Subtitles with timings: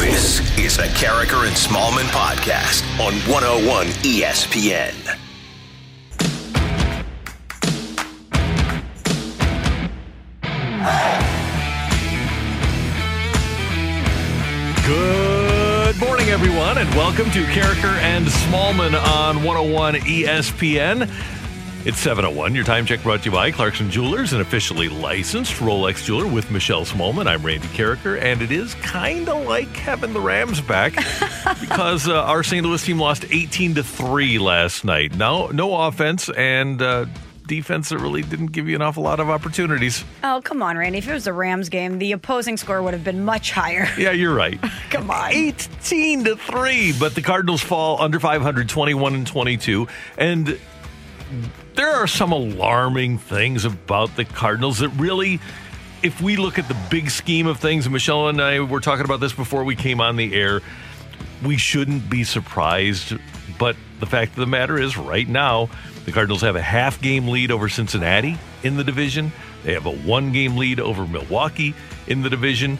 [0.00, 4.94] This is the Karraker and Smallmon podcast on 101 ESPN.
[14.86, 21.10] Good morning, everyone, and welcome to Karraker and Smallmon on 101 ESPN.
[21.82, 22.54] It's 701.
[22.54, 26.50] Your time check brought to you by Clarkson Jewelers, an officially licensed Rolex jeweler with
[26.50, 27.26] Michelle Smallmon.
[27.26, 30.92] I'm Randy Karraker, and it is kind of like having the Rams back
[31.60, 32.66] because uh, our St.
[32.66, 35.16] Louis team lost 18 to 3 last night.
[35.16, 37.06] No, no offense and uh,
[37.46, 40.04] defense that really didn't give you an awful lot of opportunities.
[40.22, 40.98] Oh, come on, Randy.
[40.98, 43.88] If it was a Rams game, the opposing score would have been much higher.
[43.96, 44.60] Yeah, you're right.
[44.90, 45.30] come on.
[45.32, 49.88] 18 to 3, but the Cardinals fall under 521 and 22.
[50.18, 50.58] And
[51.74, 55.40] there are some alarming things about the Cardinals that really,
[56.02, 59.04] if we look at the big scheme of things, and Michelle and I were talking
[59.04, 60.60] about this before we came on the air,
[61.44, 63.14] we shouldn't be surprised.
[63.58, 65.68] But the fact of the matter is, right now,
[66.04, 69.32] the Cardinals have a half game lead over Cincinnati in the division.
[69.64, 71.74] They have a one game lead over Milwaukee
[72.06, 72.78] in the division.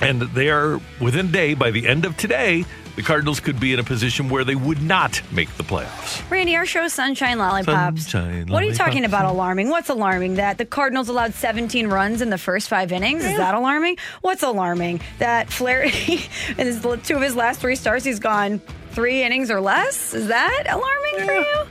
[0.00, 2.64] And they are within day, by the end of today,
[2.96, 6.28] the Cardinals could be in a position where they would not make the playoffs.
[6.30, 8.08] Randy, our show Sunshine Lollipops.
[8.08, 9.08] Sunshine what are you talking Lollipops.
[9.22, 9.68] about alarming?
[9.70, 10.34] What's alarming?
[10.36, 13.24] That the Cardinals allowed 17 runs in the first five innings?
[13.24, 13.96] Is that alarming?
[14.20, 15.00] What's alarming?
[15.18, 16.14] That Flaherty,
[16.58, 20.12] in his, two of his last three starts, he's gone three innings or less?
[20.14, 21.66] Is that alarming for you?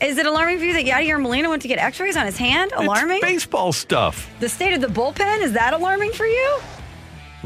[0.00, 2.36] Is it alarming for you that Yadier Molina went to get x rays on his
[2.36, 2.72] hand?
[2.76, 3.16] Alarming?
[3.18, 4.28] It's baseball stuff.
[4.40, 5.40] the state of the bullpen?
[5.40, 6.58] Is that alarming for you?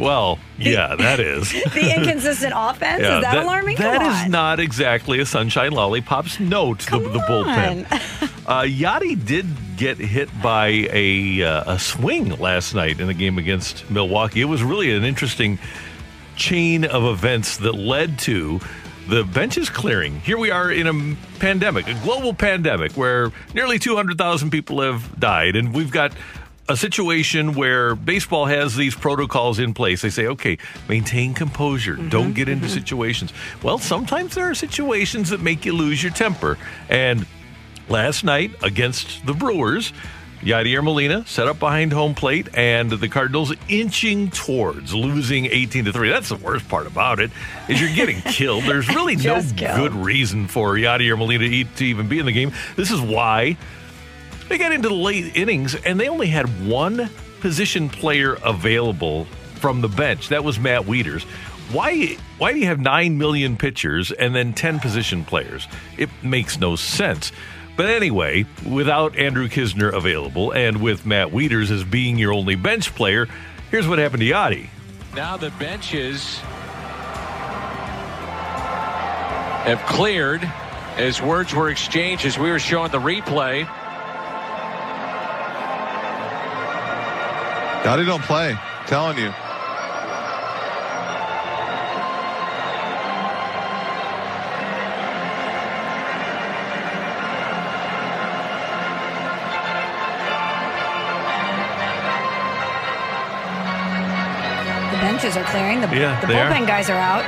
[0.01, 1.53] Well, yeah, that is.
[1.75, 3.03] The inconsistent offense?
[3.03, 3.77] Yeah, is that, alarming?
[3.77, 4.31] That Come is on.
[4.31, 8.31] not exactly a Sunshine Lollipops note, the, the bullpen.
[8.47, 9.47] Uh, Yadi did
[9.77, 14.41] get hit by a, uh, a swing last night in the game against Milwaukee.
[14.41, 15.61] It was really an interesting
[16.35, 18.59] chain of events that led to
[19.09, 20.21] the benches clearing.
[20.21, 25.55] Here we are in a pandemic, a global pandemic where nearly 200,000 people have died,
[25.55, 26.13] and we've got
[26.71, 30.03] a situation where baseball has these protocols in place.
[30.03, 30.57] They say, okay,
[30.89, 32.75] maintain composure, mm-hmm, don't get into mm-hmm.
[32.75, 33.33] situations.
[33.61, 36.59] Well, sometimes there are situations that make you lose your temper.
[36.89, 37.27] And
[37.89, 39.93] last night against the Brewers,
[40.43, 45.93] Yadier Molina set up behind home plate, and the Cardinals inching towards losing 18 to
[45.93, 46.09] 3.
[46.09, 47.33] That's the worst part about it,
[47.69, 48.63] is you're getting killed.
[48.63, 49.57] There's really no killed.
[49.57, 52.53] good reason for Yadier Molina to even be in the game.
[52.77, 53.57] This is why
[54.51, 57.09] they got into the late innings, and they only had one
[57.41, 59.25] position player available
[59.55, 60.29] from the bench.
[60.29, 61.23] That was Matt Wieters.
[61.73, 62.17] Why?
[62.39, 65.69] Why do you have nine million pitchers and then ten position players?
[65.97, 67.31] It makes no sense.
[67.77, 72.93] But anyway, without Andrew Knizner available and with Matt Wieters as being your only bench
[72.95, 73.29] player,
[73.71, 74.69] here's what happened to Yadi.
[75.15, 76.39] Now the benches
[79.65, 80.43] have cleared
[80.97, 83.69] as words were exchanged as we were showing the replay.
[87.83, 88.57] Gotti don't play.
[88.87, 89.33] Telling you.
[104.91, 105.81] The benches are clearing.
[105.81, 106.51] The, Yeah, the they are.
[106.51, 107.25] bullpen guys are out.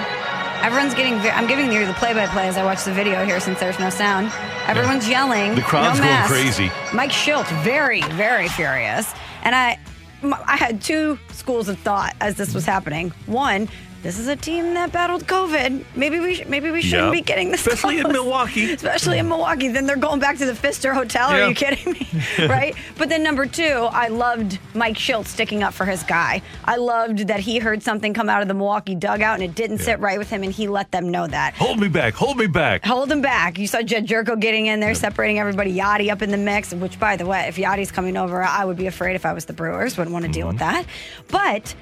[0.64, 1.14] Everyone's getting.
[1.20, 4.32] I'm giving you the play-by-play as I watch the video here, since there's no sound.
[4.66, 5.54] Everyone's yelling.
[5.56, 6.30] The crowd's no going mask.
[6.32, 6.70] crazy.
[6.94, 9.12] Mike Shildt, very, very furious.
[9.42, 9.81] And I, m-
[10.24, 13.10] I had two schools of thought as this was happening.
[13.26, 13.68] One,
[14.02, 15.84] this is a team that battled COVID.
[15.94, 17.12] Maybe we, sh- maybe we shouldn't Yep.
[17.12, 17.64] be getting this.
[17.66, 18.12] Especially in close.
[18.14, 18.72] Milwaukee.
[18.72, 19.68] Especially in Milwaukee.
[19.68, 21.28] Then they're going back to the Pfister Hotel.
[21.28, 21.48] Are Yeah.
[21.48, 22.08] you kidding me?
[22.48, 22.74] right?
[22.98, 26.42] But then number two, I loved Mike Shildt sticking up for his guy.
[26.64, 29.78] I loved that he heard something come out of the Milwaukee dugout and it didn't
[29.78, 31.54] sit right with him, and he let them know that.
[31.54, 32.84] Hold me back, hold me back.
[32.84, 33.58] Hold him back.
[33.58, 35.72] You saw Jedd Gyorko getting in there, separating everybody.
[35.74, 36.74] Yadi up in the mix.
[36.74, 39.44] Which, by the way, if Yadi's coming over, I would be afraid if I was
[39.44, 39.96] the Brewers.
[39.96, 40.74] Wouldn't want to deal with Mm-hmm.
[40.74, 40.86] that.
[41.28, 41.74] But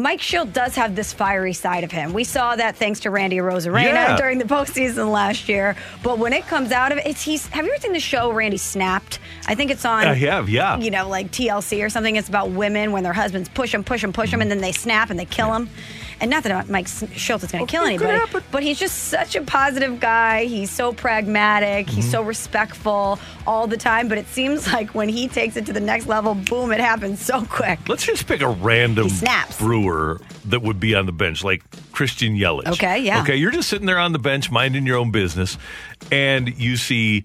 [0.00, 2.14] Mike Shildt does have this fiery side of him.
[2.14, 4.16] We saw that thanks to Randy Arozarena Yeah.
[4.16, 5.76] during the postseason last year.
[6.02, 7.46] But when it comes out of it, it's he's.
[7.48, 9.18] Have you ever seen the show Randy Snapped?
[9.46, 10.06] I think it's on.
[10.06, 10.78] I have, yeah.
[10.78, 12.16] You know, like TLC or something.
[12.16, 14.72] It's about women when their husbands push them, push them, push them, and then they
[14.72, 15.68] snap and they kill them.
[16.20, 18.20] And not that Mike Schultz is going to kill anybody,
[18.50, 20.44] but he's just such a positive guy.
[20.44, 21.88] He's so pragmatic.
[21.88, 22.10] He's Mm-hmm.
[22.12, 24.08] so respectful all the time.
[24.08, 27.24] But it seems like when he takes it to the next level, boom, it happens
[27.24, 27.88] so quick.
[27.88, 29.58] Let's just pick a random He snaps.
[29.58, 31.62] brewer that would be on the bench, like
[31.92, 32.66] Christian Yelich.
[32.72, 33.22] Okay, yeah.
[33.22, 35.56] Okay, you're just sitting there on the bench minding your own business,
[36.12, 37.24] and you see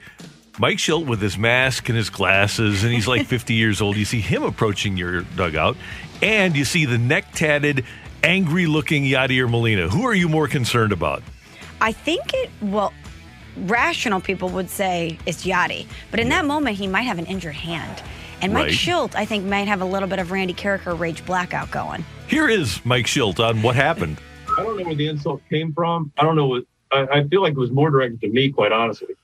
[0.59, 3.97] Mike Shildt with his mask and his glasses, and he's like 50 years old.
[3.97, 5.75] You see him approaching your dugout,
[6.21, 7.83] and you see the neck tatted,
[8.25, 9.87] angry looking Yadier Molina.
[9.87, 11.21] Who are you more concerned about?
[11.79, 12.91] I think it, well,
[13.57, 15.85] rational people would say it's Yadi.
[16.11, 18.01] But in that moment, he might have an injured hand.
[18.41, 18.73] And Mike Right.
[18.73, 22.03] Shildt, I think, might have a little bit of Randy Karraker rage blackout going.
[22.27, 24.17] Here is Mike Shildt on what happened.
[24.57, 26.11] I don't know where the insult came from.
[26.17, 28.71] I don't know what I, I feel like it was more directed to me, quite
[28.71, 29.15] honestly.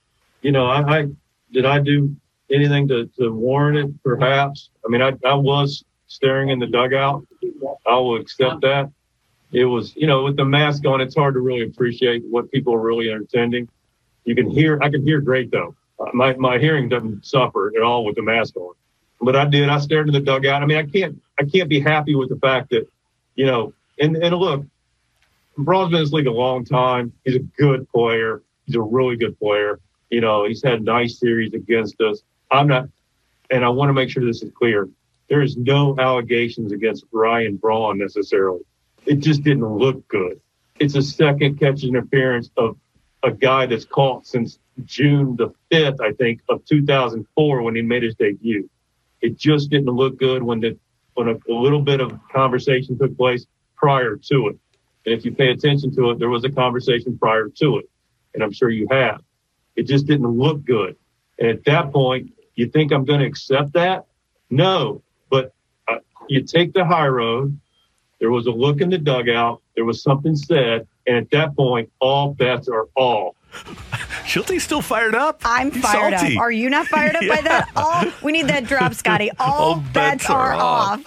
[0.42, 1.08] You know, I, I
[1.52, 2.14] did I do
[2.50, 4.02] anything to, to warrant it?
[4.02, 4.70] Perhaps.
[4.84, 7.26] I mean, I, I was staring in the dugout.
[7.86, 8.90] I will accept that.
[9.52, 12.74] It was, you know, with the mask on, it's hard to really appreciate what people
[12.74, 13.68] are really intending.
[14.24, 15.74] You can hear, I can hear great though.
[16.00, 18.74] Uh, My my hearing doesn't suffer at all with the mask on.
[19.20, 19.68] But I did.
[19.68, 20.62] I stared in the dugout.
[20.62, 22.88] I mean, I can't I can't be happy with the fact that,
[23.34, 24.64] you know, and and look,
[25.58, 27.12] Braun's been in this league a long time.
[27.24, 28.42] He's a good player.
[28.66, 29.80] He's a really good player.
[30.10, 32.22] You know, he's had nice series against us.
[32.50, 32.88] I'm not,
[33.50, 34.88] and I want to make sure this is clear.
[35.28, 38.60] There is no allegations against Ryan Braun necessarily.
[39.06, 40.40] It just didn't look good.
[40.78, 42.76] It's a second catch interference of
[43.22, 48.02] a guy that's caught since June the 5th, I think, of 2004 when he made
[48.02, 48.68] his debut.
[49.20, 50.78] It just didn't look good when the
[51.14, 53.46] when a, a little bit of conversation took place
[53.76, 54.58] prior to it.
[55.04, 57.88] And if you pay attention to it, there was a conversation prior to it.
[58.34, 59.20] And I'm sure you have.
[59.76, 60.96] It just didn't look good.
[61.38, 64.06] And at that point, you think I'm going to accept that?
[64.48, 65.02] No.
[66.32, 67.58] But you take the high road.
[68.18, 69.60] There was a look in the dugout.
[69.76, 70.86] There was something said.
[71.06, 73.34] And at that point, all bets are off.
[74.24, 75.42] Shildt's still fired up.
[75.44, 76.36] I'm He's fired salty.
[76.36, 76.40] up.
[76.40, 77.68] Are you not fired up by that?
[77.76, 79.30] All we need that drop, Scotty.
[79.38, 81.02] All, All bets, bets are, are off.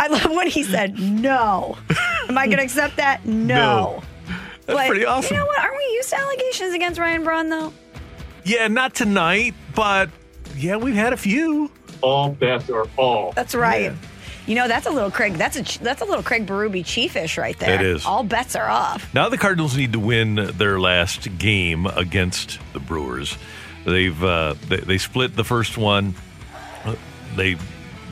[0.00, 1.76] I love when he said no.
[2.28, 3.24] Am I going to accept that?
[3.26, 4.02] No.
[4.66, 5.34] That's But pretty awesome.
[5.36, 5.60] You know what?
[5.60, 7.72] Aren't we used to allegations against Ryan Braun though?
[8.44, 10.10] Yeah, not tonight, but
[10.56, 11.70] yeah, we've had a few.
[12.00, 13.34] All bets are off.
[13.36, 13.92] That's right.
[14.46, 15.34] You know, that's a little Craig.
[15.34, 17.74] That's a that's a little Craig Berube chiefish right there.
[17.74, 18.04] It is.
[18.04, 19.12] All bets are off.
[19.14, 23.36] Now the Cardinals need to win their last game against the Brewers.
[23.84, 26.14] They've uh, they, they split the first one.
[27.36, 27.56] They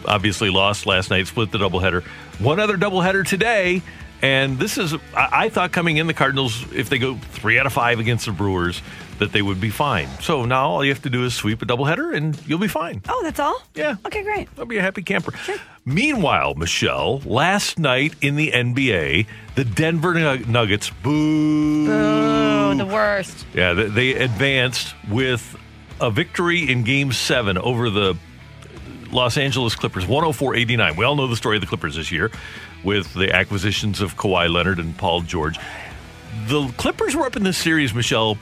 [0.06, 1.26] obviously lost last night.
[1.26, 2.04] Split the doubleheader.
[2.38, 3.82] One other doubleheader today,
[4.22, 7.66] and this is I, I thought coming in the Cardinals if they go three out
[7.66, 8.82] of five against the Brewers
[9.18, 10.08] that they would be fine.
[10.20, 13.02] So now all you have to do is sweep a doubleheader and you'll be fine.
[13.08, 13.62] Oh, that's all.
[13.74, 13.96] Yeah.
[14.06, 14.48] Okay, great.
[14.58, 15.32] I'll be a happy camper.
[15.84, 19.26] Meanwhile, Michelle, last night in the NBA,
[19.56, 21.86] the Denver Nuggets, boo.
[21.86, 23.44] Boo, the worst.
[23.52, 25.56] Yeah, they, they advanced with
[26.00, 28.16] a victory in game seven over the
[29.12, 30.96] Los Angeles Clippers, 104 89.
[30.96, 32.30] We all know the story of the Clippers this year
[32.84, 35.58] with the acquisitions of Kawhi Leonard and Paul George.
[36.46, 38.38] The Clippers were up in this series, Michelle,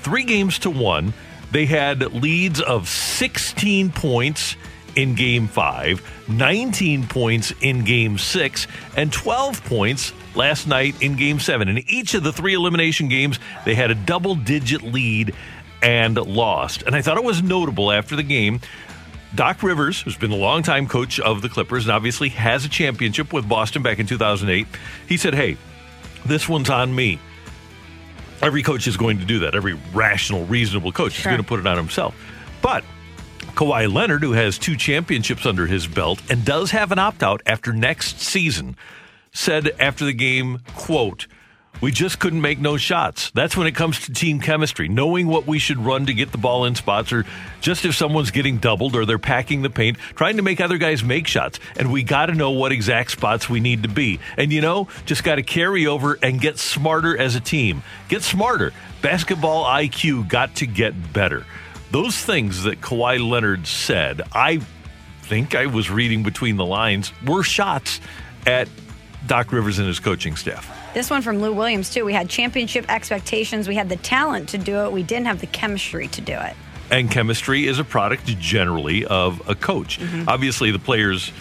[0.00, 1.12] three games to one.
[1.50, 4.56] They had leads of 16 points
[4.96, 11.38] in game five, 19 points in game six, and 12 points last night in game
[11.38, 11.68] seven.
[11.68, 15.34] In each of the three elimination games, they had a double digit lead
[15.82, 16.82] and lost.
[16.82, 18.60] And I thought it was notable after the game.
[19.34, 23.32] Doc Rivers, who's been the longtime coach of the Clippers and obviously has a championship
[23.32, 24.66] with Boston back in 2008,
[25.06, 25.56] he said, Hey,
[26.24, 27.18] this one's on me.
[28.40, 29.54] Every coach is going to do that.
[29.54, 31.32] Every rational, reasonable coach Sure.
[31.32, 32.14] is going to put it on himself.
[32.62, 32.84] But
[33.54, 37.42] Kawhi Leonard, who has two championships under his belt and does have an opt out
[37.46, 38.76] after next season,
[39.32, 41.26] said after the game, quote,
[41.80, 43.30] we just couldn't make no shots.
[43.30, 46.38] That's when it comes to team chemistry, knowing what we should run to get the
[46.38, 47.24] ball in spots, or
[47.60, 51.04] just if someone's getting doubled or they're packing the paint, trying to make other guys
[51.04, 51.60] make shots.
[51.76, 54.18] And we got to know what exact spots we need to be.
[54.36, 57.82] And you know, just got to carry over and get smarter as a team.
[58.08, 58.72] Get smarter.
[59.00, 61.46] Basketball IQ got to get better.
[61.90, 64.60] Those things that Kawhi Leonard said, I
[65.22, 68.00] think I was reading between the lines, were shots
[68.46, 68.68] at
[69.26, 70.77] Doc Rivers and his coaching staff.
[70.94, 72.04] This one from Lou Williams too.
[72.04, 73.68] We had championship expectations.
[73.68, 74.92] We had the talent to do it.
[74.92, 76.54] We didn't have the chemistry to do it.
[76.90, 80.00] And chemistry is a product generally of a coach.
[80.00, 80.28] Mm-hmm.
[80.28, 81.32] Obviously, the players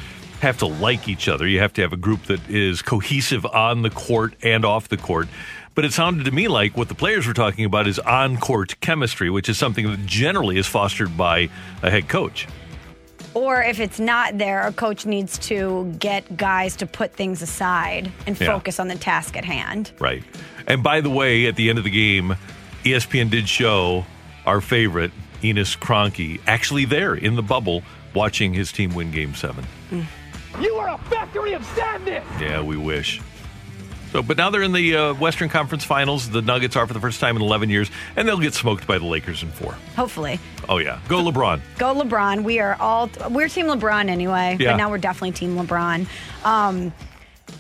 [0.42, 1.48] have to like each other.
[1.48, 4.98] You have to have a group that is cohesive on the court and off the
[4.98, 5.28] court.
[5.74, 8.80] But it sounded to me like what the players were talking about is on court
[8.82, 11.50] chemistry, which is something that generally is fostered by
[11.82, 12.48] a head coach.
[13.38, 18.12] Or if it's not there, a coach needs to get guys to put things aside
[18.26, 18.48] and Yeah.
[18.48, 19.92] focus on the task at hand.
[20.00, 20.24] Right.
[20.66, 22.36] And by the way, at the end of the game,
[22.84, 24.06] ESPN did show
[24.48, 25.12] our favorite,
[25.44, 27.84] Enos Kroenke, actually there in the bubble
[28.16, 29.68] watching his team win game seven.
[30.60, 32.24] You are a factory of sadness.
[32.42, 33.22] Yeah, we wish.
[34.12, 36.30] So, but now they're in the uh, Western Conference Finals.
[36.30, 38.98] The Nuggets are for the first time in 11 years, and they'll get smoked by
[38.98, 39.74] the Lakers in four.
[39.96, 40.40] Hopefully.
[40.70, 41.62] Oh yeah, go LeBron.
[41.78, 42.44] Go LeBron.
[42.44, 44.72] We are all we're team LeBron anyway, Yeah.
[44.72, 46.08] but now we're definitely team LeBron.
[46.46, 46.94] Um,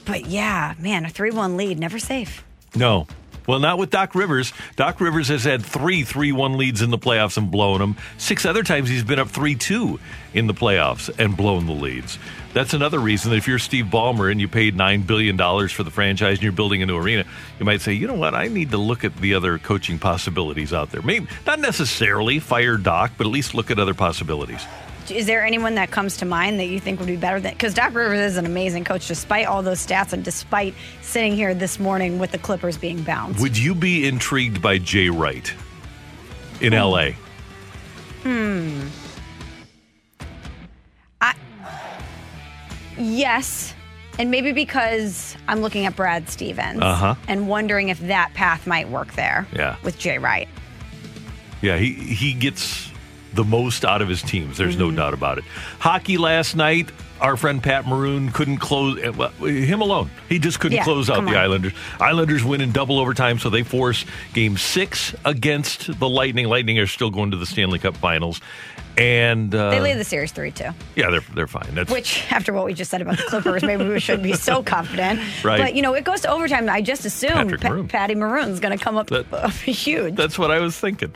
[0.05, 2.43] but yeah, man, a three-one lead, never safe.
[2.75, 3.07] No.
[3.47, 4.51] Well, not with Doc Rivers.
[4.75, 7.95] Doc Rivers has had three 3 1 leads in the playoffs and blown them.
[8.17, 9.99] Six other times he's been up 3 2
[10.33, 12.19] in the playoffs and blown the leads.
[12.53, 15.37] That's another reason that if you're Steve Ballmer and you paid $9 billion
[15.69, 17.23] for the franchise and you're building a new arena,
[17.59, 20.73] you might say, you know what, I need to look at the other coaching possibilities
[20.73, 21.01] out there.
[21.01, 24.65] Maybe not necessarily fire Doc, but at least look at other possibilities.
[25.09, 27.53] Is there anyone that comes to mind that you think would be better than?
[27.53, 31.53] Because Doc Rivers is an amazing coach, despite all those stats and despite sitting here
[31.53, 33.39] this morning with the Clippers being bounced.
[33.39, 35.53] Would you be intrigued by Jay Wright
[36.59, 37.11] in LA?
[38.23, 38.87] Hmm.
[41.21, 41.33] I,
[42.97, 43.73] yes.
[44.19, 47.15] And maybe because I'm looking at Brad Stevens Uh-huh.
[47.27, 49.75] and wondering if that path might work there Yeah.
[49.83, 50.49] with Jay Wright.
[51.61, 52.89] Yeah, he he gets
[53.33, 54.57] the most out of his teams.
[54.57, 54.89] There's Mm-hmm.
[54.89, 55.43] no doubt about it.
[55.79, 60.09] Hockey last night, our friend Pat Maroon couldn't close eh, well, him alone.
[60.29, 61.35] He just couldn't Yeah, close out the on.
[61.35, 61.73] Islanders.
[61.99, 66.47] Islanders win in double overtime, so they force Game Six against the Lightning.
[66.47, 68.39] Lightning are still going to the Stanley Cup Finals,
[68.97, 70.63] and uh, They lead the series 3 2.
[70.95, 71.73] yeah, they're they're fine.
[71.75, 74.63] That's Which, after what we just said about the Clippers, maybe we shouldn't be so
[74.63, 75.19] confident.
[75.43, 75.59] Right.
[75.59, 76.67] But, you know, it goes to overtime.
[76.69, 77.87] I just assumed Pa- Maroon.
[77.87, 80.15] Patty Maroon's going to come up That- uh, huge.
[80.15, 81.13] That's what I was thinking.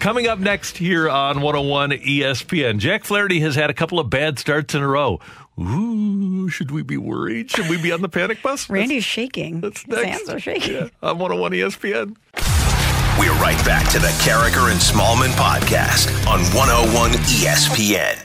[0.00, 4.38] Coming up next here on 101 ESPN, Jack Flaherty has had a couple of bad
[4.38, 5.18] starts in a row.
[5.58, 7.50] Ooh, should we be worried?
[7.50, 8.68] Should we be on the panic bus?
[8.68, 9.60] Randy's shaking.
[9.60, 10.04] That's His next.
[10.08, 10.74] hands are shaking.
[10.74, 12.16] Yeah, on 101 ESPN.
[13.16, 18.18] We're right back to the Karraker and Smallmon podcast on 101 ESPN.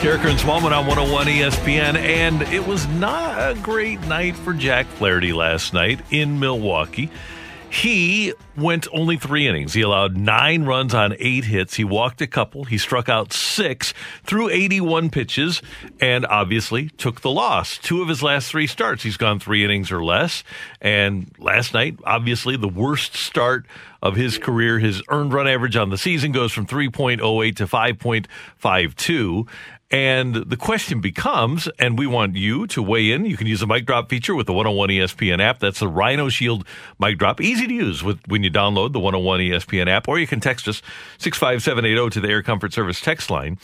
[0.00, 4.86] Karraker and Smallmon on 101 ESPN, and it was not a great night for Jack
[4.86, 7.10] Flaherty last night in Milwaukee.
[7.70, 9.74] He went only three innings.
[9.74, 11.74] He allowed nine runs on eight hits.
[11.74, 12.64] He walked a couple.
[12.64, 15.62] He struck out six, threw 81 pitches,
[16.00, 17.78] and obviously took the loss.
[17.78, 20.42] Two of his last three starts, he's gone three innings or less.
[20.80, 23.66] And last night, obviously, the worst start
[24.02, 24.80] of his career.
[24.80, 29.48] His earned run average on the season goes from 3.08 to 5.52.
[29.90, 33.24] And the question becomes, and we want you to weigh in.
[33.24, 35.58] You can use the mic drop feature with the 101 ESPN app.
[35.58, 36.64] That's the Rhino Shield
[37.00, 37.40] mic drop.
[37.40, 40.68] Easy to use with when you download the 101 ESPN app, or you can text
[40.68, 40.80] us
[41.18, 43.58] 65780 to the Air Comfort Service text line.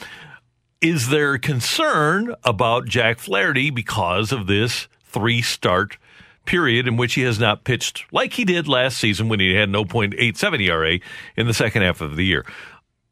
[0.80, 5.96] Is there concern about Jack Flaherty because of this three start
[6.44, 9.68] period in which he has not pitched like he did last season when he had
[9.68, 10.98] no .87 ERA
[11.36, 12.44] in the second half of the year?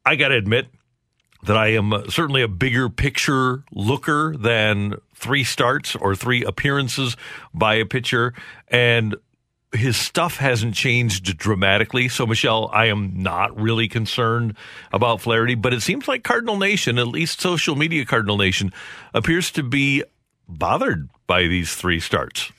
[0.04, 0.66] I got to admit,
[1.44, 7.16] that I am certainly a bigger picture looker than three starts or three appearances
[7.52, 8.34] by a pitcher.
[8.68, 9.16] And
[9.72, 12.08] his stuff hasn't changed dramatically.
[12.08, 14.56] So, Michelle, I am not really concerned
[14.92, 18.72] about Flaherty, but it seems like Cardinal Nation, at least social media Cardinal Nation,
[19.12, 20.04] appears to be
[20.48, 22.52] bothered by these three starts.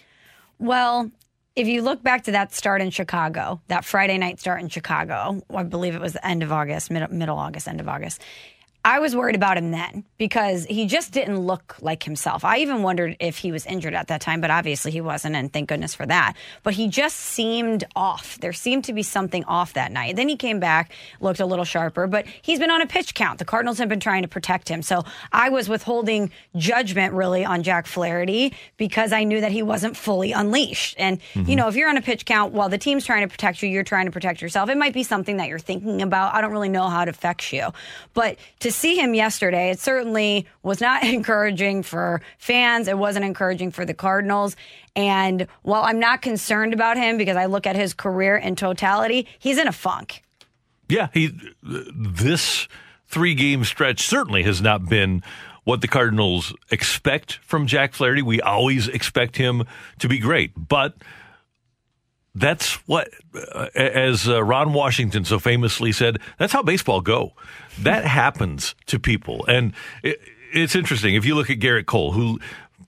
[0.59, 1.11] Well,
[1.55, 5.41] if you look back to that start in Chicago, that Friday night start in Chicago,
[5.53, 8.21] I believe it was the end of August, mid- middle August, end of August.
[8.85, 12.45] I was worried about him then because he just didn't look like himself.
[12.45, 15.51] I even wondered if he was injured at that time, but obviously he wasn't, and
[15.51, 16.35] thank goodness for that.
[16.61, 18.37] But he just seemed off.
[18.39, 20.15] There seemed to be something off that night.
[20.15, 23.39] Then he came back, looked a little sharper, but he's been on a pitch count.
[23.39, 24.83] The Cardinals have been trying to protect him.
[24.83, 29.97] So I was withholding judgment really on Jack Flaherty because I knew that he wasn't
[29.97, 30.95] fully unleashed.
[30.99, 31.55] And, you mm-hmm.
[31.55, 33.83] know, if you're on a pitch count while the team's trying to protect you, you're
[33.83, 34.69] trying to protect yourself.
[34.69, 36.35] It might be something that you're thinking about.
[36.35, 37.69] I don't really know how it affects you.
[38.13, 42.87] But to see him yesterday, it certainly was not encouraging for fans.
[42.87, 44.55] It wasn't encouraging for the Cardinals.
[44.95, 49.27] And while I'm not concerned about him because I look at his career in totality,
[49.39, 50.23] he's in a funk.
[50.87, 51.31] Yeah, he
[51.63, 52.67] this
[53.07, 55.23] three game stretch certainly has not been
[55.63, 58.21] what the Cardinals expect from Jack Flaherty.
[58.21, 59.63] We always expect him
[59.99, 60.95] to be great, but
[62.35, 67.33] that's what, uh, as uh, Ron Washington so famously said, that's how baseball go.
[67.79, 69.73] That happens to people, and
[70.03, 70.19] it,
[70.53, 71.15] it's interesting.
[71.15, 72.39] If you look at Gerrit Cole, who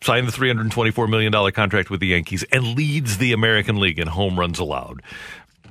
[0.03, 4.37] signed the $324 million contract with the Yankees and leads the American League in home
[4.37, 5.01] runs allowed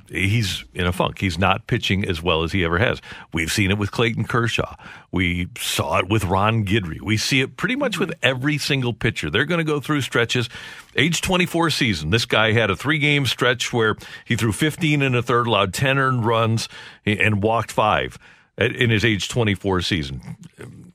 [0.09, 1.19] he's in a funk.
[1.19, 3.01] He's not pitching as well as he ever has.
[3.33, 4.75] We've seen it with Clayton Kershaw.
[5.11, 7.01] We saw it with Ron Guidry.
[7.01, 9.29] We see it pretty much with every single pitcher.
[9.29, 10.49] They're going to go through stretches.
[10.95, 13.95] Age 24 season, this guy had a three game stretch where
[14.25, 16.69] he threw 15 and a third, allowed 10 earned runs,
[17.05, 18.17] and walked five
[18.57, 20.37] in his age 24 season.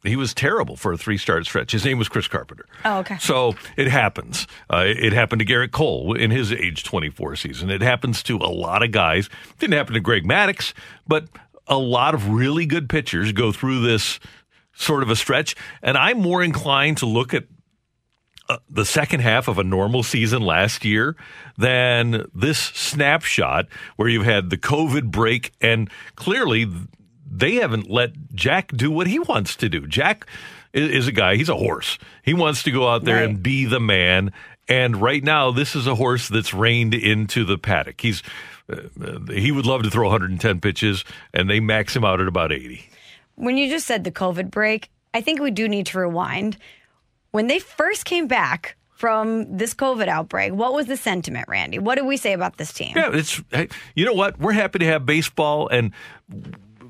[0.02, 1.72] He was terrible for a three start stretch.
[1.72, 2.66] His name was Chris Carpenter.
[2.84, 3.18] Oh, okay.
[3.18, 4.48] So it happens.
[4.68, 7.70] Uh, it happened to Gerrit Cole in his age 24 season.
[7.70, 9.26] It happens to a lot of guys.
[9.26, 10.72] It didn't happen to Greg Maddux,
[11.06, 11.28] but
[11.68, 14.18] a lot of really good pitchers go through this
[14.74, 15.54] sort of a stretch.
[15.82, 17.44] And I'm more inclined to look at
[18.48, 21.14] uh, the second half of a normal season last year
[21.56, 23.66] than this snapshot
[23.96, 26.66] where you've had the COVID break and clearly
[27.32, 29.86] they haven't let Jack do what he wants to do.
[29.86, 30.26] Jack
[30.72, 31.98] is, a guy, he's a horse.
[32.22, 33.28] He wants to go out there right.
[33.28, 34.32] and be the man.
[34.68, 38.00] And right now, this is a horse that's reined into the paddock.
[38.00, 38.22] He's
[38.70, 42.52] uh, he would love to throw 110 pitches, and they max him out at about
[42.52, 42.88] 80.
[43.34, 46.56] When you just said the COVID break, I think we do need to rewind.
[47.32, 51.78] When they first came back from this COVID outbreak, what was the sentiment, Randy?
[51.80, 52.92] What did we say about this team?
[52.94, 53.42] Yeah, it's
[53.94, 54.38] you know what?
[54.38, 55.92] We're happy to have baseball and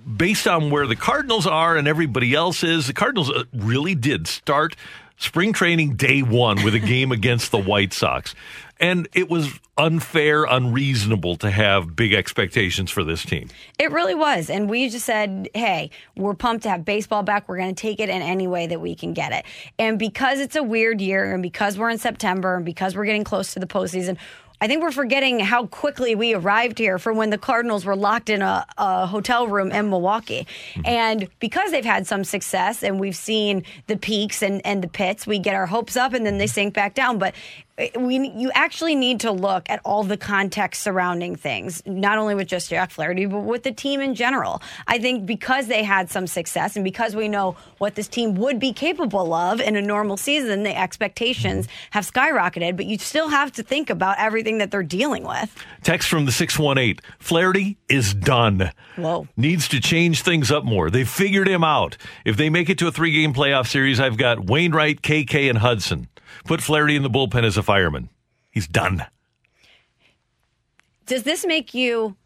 [0.05, 4.27] based on where the Cardinals are and everybody else is, the Cardinals uh, really did
[4.27, 4.77] start
[5.17, 8.35] spring training day one with a game against the White Sox.
[8.81, 13.49] And it was unfair, unreasonable to have big expectations for this team.
[13.79, 14.51] It really was.
[14.51, 17.49] And we just said, hey, we're pumped to have baseball back.
[17.49, 19.45] We're going to take it in any way that we can get it.
[19.79, 23.23] And because it's a weird year, and because we're in September, and because we're getting
[23.23, 24.19] close to the postseason,
[24.63, 28.31] I think we're forgetting how quickly we arrived here from when the Cardinals were locked
[28.31, 30.47] in a, a hotel room in Milwaukee.
[30.75, 30.83] Mm-hmm.
[30.87, 35.27] And because they've had some success and we've seen the peaks and, and the pits,
[35.27, 37.19] we get our hopes up and then they sink back down.
[37.19, 37.35] But
[37.79, 42.35] Eh, we you actually need to look at all the context surrounding things, not only
[42.35, 44.63] with just Jack Flaherty, but with the team in general.
[44.87, 48.59] I think because they had some success and because we know what this team would
[48.59, 51.89] be capable of in a normal season, the expectations mm-hmm.
[51.93, 52.77] have skyrocketed.
[52.77, 55.55] But you still have to think about everything that they're dealing with.
[55.83, 58.71] Text from the six one eight: Flaherty is done.
[58.97, 60.91] Whoa, needs to change things up more.
[60.91, 61.97] They've figured him out.
[62.27, 65.59] If they make it to a three game playoff series, I've got Wainwright, KK, and
[65.59, 66.09] Hudson.
[66.45, 68.09] Put Flaherty in the bullpen as a fireman.
[68.51, 69.07] He's done.
[71.07, 72.17] Does this make you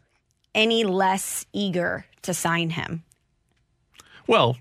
[0.53, 3.03] any less eager to sign him?
[4.27, 4.57] Well,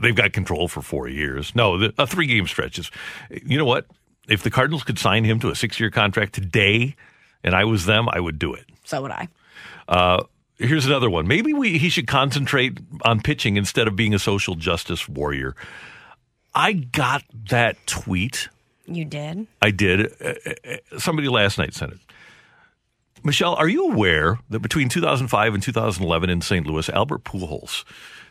[0.00, 1.54] they've got control for four years.
[1.54, 2.90] No, a three game stretch is.
[3.30, 3.86] You know what?
[4.28, 6.96] If the Cardinals could sign him to a six year contract today,
[7.44, 8.64] and I was them, I would do it.
[8.84, 9.28] So would I.
[9.88, 10.24] Uh,
[10.58, 11.28] here's another one.
[11.28, 15.54] Maybe we, he should concentrate on pitching instead of being a social justice warrior.
[16.54, 18.48] I got that tweet
[18.86, 19.46] you did?
[19.62, 20.12] I did.
[20.20, 21.98] Uh, uh, somebody last night sent it.
[23.24, 26.66] Michelle, are you aware that between 2005 and 2011 in St.
[26.66, 27.84] Louis, Albert Pujols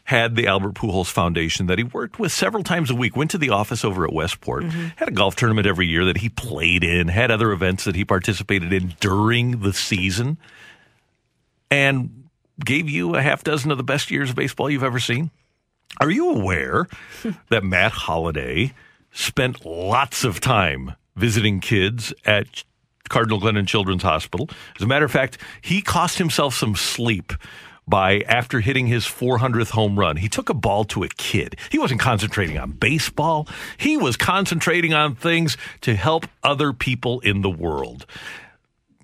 [0.06, 3.38] had the Albert Pujols Foundation that he worked with several times a week, went to
[3.40, 4.88] the office over at Westport, mm-hmm.
[4.96, 8.06] had a golf tournament every year that he played in, had other events that he
[8.06, 10.38] participated in during the season,
[11.72, 12.30] and
[12.64, 15.32] gave you a half dozen of the best years of baseball you've ever seen?
[16.00, 16.88] Are you aware
[17.50, 18.74] that Matt Holliday
[19.16, 22.64] spent lots of time visiting kids at
[23.10, 24.50] Cardinal Glennon Children's Hospital.
[24.76, 27.34] As a matter of fact, he cost himself some sleep
[27.88, 30.18] by after hitting his 400th home run.
[30.18, 31.56] He took a ball to a kid.
[31.72, 33.48] He wasn't concentrating on baseball.
[33.78, 38.06] He was concentrating on things to help other people in the world.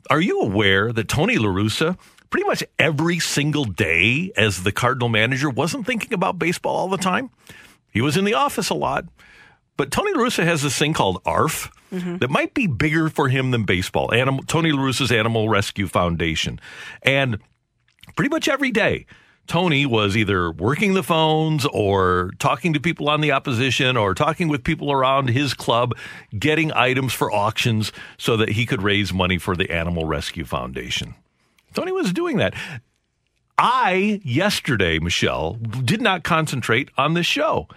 [0.10, 1.98] Are you aware that Tony LaRussa
[2.32, 6.98] pretty much every single day as the Cardinal manager wasn't thinking about baseball all the
[6.98, 7.30] time?
[7.92, 9.06] He was in the office a lot.
[9.82, 12.18] But Tony La Russa has this thing called ARF mm-hmm.
[12.18, 14.14] that might be bigger for him than baseball.
[14.14, 16.60] Animal, Tony La Russa's Animal Rescue Foundation.
[17.02, 17.40] And
[18.16, 19.08] pretty much every day,
[19.48, 24.50] Tony was either working the phones or talking to people on the opposition or talking
[24.50, 25.96] with people around his club,
[26.38, 31.16] getting items for auctions so that he could raise money for the Animal Rescue Foundation.
[31.74, 32.54] Tony was doing that.
[33.58, 37.68] I, yesterday, Michelle, did not concentrate on this show.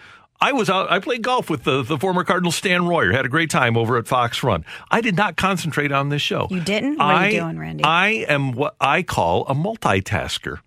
[0.41, 0.91] I was out.
[0.91, 3.13] I played golf with the, the former Cardinal Stan Royer.
[3.13, 4.65] Had a great time over at Fox Run.
[4.91, 6.49] I did not concentrate on this show.
[6.51, 6.99] You didn't?
[6.99, 7.85] What I, are you doing, Randy?
[7.85, 10.59] I am what I call a multitasker,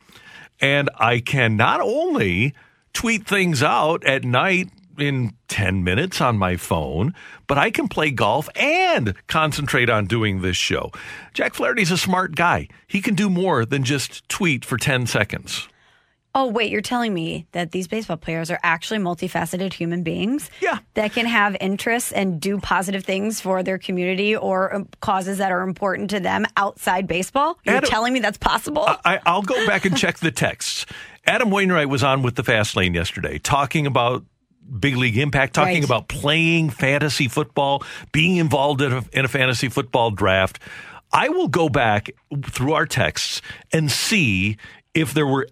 [0.59, 2.53] and I can not only
[2.93, 7.13] tweet things out at night in 10 minutes on my phone,
[7.45, 10.91] but I can play golf and concentrate on doing this show.
[11.33, 12.67] Jack Flaherty's a smart guy.
[12.87, 15.67] He can do more than just tweet for 10 seconds.
[16.39, 20.51] Oh, wait, you're telling me that these baseball players are actually multifaceted human beings?
[20.61, 20.77] Yeah.
[20.93, 25.51] That can have interests and do positive things for their community or um, causes that
[25.51, 27.57] are important to them outside baseball?
[27.63, 28.83] You're Adam- telling me that's possible?
[28.87, 30.85] I, I'll go back and check the texts.
[31.25, 34.23] Adam Wainwright was on with the Fast Lane yesterday talking about
[34.79, 35.83] big league impact, talking Right.
[35.83, 40.59] about playing fantasy football, being involved in a, in a fantasy football draft.
[41.11, 42.11] I will go back
[42.45, 43.41] through our texts
[43.73, 44.57] and see
[44.93, 45.47] if there were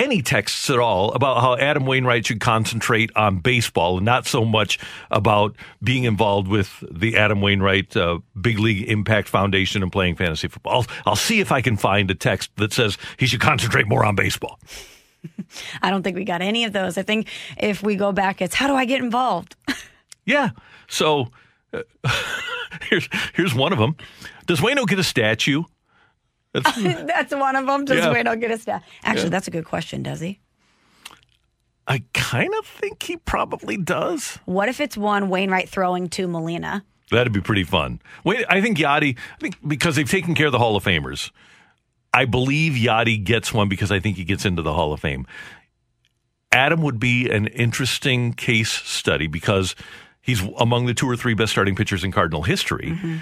[0.00, 4.44] any texts at all about how Adam Wainwright should concentrate on baseball and not so
[4.44, 4.78] much
[5.10, 10.48] about being involved with the Adam Wainwright uh, Big League Impact Foundation and playing fantasy
[10.48, 10.72] football.
[10.72, 14.04] I'll, I'll see if I can find a text that says he should concentrate more
[14.04, 14.58] on baseball.
[15.82, 16.96] I don't think we got any of those.
[16.96, 19.54] I think if we go back, it's how do I get involved?
[20.26, 20.50] Yeah.
[20.86, 21.30] So
[21.72, 21.82] uh,
[22.82, 23.96] here's here's one of them.
[24.46, 25.64] Does Wayno get a statue?
[26.52, 27.84] That's, that's one of them.
[27.84, 28.12] Does Yeah.
[28.12, 28.82] Wayno get a stat?
[29.04, 29.30] Actually, Yeah.
[29.30, 30.40] that's a good question, does he?
[31.86, 34.38] I kind of think he probably does.
[34.44, 36.84] What if it's one Wainwright throwing to Molina?
[37.10, 38.00] That'd be pretty fun.
[38.22, 41.32] Wait, I think Yadi, I think because they've taken care of the Hall of Famers,
[42.14, 45.26] I believe Yadi gets one because I think he gets into the Hall of Fame.
[46.52, 49.74] Adam would be an interesting case study because
[50.20, 53.16] he's among the two or three best starting pitchers in Cardinal history, mm-hmm.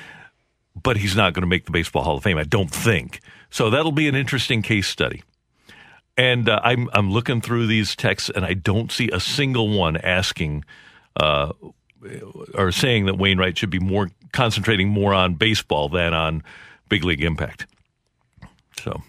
[0.83, 3.21] But he's not going to make the Baseball Hall of Fame, I don't think.
[3.51, 5.23] So that'll be an interesting case study.
[6.17, 9.97] And uh, I'm I'm looking through these texts, and I don't see a single one
[9.97, 10.65] asking
[11.17, 11.53] uh,
[12.55, 16.43] or saying that Wainwright should be more concentrating more on baseball than on
[16.89, 17.67] big league impact.
[18.81, 19.03] So,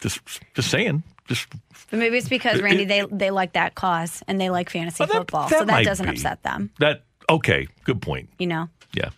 [0.00, 0.20] just
[0.54, 1.48] just saying, just
[1.90, 5.48] But maybe it's because Randy they they like that cause and they like fantasy football,
[5.48, 6.12] so that doesn't be.
[6.12, 6.70] upset them.
[6.78, 7.04] that.
[7.28, 8.28] Okay, good point.
[8.38, 9.10] You know, Yeah,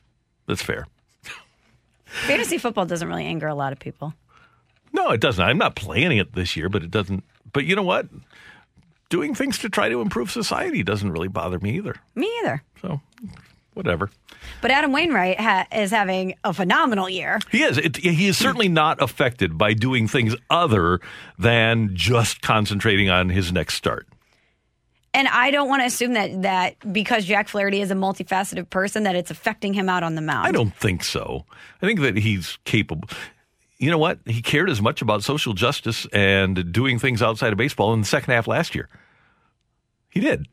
[0.46, 0.86] that's fair.
[2.26, 4.14] Fantasy football doesn't really anger a lot of people.
[4.92, 5.42] No, it doesn't.
[5.42, 7.24] I'm not planning it this year, but it doesn't.
[7.52, 8.06] But you know what?
[9.08, 11.96] Doing things to try to improve society doesn't really bother me either.
[12.14, 12.62] Me either.
[12.80, 13.00] So,
[13.74, 14.10] whatever.
[14.60, 17.38] But Adam Wainwright ha- is having a phenomenal year.
[17.50, 17.78] He is.
[17.78, 21.00] It, he is certainly not affected by doing things other
[21.38, 24.06] than just concentrating on his next start.
[25.14, 29.02] And I don't want to assume that that because Jack Flaherty is a multifaceted person
[29.02, 30.46] that it's affecting him out on the mound.
[30.46, 31.44] I don't think so.
[31.82, 33.08] I think that he's capable.
[33.78, 34.20] You know what?
[34.24, 38.06] He cared as much about social justice and doing things outside of baseball in the
[38.06, 38.88] second half last year.
[40.08, 40.46] He did.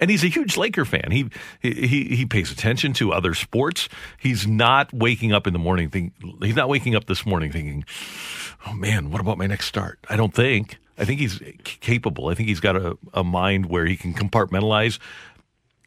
[0.00, 1.10] And he's a huge Laker fan.
[1.10, 1.28] He
[1.60, 3.88] he he pays attention to other sports.
[4.18, 7.84] He's not waking up in the morning think he's not waking up this morning thinking,
[8.66, 10.78] "Oh man, what about my next start?" I don't think.
[10.98, 11.40] I think he's
[11.80, 12.28] capable.
[12.28, 14.98] I think he's got a, a mind where he can compartmentalize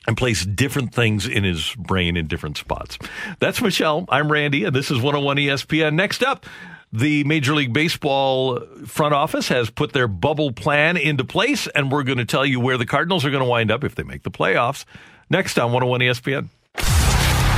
[0.07, 2.97] and place different things in his brain in different spots.
[3.39, 4.05] That's Michelle.
[4.09, 5.93] I'm Randy, and this is 101 ESPN.
[5.93, 6.45] Next up,
[6.91, 12.03] the Major League Baseball front office has put their bubble plan into place, and we're
[12.03, 14.23] going to tell you where the Cardinals are going to wind up if they make
[14.23, 14.85] the playoffs.
[15.29, 16.49] Next on 101 ESPN.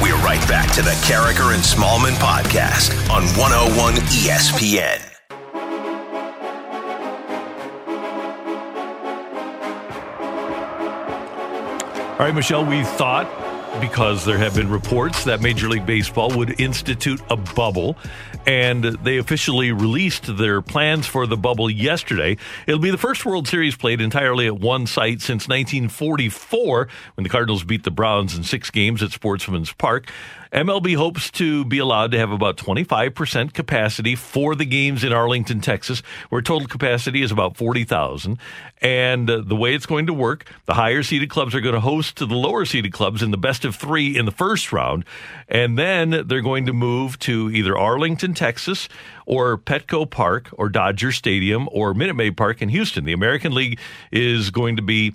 [0.02, 5.17] We're right back to the Karraker and Smallmon podcast on 101 ESPN.
[12.20, 13.30] All right, Michelle, we thought
[13.80, 17.96] because there have been reports that Major League Baseball would institute a bubble,
[18.48, 22.38] and they officially released their plans for the bubble yesterday.
[22.66, 27.30] It'll be the first World Series played entirely at one site since 1944 when the
[27.30, 30.10] Cardinals beat the Browns in six games at Sportsman's Park.
[30.52, 35.62] MLB hopes to be allowed to have about 25% capacity for the games in Arlington,
[35.62, 38.38] Texas, where total capacity is about 40,000.
[38.82, 41.82] And uh, the way it's going to work, the higher seeded clubs are going to
[41.82, 45.04] host to the lower seeded clubs in the best of three in the first round.
[45.50, 48.88] And then they're going to move to either Arlington, Texas,
[49.26, 53.04] or Petco Park, or Dodger Stadium, or Minute Maid Park in Houston.
[53.04, 53.80] The American League
[54.12, 55.14] is going to be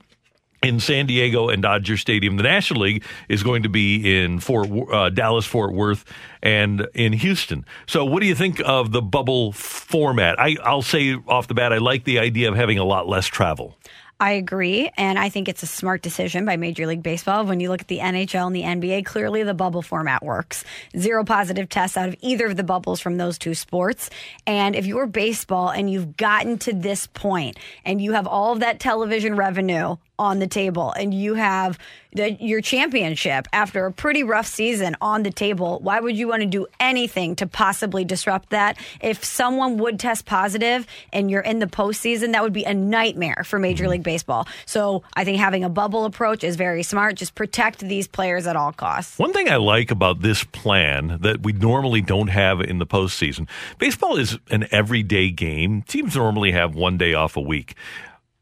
[0.62, 2.36] in San Diego and Dodger Stadium.
[2.36, 6.04] The National League is going to be in Fort uh, Dallas, Fort Worth,
[6.42, 7.64] and in Houston.
[7.86, 10.38] So, what do you think of the bubble format?
[10.38, 13.26] I, I'll say off the bat, I like the idea of having a lot less
[13.26, 13.76] travel.
[14.22, 17.44] I agree, and I think it's a smart decision by Major League Baseball.
[17.44, 20.62] When you look at the NHL and the NBA, clearly the bubble format works.
[20.96, 24.10] Zero positive tests out of either of the bubbles from those two sports.
[24.46, 28.60] And if you're baseball and you've gotten to this point and you have all of
[28.60, 31.78] that television revenue on the table and you have
[32.14, 36.42] the, your championship after a pretty rough season on the table, why would you want
[36.42, 38.78] to do anything to possibly disrupt that?
[39.00, 43.42] If someone would test positive and you're in the postseason, that would be a nightmare
[43.44, 43.92] for Major mm-hmm.
[43.92, 44.46] League Baseball.
[44.66, 47.16] So I think having a bubble approach is very smart.
[47.16, 49.18] Just protect these players at all costs.
[49.18, 53.48] One thing I like about this plan that we normally don't have in the postseason
[53.78, 55.82] baseball is an everyday game.
[55.82, 57.74] Teams normally have one day off a week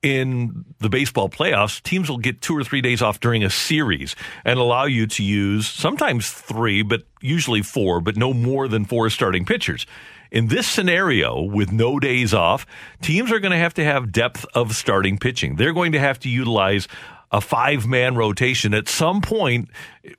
[0.03, 4.17] in the baseball playoffs, teams will get two or three days off during a series
[4.45, 9.11] and allow you to use sometimes three, but usually four, but no more than four
[9.11, 9.87] starting pitchers.
[10.31, 12.65] In this scenario, with no days off,
[13.03, 15.57] teams are going to have to have depth of starting pitching.
[15.57, 16.89] They're going to have to utilize
[17.33, 19.71] a five man rotation at some point,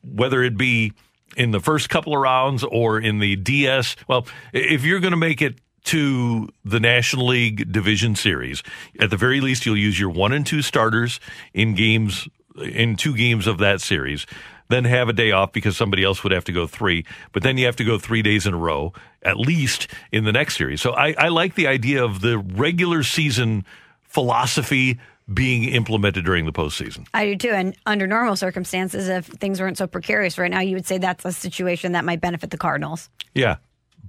[0.04, 0.94] whether it be
[1.38, 3.96] in the first couple of rounds or in the DS.
[4.08, 8.64] Well, if you're going to make it to the National League Division Series,
[9.00, 11.20] at the very least, you'll use your one and two starters
[11.54, 12.28] in games
[12.62, 14.26] in two games of that series.
[14.70, 17.58] Then have a day off because somebody else would have to go three, but then
[17.58, 20.82] you have to go three days in a row, at least in the next series.
[20.82, 23.66] So I, I like the idea of the regular season
[24.04, 24.98] philosophy
[25.34, 27.06] being implemented during the postseason.
[27.14, 27.52] I do too.
[27.52, 31.26] And under normal circumstances, if things weren't so precarious right now, you would say that's
[31.26, 33.10] a situation that might benefit the Cardinals.
[33.34, 33.58] Yeah,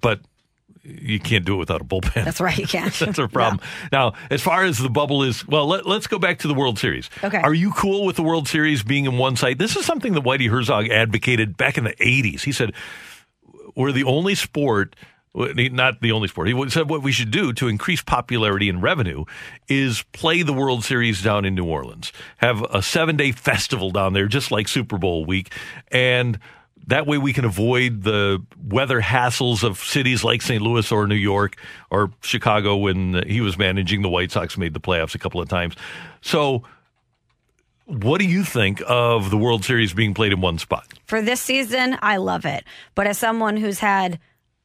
[0.00, 0.20] but
[0.84, 2.24] you can't do it without a bullpen.
[2.24, 2.92] That's right, you can't.
[2.98, 3.60] That's a problem.
[3.92, 6.78] Now, as far as the bubble is, well, let, us go back to the World
[6.78, 7.08] Series.
[7.22, 7.38] Okay.
[7.38, 9.58] Are you cool with the World Series being in one site?
[9.58, 12.42] This is something that Whitey Herzog advocated back in the 80s.
[12.42, 12.72] He said,
[13.76, 14.96] we're the only sport
[15.34, 16.48] not the only sport.
[16.48, 19.24] He said what we should do to increase popularity and revenue
[19.66, 24.12] is play the World Series down in New Orleans, have a seven day festival down
[24.12, 25.50] there, just like Super Bowl week,
[25.90, 26.38] and
[26.86, 30.62] that way we can avoid the weather hassles of cities like St.
[30.62, 31.56] Louis or New York
[31.90, 35.48] or Chicago when he was managing the White Sox made the playoffs a couple of
[35.48, 35.74] times.
[36.20, 36.64] So
[37.86, 40.86] what do you think of the World Series being played in one spot?
[41.06, 42.64] For this season, I love it.
[42.94, 44.18] But as someone who's had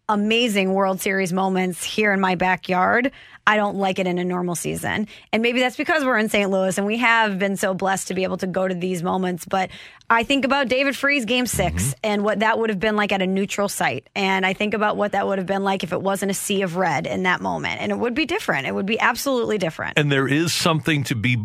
[0.10, 3.12] amazing World Series moments here in my backyard.
[3.46, 5.08] I don't like it in a normal season.
[5.32, 6.50] And maybe that's because we're in St.
[6.50, 9.46] Louis and we have been so blessed to be able to go to these moments.
[9.46, 9.70] But
[10.10, 11.92] I think about David Freese game 6 mm-hmm.
[12.04, 14.10] and what that would have been like at a neutral site.
[14.16, 16.62] And I think about what that would have been like if it wasn't a sea
[16.62, 17.82] of red in that moment.
[17.82, 18.68] And it would be different.
[18.68, 19.98] It would be absolutely different.
[19.98, 21.38] And there is something to be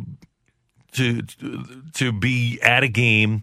[0.93, 1.23] to
[1.95, 3.43] to be at a game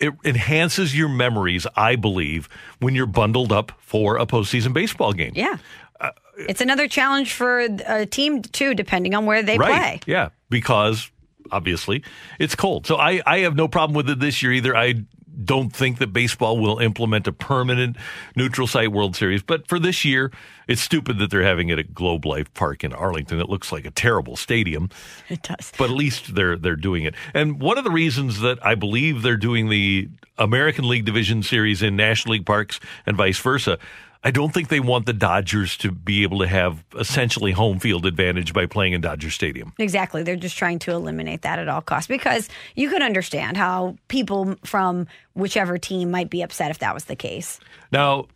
[0.00, 2.48] it enhances your memories, I believe,
[2.80, 5.32] when you're bundled up for a postseason baseball game.
[5.34, 5.58] Yeah.
[6.00, 6.10] Uh,
[6.48, 10.00] it's another challenge for a team, too, depending on where they right.
[10.00, 10.00] play.
[10.06, 11.10] Yeah, because
[11.52, 12.02] obviously
[12.38, 12.86] it's cold.
[12.86, 14.74] So I, I have no problem with it this year either.
[14.76, 15.04] I
[15.44, 17.96] don't think that baseball will implement a permanent
[18.36, 19.42] neutral site World Series.
[19.42, 20.30] But for this year,
[20.68, 23.40] it's stupid that they're having it at Globe Life Park in Arlington.
[23.40, 24.90] It looks like a terrible stadium.
[25.28, 25.72] It does.
[25.78, 27.14] But at least they're they're doing it.
[27.34, 31.82] And one of the reasons that I believe they're doing the American League Division Series
[31.82, 33.78] in National League parks and vice versa
[34.22, 38.04] I don't think they want the Dodgers to be able to have essentially home field
[38.04, 39.72] advantage by playing in Dodger Stadium.
[39.78, 40.22] Exactly.
[40.22, 44.56] They're just trying to eliminate that at all costs because you could understand how people
[44.64, 47.60] from whichever team might be upset if that was the case.
[47.92, 48.26] Now,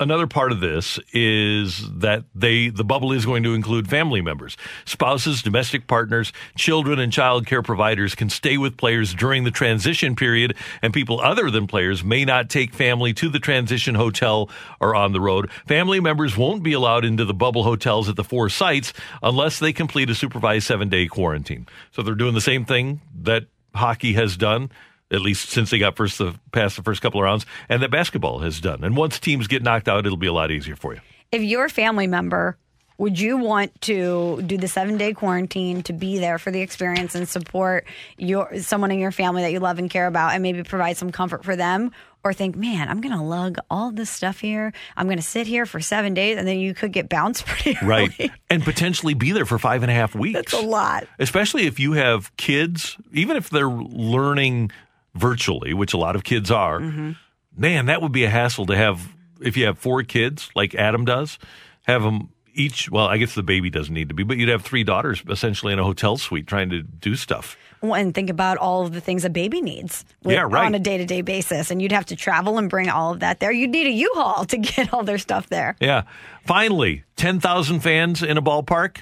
[0.00, 4.56] another part of this is that they the bubble is going to include family members.
[4.86, 10.16] Spouses domestic partners children and child care providers can stay with players during the transition
[10.16, 14.48] period and people other than players may not take family to the transition hotel
[14.80, 15.50] or on the road.
[15.66, 19.72] Family members won't be allowed into the bubble hotels at the four sites unless they
[19.72, 21.68] complete a supervised seven day quarantine.
[21.92, 24.70] So they're doing the same thing that hockey has done
[25.10, 27.90] at least since they got first the, past the first couple of rounds, and that
[27.90, 28.84] basketball has done.
[28.84, 31.00] And once teams get knocked out, it'll be a lot easier for you.
[31.32, 32.56] If you're a family member,
[33.00, 37.14] would you want to do the seven day quarantine to be there for the experience
[37.14, 37.86] and support
[38.18, 41.10] your someone in your family that you love and care about, and maybe provide some
[41.10, 41.92] comfort for them?
[42.22, 44.74] Or think, man, I'm going to lug all this stuff here.
[44.94, 47.78] I'm going to sit here for seven days, and then you could get bounced pretty
[47.80, 47.88] early.
[47.88, 50.34] right, and potentially be there for five and a half weeks.
[50.34, 52.98] That's a lot, especially if you have kids.
[53.14, 54.72] Even if they're learning
[55.14, 57.12] virtually, which a lot of kids are, mm-hmm.
[57.56, 59.08] man, that would be a hassle to have
[59.40, 61.38] if you have four kids like Adam does,
[61.82, 62.90] have them each.
[62.90, 65.72] Well, I guess the baby doesn't need to be, but you'd have three daughters essentially
[65.72, 67.56] in a hotel suite trying to do stuff.
[67.82, 70.66] And think about all of the things a baby needs with, yeah, right.
[70.66, 71.70] on a day to day basis.
[71.70, 73.50] And you'd have to travel and bring all of that there.
[73.50, 75.76] You'd need a U Haul to get all their stuff there.
[75.80, 76.02] Yeah.
[76.44, 78.98] Finally, 10,000 fans in a ballpark.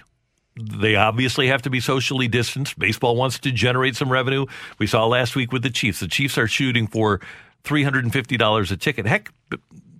[0.58, 2.78] They obviously have to be socially distanced.
[2.78, 4.46] Baseball wants to generate some revenue.
[4.78, 6.00] We saw last week with the Chiefs.
[6.00, 7.20] The Chiefs are shooting for
[7.64, 9.06] $350 a ticket.
[9.06, 9.30] Heck,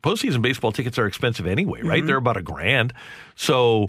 [0.00, 1.98] postseason baseball tickets are expensive anyway, right?
[1.98, 2.06] Mm-hmm.
[2.06, 2.92] They're about a grand.
[3.36, 3.88] So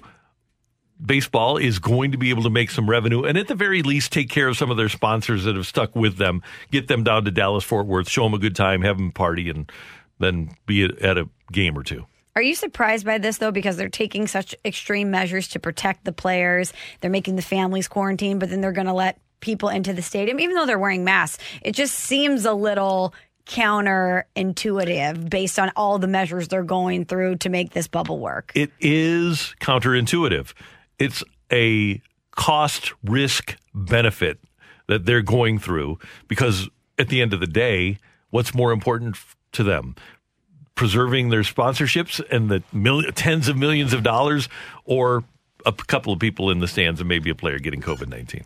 [1.03, 4.11] baseball is going to be able to make some revenue and at the very least
[4.11, 7.25] take care of some of their sponsors that have stuck with them, get them down
[7.25, 9.71] to Dallas Fort Worth, show them a good time, have them party, and
[10.19, 12.05] then be at a game or two.
[12.39, 13.51] Are you surprised by this though?
[13.51, 16.71] Because they're taking such extreme measures to protect the players.
[17.01, 20.39] They're making the families quarantine, but then they're going to let people into the stadium,
[20.39, 21.43] even though they're wearing masks.
[21.61, 23.13] It just seems a little
[23.45, 28.53] counterintuitive based on all the measures they're going through to make this bubble work.
[28.55, 30.53] It is counterintuitive.
[30.97, 34.39] It's a cost risk benefit
[34.87, 35.99] that they're going through
[36.29, 37.97] because at the end of the day,
[38.29, 39.17] what's more important
[39.51, 39.95] to them?
[40.79, 44.47] Preserving their sponsorships and the mil- tens of millions of dollars,
[44.85, 45.25] or
[45.65, 48.45] a couple of people in the stands and maybe a player getting COVID 19.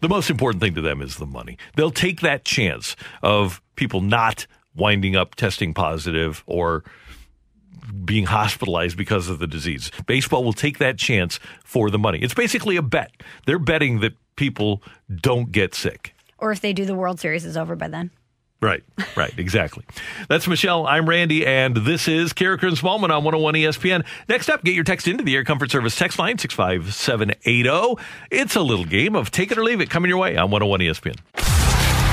[0.00, 1.58] The most important thing to them is the money.
[1.76, 6.84] They'll take that chance of people not winding up testing positive or
[8.02, 9.90] being hospitalized because of the disease.
[10.06, 12.18] Baseball will take that chance for the money.
[12.22, 13.10] It's basically a bet.
[13.44, 14.82] They're betting that people
[15.14, 16.14] don't get sick.
[16.38, 18.10] Or if they do, the World Series is over by then.
[18.64, 18.82] Right,
[19.14, 19.84] right, exactly.
[20.30, 20.86] That's Michelle.
[20.86, 24.06] I'm Randy, and this is Karraker and Smallmon on 101 ESPN.
[24.26, 28.02] Next up, get your text into the Air Comfort Service text line 65780.
[28.30, 30.80] It's a little game of take it or leave it coming your way on 101
[30.80, 31.16] ESPN.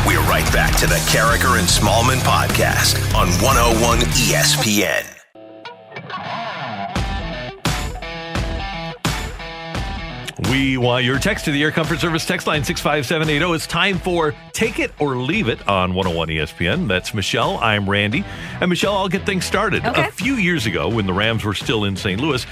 [0.06, 5.08] We're right back to the Karraker and Smallmon podcast on 101 ESPN.
[10.50, 13.54] We want your text to the Air Comfort Service text line 65780.
[13.54, 16.88] It's time for Take It or Leave It on 101 ESPN.
[16.88, 17.58] That's Michelle.
[17.60, 18.26] I'm Randy.
[18.60, 19.86] And Michelle, I'll get things started.
[19.86, 20.08] Okay.
[20.08, 22.20] A few years ago, when the Rams were still in St.
[22.20, 22.44] Louis,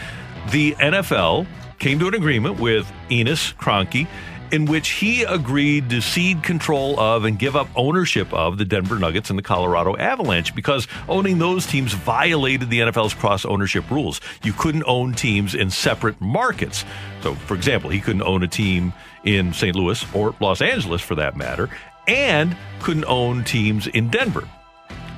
[0.51, 1.47] the NFL
[1.79, 4.07] came to an agreement with Enos Kroenke
[4.51, 8.97] in which he agreed to cede control of and give up ownership of the Denver
[8.97, 14.21] Nuggets and the Colorado Avalanche because owning those teams violated the NFL's cross ownership rules.
[14.43, 16.85] You couldn't own teams in separate markets.
[17.21, 19.75] So, for example, he couldn't own a team in St.
[19.75, 21.69] Louis or Los Angeles for that matter,
[22.07, 24.47] and couldn't own teams in Denver.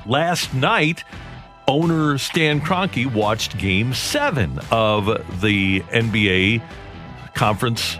[0.04, 1.04] Last night,
[1.68, 5.06] owner Stan Kroenke watched game seven of
[5.40, 6.62] the NBA
[7.34, 7.96] conference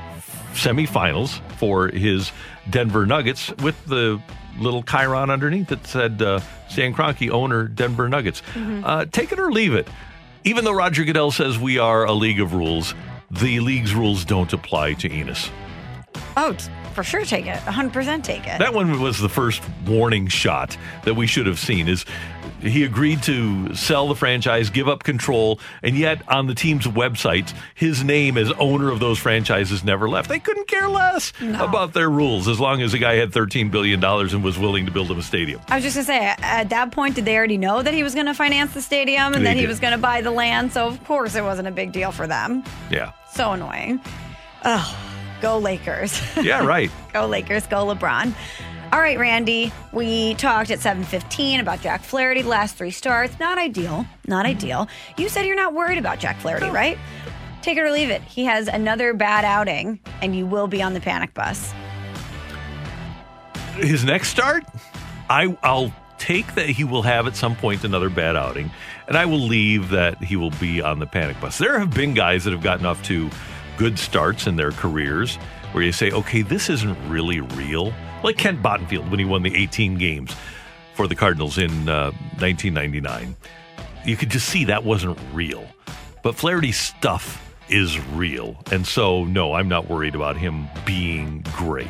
[0.52, 2.32] semifinals for his
[2.70, 4.20] Denver Nuggets with the
[4.58, 8.42] little Chiron underneath that said uh, Stan Kroenke, owner Denver Nuggets.
[8.56, 9.88] Uh, take it or leave it.
[10.44, 12.94] Even though Roger Goodell says we are a league of rules,
[13.30, 15.50] the league's rules don't apply to Enos.
[16.36, 16.56] Oh,
[16.94, 17.56] for sure, take it.
[17.60, 18.58] 100% take it.
[18.58, 21.88] That one was the first warning shot that we should have seen.
[21.88, 22.04] Is
[22.62, 27.52] he agreed to sell the franchise, give up control, and yet on the team's websites,
[27.74, 30.28] his name as owner of those franchises never left.
[30.28, 34.02] They couldn't care less about their rules as long as the guy had $13 billion
[34.04, 35.60] and was willing to build him a stadium.
[35.68, 38.02] I was just going to say, at that point, did they already know that he
[38.02, 39.68] was going to finance the stadium and They that he did.
[39.68, 40.72] was going to buy the land?
[40.72, 42.62] So, of course, it wasn't a big deal for them.
[42.90, 43.12] Yeah.
[43.32, 44.00] So annoying.
[44.64, 44.98] Oh,
[45.40, 46.20] go Lakers.
[46.36, 46.90] Yeah, right.
[47.12, 48.32] go Lakers, go LeBron.
[48.92, 53.38] All right, Randy, we talked at 7:15 about Jack Flaherty last 3 starts.
[53.40, 54.04] Not ideal.
[54.26, 54.86] Not ideal.
[55.16, 56.98] You said you're not worried about Jack Flaherty, right?
[57.62, 58.20] Take it or leave it.
[58.20, 61.72] He has another bad outing and you will be on the panic bus.
[63.76, 64.64] his next start,
[65.30, 68.70] I, I'll take that he will have at some point another bad outing,
[69.08, 71.56] and I will leave that he will be on the panic bus.
[71.56, 73.30] There have been guys that have gotten off to
[73.78, 75.38] good starts in their careers
[75.72, 77.92] where you say, okay, this isn't really real.
[78.22, 80.34] Like Kent Bottenfield when he won the 18 games
[80.94, 83.36] for the Cardinals in uh, 1999.
[84.04, 85.66] You could just see that wasn't real.
[86.22, 88.56] But Flaherty's stuff is real.
[88.70, 91.88] And so, no, I'm not worried about him being great.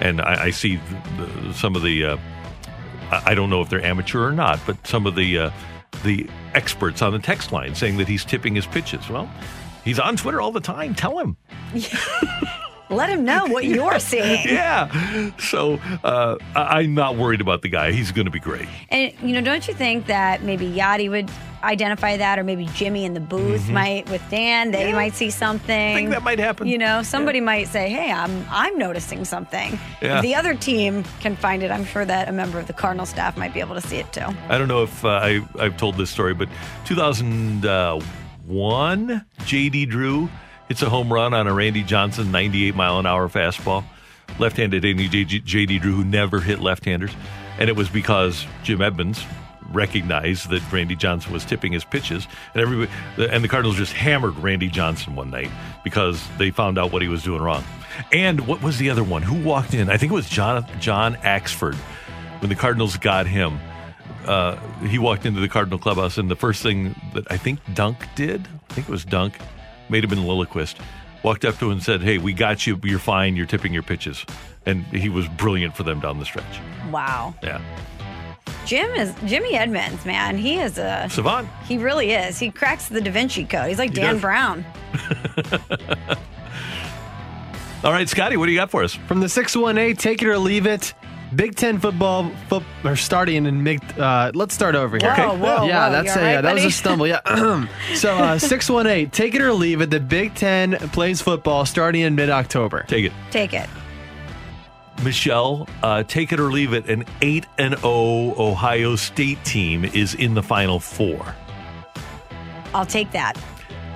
[0.00, 2.16] And I, I see the, the, some of the, uh,
[3.10, 5.50] I don't know if they're amateur or not, but some of the, uh,
[6.02, 9.08] the experts on the text line saying that he's tipping his pitches.
[9.08, 9.30] Well,
[9.84, 10.94] he's on Twitter all the time.
[10.94, 11.36] Tell him.
[12.92, 14.46] Let him know what you're seeing.
[14.46, 15.30] Yeah.
[15.38, 15.74] So
[16.04, 17.92] uh, I- I'm not worried about the guy.
[17.92, 18.68] He's going to be great.
[18.90, 21.30] And you know, don't you think that maybe Yadi would
[21.64, 24.72] identify that, or maybe Jimmy in the booth might with Dan?
[24.72, 25.70] They might see something.
[25.70, 25.96] I Mm-hmm.
[25.96, 26.66] think that might happen.
[26.66, 30.16] You know, somebody might say, "Hey, I'm I'm noticing something." Yeah.
[30.16, 33.06] If the other team can find it, I'm sure that a member of the Cardinal
[33.06, 34.26] staff might be able to see it too.
[34.48, 36.48] I don't know if uh, I, I've told this story, but
[38.46, 39.86] 2001, J.D.
[39.86, 40.28] Drew
[40.72, 43.84] hits a home run on a Randy Johnson 98 mile an hour fastball.
[44.38, 45.78] Left handed J.D.
[45.78, 47.10] Drew, who never hit left handers.
[47.58, 49.22] And it was because Jim Edmonds
[49.70, 52.26] recognized that Randy Johnson was tipping his pitches.
[52.54, 55.50] And everybody, and the Cardinals just hammered Randy Johnson one night
[55.84, 57.64] because they found out what he was doing wrong.
[58.10, 59.20] And what was the other one?
[59.20, 59.90] Who walked in?
[59.90, 61.74] I think it was John, John Axford
[62.40, 63.60] when the Cardinals got him
[64.24, 68.06] uh, he walked into the Cardinal clubhouse, and the first thing that I think Dunk
[68.14, 69.36] did, I think it was Dunk,
[69.92, 70.76] may have been Lilliquist,
[71.22, 72.80] walked up to him and said, "Hey, we got you.
[72.82, 73.36] You're fine.
[73.36, 74.24] You're tipping your pitches."
[74.66, 76.60] And he was brilliant for them down the stretch.
[76.90, 77.34] Wow.
[77.42, 77.60] Yeah.
[78.64, 80.36] Jim is Jimmy Edmonds, man.
[80.38, 81.48] He is a Savant.
[81.66, 82.38] He really is.
[82.38, 83.68] He cracks the Da Vinci Code.
[83.68, 84.20] He's like He Dan does.
[84.20, 84.64] Brown.
[87.84, 88.94] All right, Scotty, what do you got for us?
[88.94, 90.94] From the 618, take it or leave it.
[91.34, 93.80] Big Ten football, foot, or starting in Big.
[93.98, 95.14] Uh, let's start over here.
[95.14, 95.92] Whoa, whoa, yeah, whoa.
[95.92, 97.06] that's a all right, yeah, that was a stumble.
[97.06, 97.20] Yeah.
[97.94, 99.90] so uh, 618, take it or leave it.
[99.90, 102.84] The Big Ten plays football starting in mid October.
[102.88, 103.12] Take it.
[103.30, 103.68] Take it.
[105.02, 106.88] Michelle, uh, take it or leave it.
[106.88, 107.90] An 8 and 0
[108.38, 111.34] Ohio State team is in the final four.
[112.74, 113.36] I'll take that.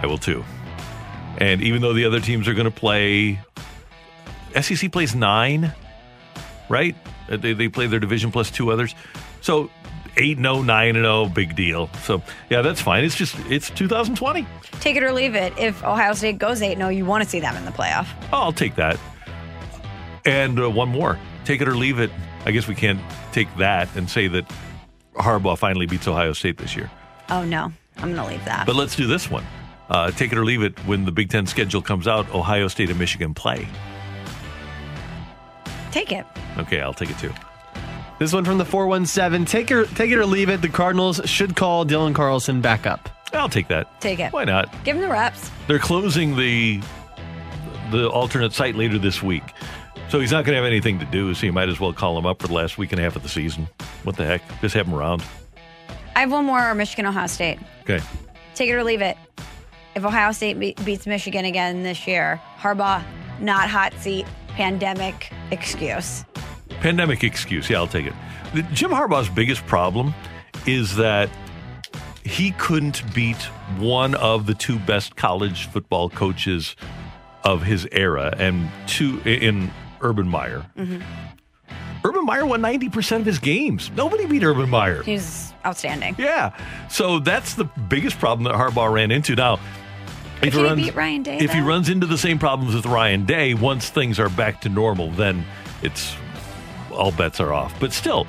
[0.02, 0.44] I will too.
[1.38, 3.38] And even though the other teams are going to play,
[4.60, 5.72] SEC plays nine,
[6.68, 6.96] right?
[7.28, 8.94] Uh, They, they play their division plus two others.
[9.40, 9.70] So
[10.16, 11.88] 8 0, 9 0, big deal.
[12.02, 13.04] So, yeah, that's fine.
[13.04, 14.46] It's just, it's 2020.
[14.80, 15.52] Take it or leave it.
[15.58, 18.06] If Ohio State goes 8 0, you want to see them in the playoff.
[18.32, 18.98] Oh, I'll take that.
[20.24, 21.18] And uh, one more.
[21.44, 22.10] Take it or leave it.
[22.44, 23.00] I guess we can't
[23.32, 24.44] take that and say that
[25.14, 26.90] Harbaugh finally beats Ohio State this year.
[27.28, 27.72] Oh, no.
[27.98, 28.66] I'm going to leave that.
[28.66, 29.44] But let's do this one.
[29.88, 30.78] Uh, take it or leave it.
[30.86, 33.68] When the Big Ten schedule comes out, Ohio State and Michigan play.
[35.96, 36.26] Take it.
[36.58, 37.32] Okay, I'll take it too.
[38.18, 40.62] This one from the 417, take it, take it or leave it.
[40.62, 43.08] The Cardinals should call Dylan Carlson back up.
[43.32, 44.00] I'll take that.
[44.00, 44.32] Take it.
[44.32, 44.72] Why not?
[44.84, 45.50] Give him the reps.
[45.66, 46.80] They're closing the
[47.90, 49.42] the alternate site later this week.
[50.08, 52.16] So he's not going to have anything to do, so you might as well call
[52.16, 53.68] him up for the last week and a half of the season.
[54.04, 54.42] What the heck?
[54.60, 55.22] Just have him around.
[56.14, 57.58] I have one more Michigan Ohio State.
[57.82, 58.00] Okay.
[58.54, 59.16] Take it or leave it.
[59.94, 63.02] If Ohio State be- beats Michigan again this year, Harbaugh,
[63.40, 64.26] not hot seat,
[64.56, 66.24] pandemic excuse.
[66.80, 67.68] Pandemic excuse.
[67.70, 68.14] Yeah, I'll take it.
[68.54, 70.14] The- Jim Harbaugh's biggest problem
[70.66, 71.28] is that
[72.24, 73.40] he couldn't beat
[73.78, 76.74] one of the two best college football coaches
[77.44, 80.66] of his era, and two in Urban Meyer.
[80.76, 81.02] Mm-hmm.
[82.04, 83.90] Urban Meyer won ninety percent of his games.
[83.94, 85.02] Nobody beat Urban Meyer.
[85.02, 86.16] He's outstanding.
[86.18, 86.56] Yeah,
[86.88, 89.36] so that's the biggest problem that Harbaugh ran into.
[89.36, 89.60] Now,
[90.42, 93.54] Can he beat Ryan Day, if he runs into the same problems with Ryan Day,
[93.54, 95.44] once things are back to normal, then
[95.82, 96.14] it's
[96.92, 97.78] all bets are off.
[97.80, 98.26] But still,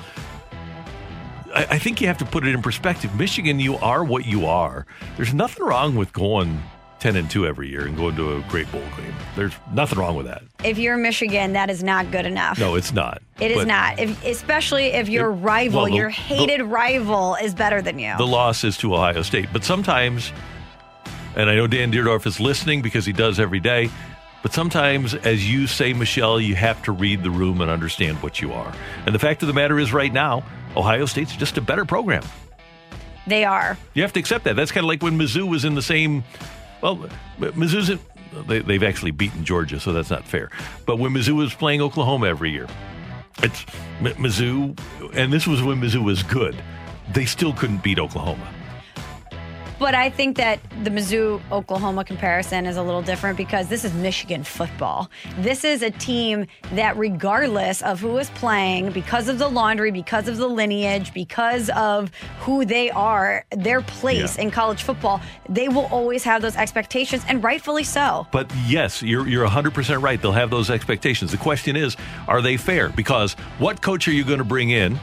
[1.54, 3.14] I, I think you have to put it in perspective.
[3.14, 4.86] Michigan, you are what you are.
[5.16, 6.62] There's nothing wrong with going
[6.98, 9.14] ten and two every year and going to a great bowl game.
[9.36, 10.42] There's nothing wrong with that.
[10.64, 12.58] If you're Michigan, that is not good enough.
[12.58, 13.22] No, it's not.
[13.38, 14.00] It is not.
[14.00, 17.98] If, especially if your It- rival, well, the- your the- hated rival, is better than
[17.98, 18.14] you.
[18.18, 19.48] The loss is to Ohio State.
[19.52, 20.32] But sometimes,
[21.38, 23.88] and I know Dan Dierdorf is listening because he does every day,
[24.42, 28.40] but sometimes, as you say, Michelle, you have to read the room and understand what
[28.42, 28.72] you are.
[29.06, 30.44] And the fact of the matter is, right now,
[30.76, 32.22] Ohio State's just a better program.
[33.26, 33.76] they are.
[33.94, 34.54] You have to accept that.
[34.56, 36.22] That's kind of like when Mizzou was in the same.
[36.82, 37.08] Well,
[37.40, 37.98] Mizzou's in,
[38.46, 40.50] they, they've actually beaten Georgia, so that's not fair.
[40.86, 42.68] But when Mizzou was playing Oklahoma every year,
[43.42, 43.64] it's
[44.00, 44.78] M- Mizzou,
[45.14, 46.56] and this was when Mizzou was good.
[47.12, 48.48] They still couldn't beat Oklahoma.
[49.78, 53.94] But I think that the Mizzou Oklahoma comparison is a little different because this is
[53.94, 55.08] Michigan football.
[55.38, 60.26] This is a team that, regardless of who is playing, because of the laundry, because
[60.26, 62.10] of the lineage, because of
[62.40, 64.44] who they are, their place Yeah.
[64.44, 68.26] in college football, they will always have those expectations, and rightfully so.
[68.32, 70.20] But yes, you're you're 100% right.
[70.20, 71.30] They'll have those expectations.
[71.30, 72.88] The question is, are they fair?
[72.88, 74.98] Because what coach are you going to bring in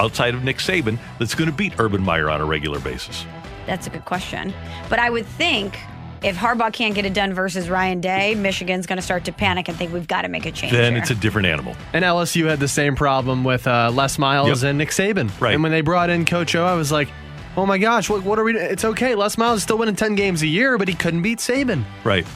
[0.00, 3.24] outside of Nick Saban that's going to beat Urban Meyer on a regular basis?
[3.66, 4.54] That's a good question.
[4.88, 5.78] But I would think
[6.22, 9.68] if Harbaugh can't get it done versus Ryan Day, Michigan's going to start to panic
[9.68, 10.72] and think we've got to make a change.
[10.72, 11.02] Then here.
[11.02, 11.76] it's a different animal.
[11.92, 14.70] And LSU had the same problem with uh, Les Miles Yep.
[14.70, 15.30] and Nick Saban.
[15.40, 15.54] Right.
[15.54, 17.08] And when they brought in Coach O, I was like,
[17.56, 18.52] oh my gosh, what, what are we?
[18.54, 18.64] doing?
[18.64, 19.14] It's okay.
[19.14, 21.84] Les Miles is still winning 10 games a year, but he couldn't beat Saban.
[22.04, 22.26] Right.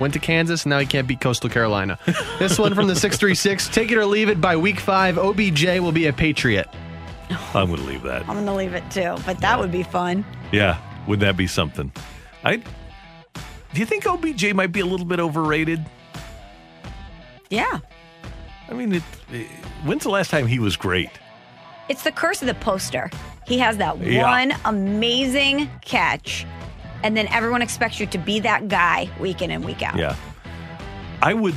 [0.00, 1.98] Went to Kansas, and now he can't beat Coastal Carolina.
[2.38, 5.18] this one from the 636 Take it or leave it by week five.
[5.18, 6.68] OBJ will be a Patriot.
[7.54, 8.22] I'm going to leave that.
[8.22, 10.24] I'm going to leave it too, but that would be fun.
[10.52, 11.92] Yeah, would that be something?
[12.44, 15.84] I do you think OBJ might be a little bit overrated?
[17.50, 17.78] Yeah.
[18.68, 19.46] I mean, it, it-
[19.84, 21.10] when's the last time he was great?
[21.88, 23.10] It's the curse of the poster.
[23.46, 24.22] He has that Yeah.
[24.30, 26.46] one amazing catch,
[27.02, 29.96] and then everyone expects you to be that guy week in and week out.
[29.96, 30.14] Yeah.
[31.22, 31.54] I would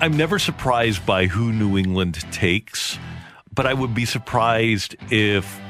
[0.00, 2.98] I'm never surprised by who New England takes,
[3.54, 5.60] but I would be surprised if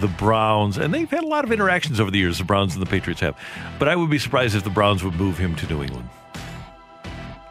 [0.00, 2.82] the Browns and they've had a lot of interactions over the years, the Browns and
[2.82, 3.36] the Patriots have.
[3.78, 6.08] But I would be surprised if the Browns would move him to New England.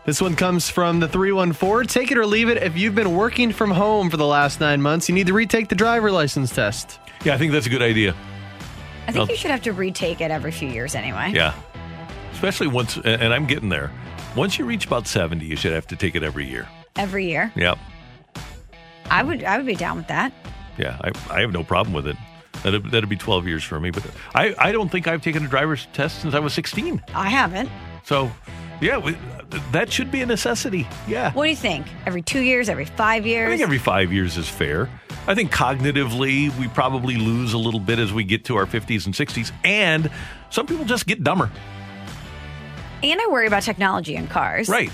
[0.05, 1.87] This one comes from the 314.
[1.87, 2.57] Take it or leave it.
[2.57, 5.67] If you've been working from home for the last nine months, you need to retake
[5.69, 6.99] the driver license test.
[7.23, 8.15] Yeah, I think that's a good idea.
[9.07, 11.31] I think Well- you should have to retake it every few years anyway.
[11.33, 11.53] Yeah.
[12.33, 13.91] especially once, and I'm getting there.
[14.33, 16.67] Once you reach about 70, you should have to take it every year.
[16.95, 17.51] Every year.
[17.55, 17.77] Yep.
[19.11, 20.31] I would I would be down with that.
[20.77, 22.15] Yeah, I, I have no problem with it.
[22.63, 23.91] That'd, that'd be 12 years for me.
[23.91, 24.05] But
[24.35, 27.01] I, I don't think I've taken a driver's test since I was 16.
[27.13, 27.69] I haven't.
[28.03, 28.31] So,
[28.81, 29.15] yeah, we,
[29.71, 30.87] that should be a necessity.
[31.07, 31.31] Yeah.
[31.33, 31.87] What do you think?
[32.05, 33.47] Every two years, every five years?
[33.47, 34.89] I think every five years is fair.
[35.27, 39.05] I think cognitively, we probably lose a little bit as we get to our 50s
[39.05, 39.51] and 60s.
[39.63, 40.09] And
[40.49, 41.51] some people just get dumber.
[43.03, 44.67] And I worry about technology in cars.
[44.67, 44.91] Right.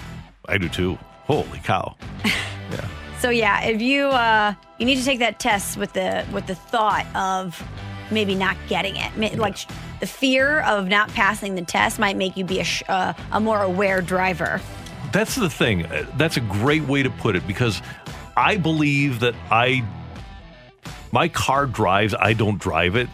[0.48, 0.98] I do too.
[1.24, 1.96] Holy cow.
[2.26, 2.88] yeah.
[3.26, 6.54] So yeah, if you uh, you need to take that test with the with the
[6.54, 7.60] thought of
[8.12, 9.58] maybe not getting it, like
[10.00, 13.40] the fear of not passing the test might make you be a sh- uh, a
[13.40, 14.62] more aware driver.
[15.12, 15.88] That's the thing.
[15.88, 17.82] Uh, That's a great way to put it because
[18.38, 19.84] I believe that I
[21.12, 23.10] my car drives, I don't drive it.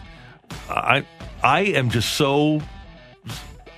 [0.69, 1.05] I
[1.41, 2.61] I am just so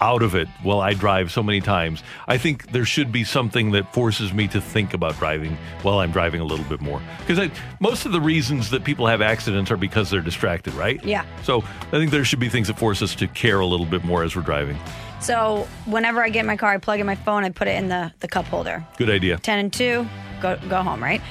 [0.03, 2.03] out of it while I drive so many times.
[2.27, 6.11] I think there should be something that forces me to think about driving while I'm
[6.11, 7.01] driving a little bit more.
[7.25, 7.49] Because
[7.79, 11.03] most of the reasons that people have accidents are because they're distracted, right?
[11.05, 11.25] Yeah.
[11.43, 14.03] So I think there should be things that force us to care a little bit
[14.03, 14.77] more as we're driving.
[15.21, 17.77] So whenever I get in my car, I plug in my phone, I put it
[17.77, 18.85] in the the cup holder.
[18.97, 19.37] Good idea.
[19.37, 20.05] 10 and 2,
[20.41, 21.21] go go home, right?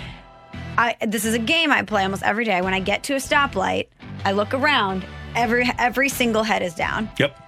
[0.78, 2.62] I this is a game I play almost every day.
[2.62, 3.88] When I get to a stoplight,
[4.24, 5.04] I look around,
[5.36, 7.10] every every single head is down.
[7.18, 7.38] Yep.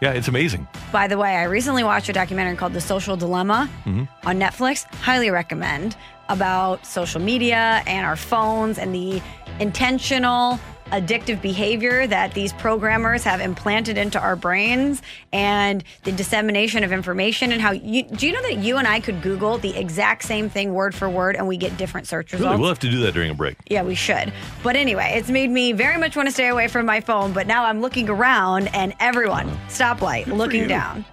[0.00, 0.68] Yeah, it's amazing.
[0.92, 4.08] By the way, I recently watched a documentary called The Social Dilemma Mhm.
[4.26, 4.84] on Netflix.
[5.00, 5.96] Highly recommend
[6.28, 9.22] about social media and our phones and the
[9.58, 10.58] intentional
[10.92, 17.52] addictive behavior that these programmers have implanted into our brains and the dissemination of information
[17.52, 20.48] and how you do you know that you and I could Google the exact same
[20.48, 22.50] thing word for word and we get different search results?
[22.50, 23.56] Really, we'll have to do that during a break.
[23.68, 24.32] Yeah, we should.
[24.62, 27.32] But anyway, it's made me very much want to stay away from my phone.
[27.32, 29.68] But now I'm looking around and everyone, uh-huh.
[29.68, 31.04] stoplight, looking down.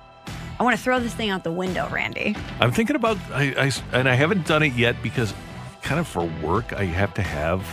[0.59, 2.35] I want to throw this thing out the window, Randy.
[2.59, 5.33] I'm thinking about I, I and I haven't done it yet because
[5.81, 7.65] kind of for work I have to have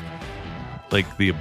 [0.91, 1.33] like the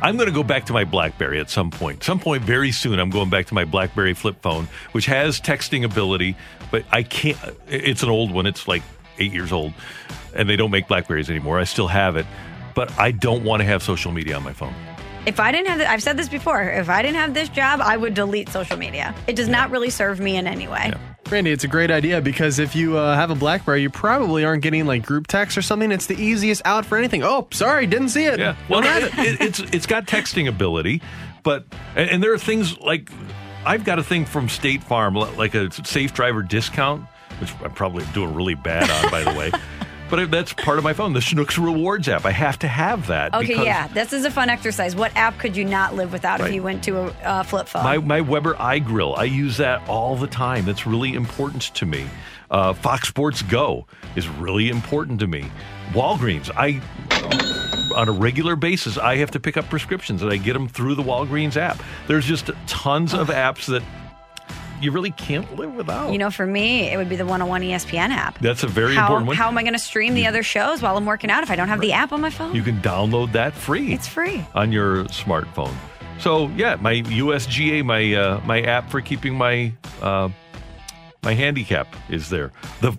[0.00, 2.02] I'm going to go back to my BlackBerry at some point.
[2.02, 5.84] Some point very soon I'm going back to my BlackBerry flip phone which has texting
[5.84, 6.36] ability,
[6.70, 8.46] but I can't it's an old one.
[8.46, 8.82] It's like
[9.18, 9.72] 8 years old
[10.34, 11.58] and they don't make Blackberries anymore.
[11.58, 12.26] I still have it,
[12.74, 14.74] but I don't want to have social media on my phone.
[15.24, 16.62] If I didn't have, the, I've said this before.
[16.62, 19.14] If I didn't have this job, I would delete social media.
[19.28, 20.92] It does not really serve me in any way.
[21.30, 24.62] Randy, it's a great idea because if you uh, have a BlackBerry, you probably aren't
[24.62, 25.90] getting like group text or something.
[25.90, 27.22] It's the easiest out for anything.
[27.22, 28.38] Oh, sorry, didn't see it.
[28.38, 28.54] Yeah.
[28.68, 31.00] Well, it, it, it's it's got texting ability,
[31.42, 31.64] but
[31.96, 33.10] and, and there are things like
[33.64, 37.06] I've got a thing from State Farm, like a safe driver discount,
[37.40, 39.52] which I'm probably doing really bad on, by the way.
[40.12, 42.26] But that's part of my phone, the Schnucks Rewards app.
[42.26, 43.32] I have to have that.
[43.32, 44.94] Okay, because yeah, this is a fun exercise.
[44.94, 46.50] What app could you not live without Right.
[46.50, 47.82] if you went to a uh, flip phone?
[47.82, 50.66] My, my Weber iGrill, I use that all the time.
[50.66, 52.04] That's really important to me.
[52.50, 55.50] Uh, Fox Sports Go is really important to me.
[55.94, 56.82] Walgreens, I
[57.96, 60.94] on a regular basis, I have to pick up prescriptions and I get them through
[60.94, 61.82] the Walgreens app.
[62.06, 63.82] There's just tons of apps that
[64.82, 66.12] you really can't live without.
[66.12, 68.38] you know, for me, it would be the 101 ESPN app.
[68.40, 69.36] That's a very how, important one.
[69.36, 71.56] How am I going to stream the other shows while I'm working out if I
[71.56, 72.54] don't have the app on my phone?
[72.54, 73.92] you can download that free.
[73.92, 74.44] It's free.
[74.54, 75.74] on your smartphone.
[76.18, 80.28] So yeah, my USGA, my uh, my app for keeping my uh,
[81.22, 82.52] my handicap is there.
[82.80, 82.96] The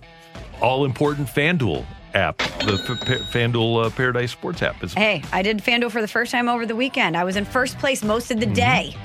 [0.60, 4.92] all important FanDuel app, the F- FanDuel uh, Paradise Sports app is.
[4.94, 7.16] Hey, I did FanDuel for the first time over the weekend.
[7.16, 8.54] I was in first place most of the Mm-hmm.
[8.54, 8.96] day.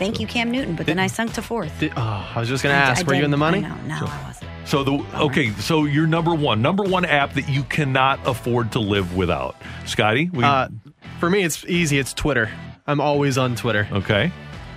[0.00, 1.78] Thank you, Cam Newton, but then I sunk to fourth.
[1.78, 3.58] Did- oh, I was just going to I ask, were you in the money?
[3.58, 3.76] I know.
[4.00, 4.50] No, I wasn't.
[4.64, 8.78] So the okay, so your number one, number one app that you cannot afford to
[8.80, 10.30] live without, Scotty.
[10.32, 10.68] We, Uh,
[11.18, 11.98] for me, it's easy.
[11.98, 12.48] It's Twitter.
[12.86, 13.86] I'm always on Twitter.
[13.92, 14.32] okay.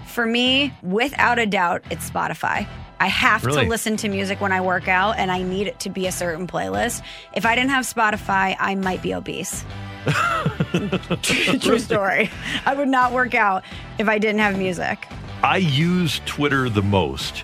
[0.07, 2.67] For me, without a doubt, it's Spotify.
[2.99, 3.63] I have Really?
[3.63, 6.11] to listen to music when I work out, and I need it to be a
[6.11, 7.01] certain playlist.
[7.33, 9.63] If I didn't have Spotify, I might be obese.
[11.61, 12.29] True story.
[12.65, 13.63] I would not work out
[13.97, 15.07] if I didn't have music.
[15.43, 17.43] I use Twitter the most,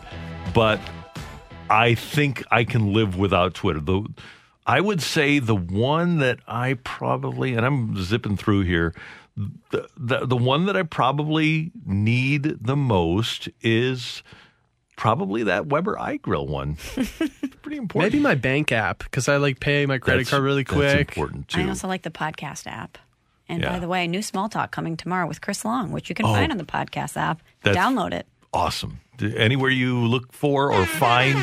[0.54, 0.80] but
[1.70, 3.80] I think I can live without Twitter.
[3.80, 4.08] The
[4.66, 8.94] I would say the one that I probably and I'm zipping through here.
[9.72, 14.22] The, the the one that I probably need the most is
[15.00, 16.76] probably that Weber iGrill one.
[16.98, 17.10] It's
[17.62, 18.14] pretty important.
[18.14, 21.08] Maybe my bank app because I like pay my credit That's- card really that's quick.
[21.10, 21.62] important too.
[21.62, 22.98] I also like the podcast app.
[23.48, 23.70] And Yeah.
[23.72, 26.34] by the way, new small talk coming tomorrow with Chris Long, which you can Oh.
[26.34, 27.42] find on the podcast app.
[27.64, 28.28] That's- Download it.
[28.54, 29.00] awesome.
[29.22, 31.38] Anywhere you look for or find,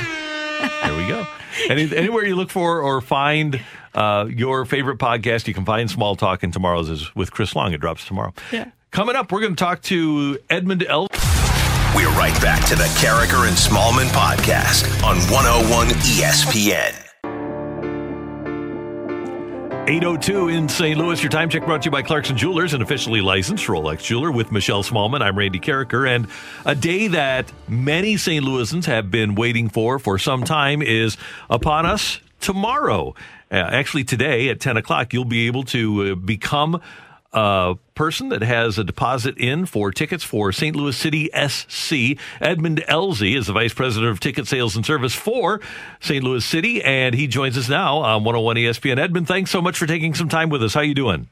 [0.82, 1.26] there we go.
[1.70, 3.61] Any, anywhere you look for or find
[3.94, 6.42] uh, your favorite podcast, you can find Small Talk.
[6.42, 7.72] And tomorrow's is with Chris Long.
[7.72, 8.34] It drops tomorrow.
[8.52, 8.70] Yeah.
[8.90, 11.09] Coming up, we're going to talk to Edmund El.
[11.97, 16.92] We're right back to the Karraker and Smallmon podcast on 101 ESPN.
[19.88, 20.99] 802 in St.
[20.99, 21.22] Louis.
[21.22, 24.53] Your time check brought to you by Clarkson Jewelers, an officially licensed Rolex jeweler with
[24.53, 25.22] Michelle Smallmon.
[25.22, 26.07] I'm Randy Karraker.
[26.07, 26.28] And
[26.66, 28.44] a day that many St.
[28.44, 31.16] Louisans have been waiting for for some time is
[31.49, 33.14] upon us tomorrow.
[33.51, 36.82] Uh, actually, today at 10 o'clock, you'll be able to uh, become
[37.33, 40.74] a person that has a deposit in for tickets for St.
[40.74, 42.18] Louis City SC.
[42.41, 45.61] Edmund Elzy is the Vice President of Ticket Sales and Service for
[46.01, 46.22] St.
[46.22, 48.99] Louis City, and he joins us now on 101 ESPN.
[48.99, 50.74] Edmund, thanks so much for taking some time with us.
[50.74, 51.29] How are you doing?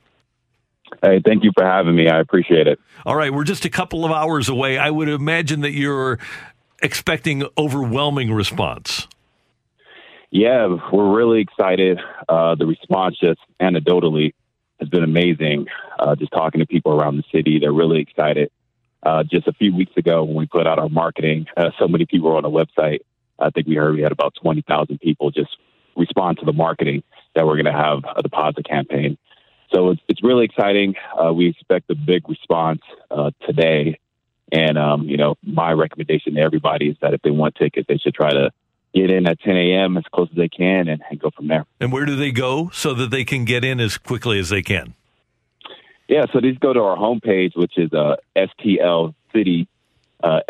[1.03, 2.09] Hey, thank you for having me.
[2.09, 2.79] I appreciate it.
[3.07, 4.79] All right, we're just a couple of hours away.
[4.79, 6.19] I would imagine that you're
[6.83, 9.07] expecting overwhelming response.
[10.31, 12.01] Yeah, we're really excited.
[12.29, 14.35] Uh, the response just anecdotally
[14.81, 15.67] has been amazing.
[15.99, 18.51] Uh, just talking to people around the city, they're really excited.
[19.03, 22.07] Uh, just a few weeks ago, when we put out our marketing, uh, so many
[22.07, 23.01] people were on the website.
[23.39, 25.57] I think we heard we had about 20,000 people just
[25.97, 27.03] respond to the marketing
[27.35, 29.19] that we're going to have a deposit campaign.
[29.73, 30.95] So it's, it's really exciting.
[31.21, 33.99] Uh, we expect a big response uh, today.
[34.53, 37.99] And, um, you know, my recommendation to everybody is that if they want tickets, they
[37.99, 38.51] should try to
[38.95, 39.97] get in at 10 a.m.
[39.97, 41.67] as close as they can and, and, go from there.
[41.81, 44.63] And where do they go so that they can get in as quickly as they
[44.63, 44.95] can?
[46.09, 49.67] Yeah, so these go to our homepage, which is uh, stlcity,
[50.23, 50.41] uh,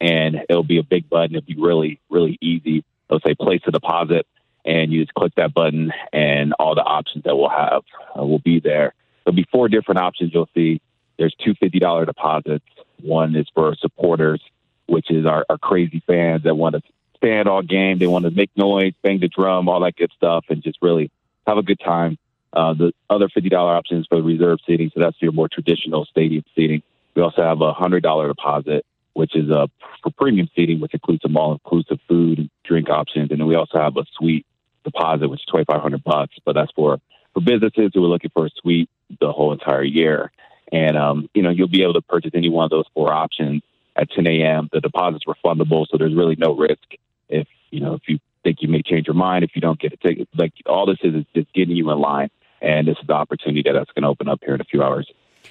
[0.00, 1.36] and it'll be a big button.
[1.36, 2.84] It'll be really, really easy.
[3.10, 4.26] It'll say place a deposit,
[4.64, 7.82] and you just click that button, and all the options that we'll have
[8.16, 8.94] uh, will be there.
[9.24, 10.80] There'll be four different options you'll see.
[11.18, 12.64] There's two $50 deposits.
[13.02, 14.40] One is for supporters
[14.88, 16.82] which is our, our crazy fans that want to
[17.16, 17.98] stand all game.
[17.98, 21.10] They want to make noise, bang the drum, all that good stuff, and just really
[21.46, 22.18] have a good time.
[22.52, 26.44] Uh, the other $50 options for the reserve seating, so that's your more traditional stadium
[26.54, 26.82] seating.
[27.14, 29.66] We also have a $100 deposit, which is uh,
[30.02, 33.30] for premium seating, which includes some all-inclusive food and drink options.
[33.30, 34.46] And then we also have a suite
[34.84, 36.98] deposit, which is 2500 bucks, but that's for,
[37.34, 38.88] for businesses who are looking for a suite
[39.20, 40.32] the whole entire year.
[40.72, 43.62] And, um, you know, you'll be able to purchase any one of those four options
[43.98, 44.68] at 10 a.m.
[44.72, 46.94] The deposit's refundable, so there's really no risk
[47.28, 49.92] if you know if you think you may change your mind if you don't get
[49.92, 50.28] a ticket.
[50.36, 52.30] Like all this is is just getting you in line,
[52.62, 54.82] and this is the opportunity that that's going to open up here in a few
[54.82, 55.10] hours.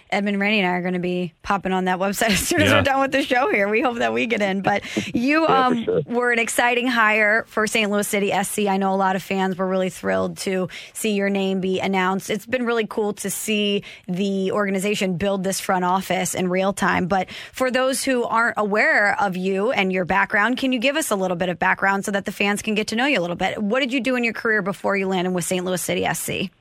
[0.10, 2.70] Edmund Randy and I are going to be popping on that website as soon as
[2.70, 2.78] yeah.
[2.78, 3.68] we're done with the show here.
[3.68, 4.62] We hope that we get in.
[4.62, 4.84] But
[5.14, 6.02] you yeah, um, sure.
[6.06, 7.89] were an exciting hire for St.
[7.89, 8.68] Louis City SC.
[8.68, 12.30] I know a lot of fans were really thrilled to see your name be announced.
[12.30, 17.08] It's been really cool to see the organization build this front office in real time.
[17.08, 21.12] But for those who aren't aware of you and your background, can you give us
[21.12, 23.22] a little bit of background so that the fans can get to know you a
[23.22, 23.62] little bit?
[23.62, 25.66] What did you do in your career before you landed with St.
[25.66, 26.52] Louis City SC?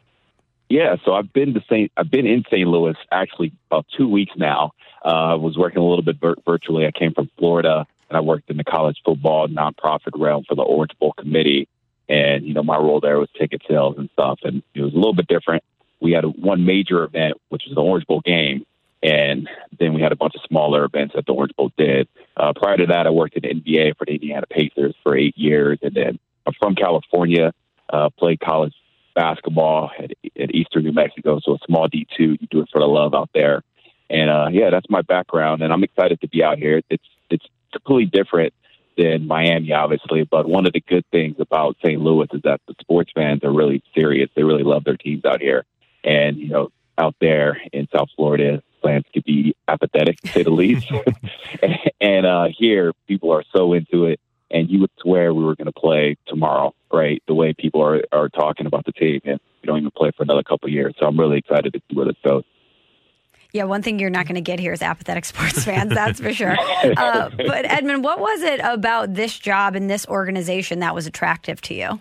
[0.68, 1.92] Yeah, so I've been to St.
[1.96, 2.66] I've been in St.
[2.66, 4.72] Louis actually about two weeks now.
[5.04, 6.86] Uh, I was working a little bit vir- virtually.
[6.86, 10.62] I came from Florida and I worked in the college football nonprofit realm for the
[10.62, 11.68] Orange Bowl committee.
[12.08, 14.96] And you know, my role there was ticket sales and stuff, and it was a
[14.96, 15.62] little bit different.
[16.00, 18.64] We had a, one major event, which was the Orange Bowl game,
[19.02, 19.48] and
[19.78, 22.08] then we had a bunch of smaller events that the Orange Bowl did.
[22.36, 25.36] Uh, prior to that, I worked in the NBA for the Indiana Pacers for eight
[25.36, 27.52] years, and then I'm from California.
[27.88, 28.74] Uh, played college
[29.16, 31.40] basketball at, at Eastern New Mexico.
[31.42, 33.62] So a small D2, you do it for the love out there.
[34.08, 36.80] And uh, yeah, that's my background, and I'm excited to be out here.
[36.88, 38.54] It's it's completely different
[38.96, 42.00] than Miami, obviously, but one of the good things about St.
[42.00, 44.30] Louis is that the sports fans are really serious.
[44.36, 45.64] They really love their teams out here,
[46.04, 50.50] and you know, out there in South Florida, fans could be apathetic to say the
[50.50, 50.86] least.
[52.00, 55.66] and uh, here, people are so into it and you would swear we were going
[55.66, 57.22] to play tomorrow, right?
[57.26, 60.22] The way people are, are talking about the team, and we don't even play for
[60.22, 60.94] another couple of years.
[60.98, 62.44] So I'm really excited to see where this goes.
[63.52, 66.32] Yeah, one thing you're not going to get here is apathetic sports fans, that's for
[66.32, 66.56] sure.
[66.96, 71.60] Uh, but Edmund, what was it about this job and this organization that was attractive
[71.60, 72.00] to you?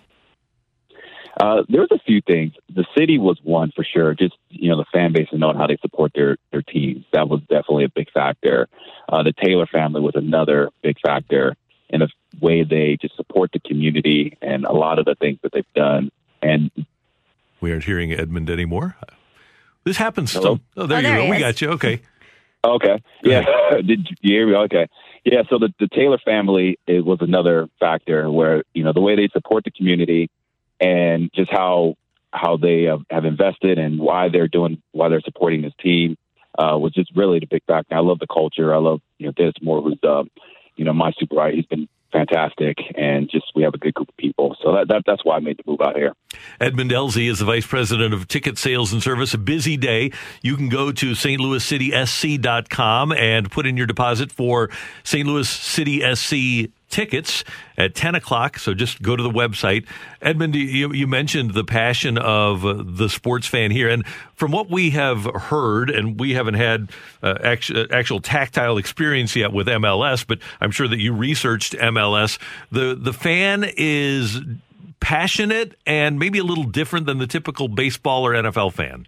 [1.38, 2.52] Uh, there was a few things.
[2.74, 4.14] The city was one for sure.
[4.14, 7.28] Just you know, the fan base and knowing how they support their their teams that
[7.28, 8.68] was definitely a big factor.
[9.08, 11.54] Uh, the Taylor family was another big factor
[11.90, 12.08] in a
[12.40, 16.10] way they just support the community and a lot of the things that they've done.
[16.42, 16.70] And
[17.60, 18.96] we aren't hearing Edmund anymore.
[19.84, 20.30] This happens.
[20.30, 20.60] Still.
[20.76, 21.30] Oh, there oh, you there go.
[21.30, 21.70] We got you.
[21.70, 22.00] Okay.
[22.64, 23.02] Okay.
[23.22, 23.44] Yeah.
[23.76, 24.54] Did you hear me?
[24.54, 24.88] Okay.
[25.24, 25.42] Yeah.
[25.48, 29.28] So the, the Taylor family it was another factor where you know the way they
[29.32, 30.30] support the community
[30.80, 31.94] and just how
[32.32, 36.16] how they uh, have invested and why they're doing why they're supporting this team
[36.58, 37.94] uh, was just really the big factor.
[37.94, 38.74] I love the culture.
[38.74, 40.24] I love you know Dennis Moore, who's uh,
[40.76, 41.56] you know my supervisor.
[41.56, 44.56] He's been fantastic, and just we have a good group of people.
[44.62, 46.14] So that, that that's why I made the move out here.
[46.60, 49.34] Edmund Elzy is the vice president of ticket sales and service.
[49.34, 50.12] A busy day.
[50.42, 54.70] You can go to stlouiscitysc.com and put in your deposit for
[55.04, 55.26] St.
[55.26, 57.44] Louis City SC tickets
[57.76, 58.58] at 10 o'clock.
[58.58, 59.86] So just go to the website.
[60.22, 63.88] Edmund, you, you mentioned the passion of uh, the sports fan here.
[63.88, 66.90] And from what we have heard, and we haven't had
[67.22, 72.38] uh, actual, actual tactile experience yet with MLS, but I'm sure that you researched MLS,
[72.70, 74.40] the, the fan is
[75.00, 79.06] passionate and maybe a little different than the typical baseball or NFL fan.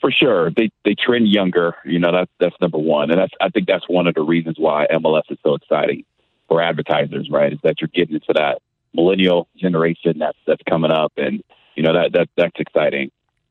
[0.00, 1.74] For sure, they they trend younger.
[1.84, 4.54] You know that's that's number one, and that's I think that's one of the reasons
[4.56, 6.04] why MLS is so exciting
[6.48, 7.28] for advertisers.
[7.30, 8.60] Right, is that you're getting into that
[8.94, 11.42] millennial generation that's that's coming up, and
[11.76, 13.10] you know that that that's exciting.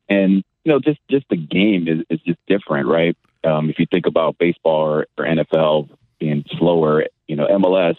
[0.10, 3.16] And you know, just just the game is is just different, right?
[3.44, 5.90] Um, if you think about baseball or, or NFL
[6.20, 7.96] being slower, you know, MLS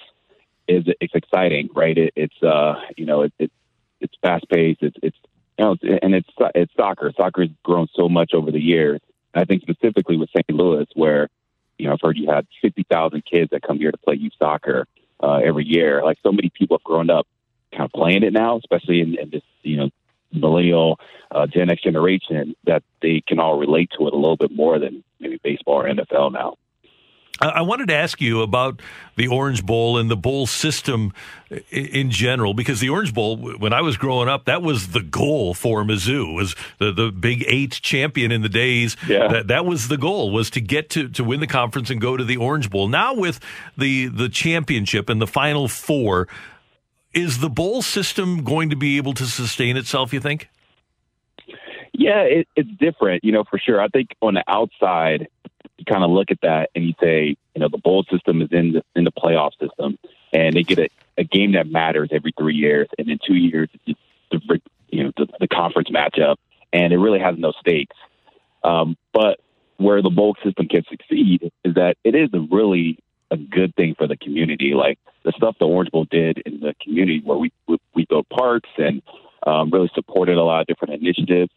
[0.66, 1.96] is it's exciting, right?
[1.96, 3.52] It, it's uh, you know, it, it
[4.00, 4.82] it's fast paced.
[4.82, 5.16] It's it's
[5.58, 7.12] you know, and it's it's soccer.
[7.16, 9.00] Soccer has grown so much over the years.
[9.34, 10.50] I think specifically with St.
[10.50, 11.28] Louis, where
[11.78, 14.32] you know, I've heard you had fifty thousand kids that come here to play youth
[14.38, 14.86] soccer
[15.22, 16.02] uh, every year.
[16.04, 17.26] Like so many people have grown up
[17.72, 19.90] kind of playing it now, especially in, in this you know
[20.32, 20.98] millennial
[21.30, 24.78] uh, Gen X generation, that they can all relate to it a little bit more
[24.78, 26.56] than maybe baseball or NFL now.
[27.40, 28.80] I wanted to ask you about
[29.16, 31.12] the Orange Bowl and the bowl system
[31.70, 35.54] in general, because the Orange Bowl, when I was growing up, that was the goal
[35.54, 38.96] for Mizzou, was the, the Big Eight champion in the days.
[39.06, 39.28] Yeah.
[39.28, 42.16] That, that was the goal, was to get to, to win the conference and go
[42.16, 42.88] to the Orange Bowl.
[42.88, 43.40] Now with
[43.76, 46.28] the, the championship and the Final Four,
[47.14, 50.48] is the bowl system going to be able to sustain itself, you think?
[51.94, 53.80] Yeah, it, it's different, you know, for sure.
[53.80, 55.28] I think on the outside,
[55.78, 58.48] you kind of look at that and you say, you know, the bowl system is
[58.50, 59.98] in the in the playoff system,
[60.32, 63.68] and they get a, a game that matters every three years, and in two years,
[63.86, 66.36] the you know the, the conference matchup,
[66.72, 67.96] and it really has no stakes.
[68.64, 69.40] Um, but
[69.76, 72.98] where the bowl system can succeed is that it is a really
[73.30, 74.74] a good thing for the community.
[74.74, 78.28] Like the stuff the Orange Bowl did in the community, where we we, we built
[78.28, 79.00] parks and
[79.46, 81.52] um, really supported a lot of different initiatives,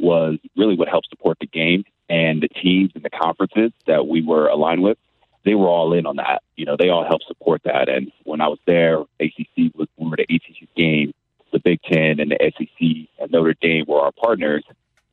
[0.00, 4.22] was really what helped support the game and the teams and the conferences that we
[4.22, 4.98] were aligned with.
[5.44, 6.42] They were all in on that.
[6.56, 7.88] You know, they all helped support that.
[7.88, 11.14] And when I was there, ACC was we were the ACC game.
[11.52, 14.62] The Big Ten and the SEC and Notre Dame were our partners,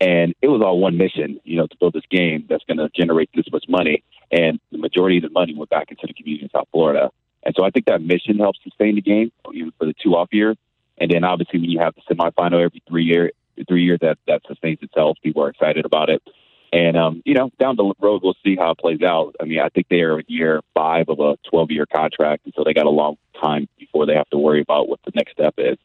[0.01, 1.39] and it was all one mission.
[1.45, 4.77] You know, to build this game that's going to generate this much money, and the
[4.77, 7.09] majority of the money went back into the community in South Florida.
[7.43, 10.29] And so I think that mission helps sustain the game, even for the two off
[10.31, 10.57] years.
[10.97, 13.31] And then obviously when you have the semifinal every three year,
[13.67, 15.17] three years, that that sustains itself.
[15.23, 16.21] People are excited about it.
[16.73, 19.35] And um, you know, down the road, we'll see how it plays out.
[19.39, 22.63] I mean, I think they are in year five of a 12-year contract, and so
[22.63, 25.55] they got a long time before they have to worry about what the next step
[25.57, 25.77] is.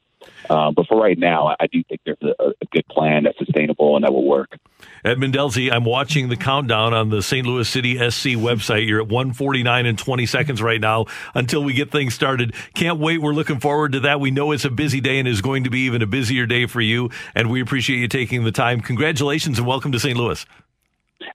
[0.48, 3.96] Um, but for right now, I do think there's a, a, good plan that's sustainable
[3.96, 4.58] and that will work.
[5.04, 7.46] Edmund Elzy, I'm watching the countdown on the St.
[7.46, 8.86] Louis City SC website.
[8.86, 12.54] You're at 149 and 20 seconds right now until we get things started.
[12.74, 13.18] Can't wait.
[13.18, 14.20] We're looking forward to that.
[14.20, 16.66] We know it's a busy day and is going to be even a busier day
[16.66, 17.10] for you.
[17.34, 18.80] And we appreciate you taking the time.
[18.80, 20.16] Congratulations and welcome to St.
[20.16, 20.44] Louis.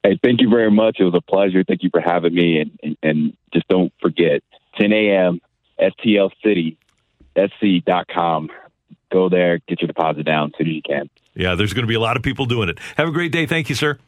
[0.04, 0.98] Hey, thank you very much.
[1.00, 1.64] It was a pleasure.
[1.64, 2.60] Thank you for having me.
[2.60, 4.42] And, and, and just don't forget
[4.80, 5.40] 10 a.m.
[5.80, 6.78] STL City,
[7.36, 8.50] SC.com.
[9.12, 11.08] Go there, get your deposit down as soon as you can.
[11.36, 12.80] Yeah, there's going to be a lot of people doing it.
[12.98, 13.46] Have a great day.
[13.46, 14.00] Thank you, sir.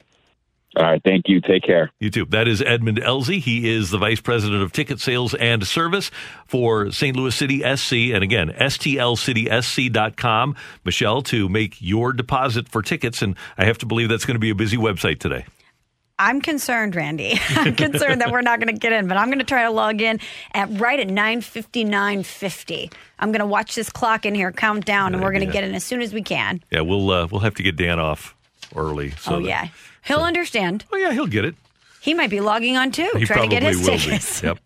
[0.75, 1.01] All right.
[1.03, 1.39] Thank you.
[1.41, 1.91] Take care.
[1.99, 2.25] You too.
[2.25, 3.39] That is Edmund Elzy.
[3.39, 6.11] He is the vice president of ticket sales and service
[6.45, 7.15] for St.
[7.15, 8.13] Louis City SC.
[8.13, 10.55] And again, stlcitysc.com.
[10.83, 13.23] Michelle, to make your deposit for tickets.
[13.23, 15.45] And I have to believe that's going to be a busy website today.
[16.19, 17.39] I'm concerned, Randy.
[17.49, 19.69] I'm concerned that we're not going to get in, but I'm going to try to
[19.69, 20.19] log in
[20.53, 22.91] at right at 9:59:50.
[23.19, 25.63] I'm going to watch this clock in here count down, and we're going to get
[25.63, 26.63] in as soon as we can.
[26.71, 28.35] Yeah, we'll uh, we'll have to get Dan off
[28.75, 29.11] early.
[29.11, 29.67] So oh that, yeah,
[30.03, 30.23] he'll so.
[30.23, 30.85] understand.
[30.91, 31.55] Oh yeah, he'll get it.
[32.07, 34.39] He might be logging on too, he trying to get his will tickets.
[34.39, 34.47] Be.
[34.47, 34.59] Yep.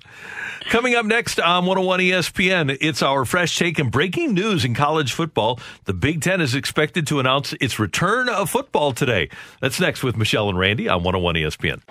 [0.70, 5.12] Coming up next on 101 ESPN, it's our fresh take and breaking news in college
[5.12, 5.60] football.
[5.86, 9.28] The Big Ten is expected to announce its return of football today.
[9.60, 11.82] That's next with Michelle and Randy on 101 ESPN.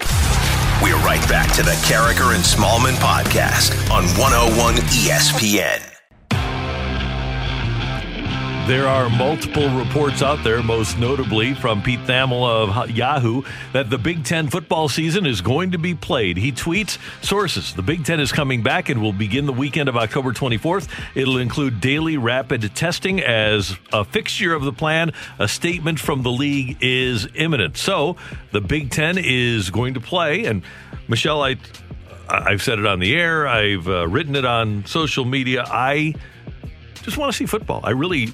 [0.84, 5.99] We're right back to the Karraker and Smallmon podcast on 101 ESPN.
[8.70, 13.42] There are multiple reports out there, most notably from Pete Thamel of Yahoo,
[13.72, 16.36] that the Big Ten football season is going to be played.
[16.36, 19.96] He tweets sources The Big Ten is coming back and will begin the weekend of
[19.96, 20.88] October 24th.
[21.16, 25.14] It'll include daily rapid testing as a fixture of the plan.
[25.40, 27.76] A statement from the league is imminent.
[27.76, 28.14] So
[28.52, 30.44] the Big Ten is going to play.
[30.44, 30.62] And
[31.08, 31.56] Michelle, I
[32.28, 33.48] I've said it on the air.
[33.48, 35.64] I've uh, written it on social media.
[35.66, 36.14] I
[37.02, 37.80] just want to see football.
[37.82, 38.32] I really,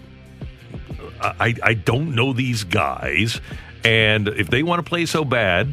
[1.20, 3.40] I, I don't know these guys,
[3.84, 5.72] and if they want to play so bad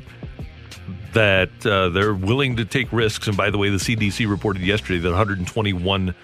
[1.14, 5.00] that uh, they're willing to take risks, and by the way, the CDC reported yesterday
[5.00, 6.16] that 121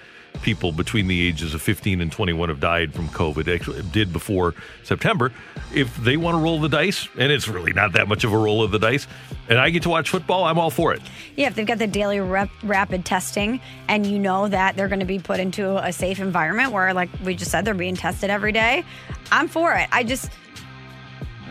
[0.42, 3.54] people between the ages of 15 and 21 have died from COVID.
[3.54, 5.32] Actually, did before September.
[5.74, 8.38] If they want to roll the dice, and it's really not that much of a
[8.38, 9.08] roll of the dice,
[9.50, 11.02] and I get to watch football, I'm all for it.
[11.36, 15.00] Yeah, if they've got the daily rep, rapid testing and you know that they're going
[15.00, 18.30] to be put into a safe environment where, like we just said, they're being tested
[18.30, 18.84] every day,
[19.32, 19.88] I'm for it.
[19.92, 20.32] I just,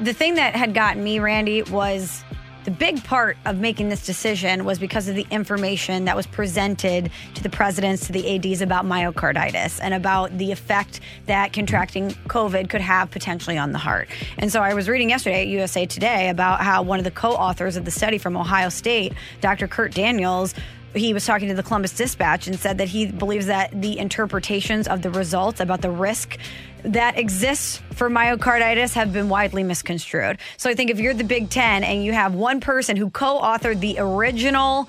[0.00, 2.24] the thing that had gotten me, Randy, was
[2.68, 7.10] the big part of making this decision was because of the information that was presented
[7.32, 12.68] to the presidents, to the ADs about myocarditis and about the effect that contracting COVID
[12.68, 14.10] could have potentially on the heart.
[14.36, 17.30] And so I was reading yesterday at USA Today about how one of the co
[17.30, 19.66] authors of the study from Ohio State, Dr.
[19.66, 20.54] Curt Daniels,
[20.94, 24.88] he was talking to the Columbus Dispatch and said that he believes that the interpretations
[24.88, 26.38] of the results about the risk
[26.84, 30.38] that exists for myocarditis have been widely misconstrued.
[30.56, 33.40] So I think if you're the Big Ten and you have one person who co
[33.40, 34.88] authored the original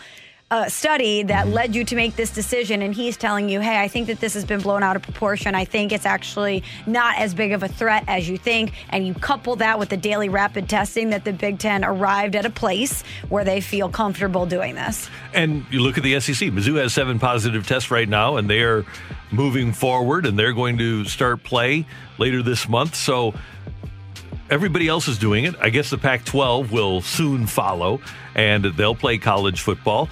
[0.52, 3.88] uh, study that led you to make this decision, and he's telling you, hey, I
[3.88, 5.54] think that this has been blown out of proportion.
[5.54, 8.74] I think it's actually not as big of a threat as you think.
[8.89, 12.45] And you couple that with the daily rapid testing that the Big Ten arrived at
[12.45, 15.08] a place where they feel comfortable doing this.
[15.34, 16.50] And you look at the SEC.
[16.50, 18.86] Mizzou has seven positive tests right now, and they are
[19.32, 21.86] moving forward, and they're going to start play
[22.18, 22.95] later this month.
[22.95, 23.36] So
[24.50, 25.54] everybody else is doing it.
[25.62, 28.02] I guess the Pac 12 will soon follow,
[28.34, 30.10] and they'll play college football.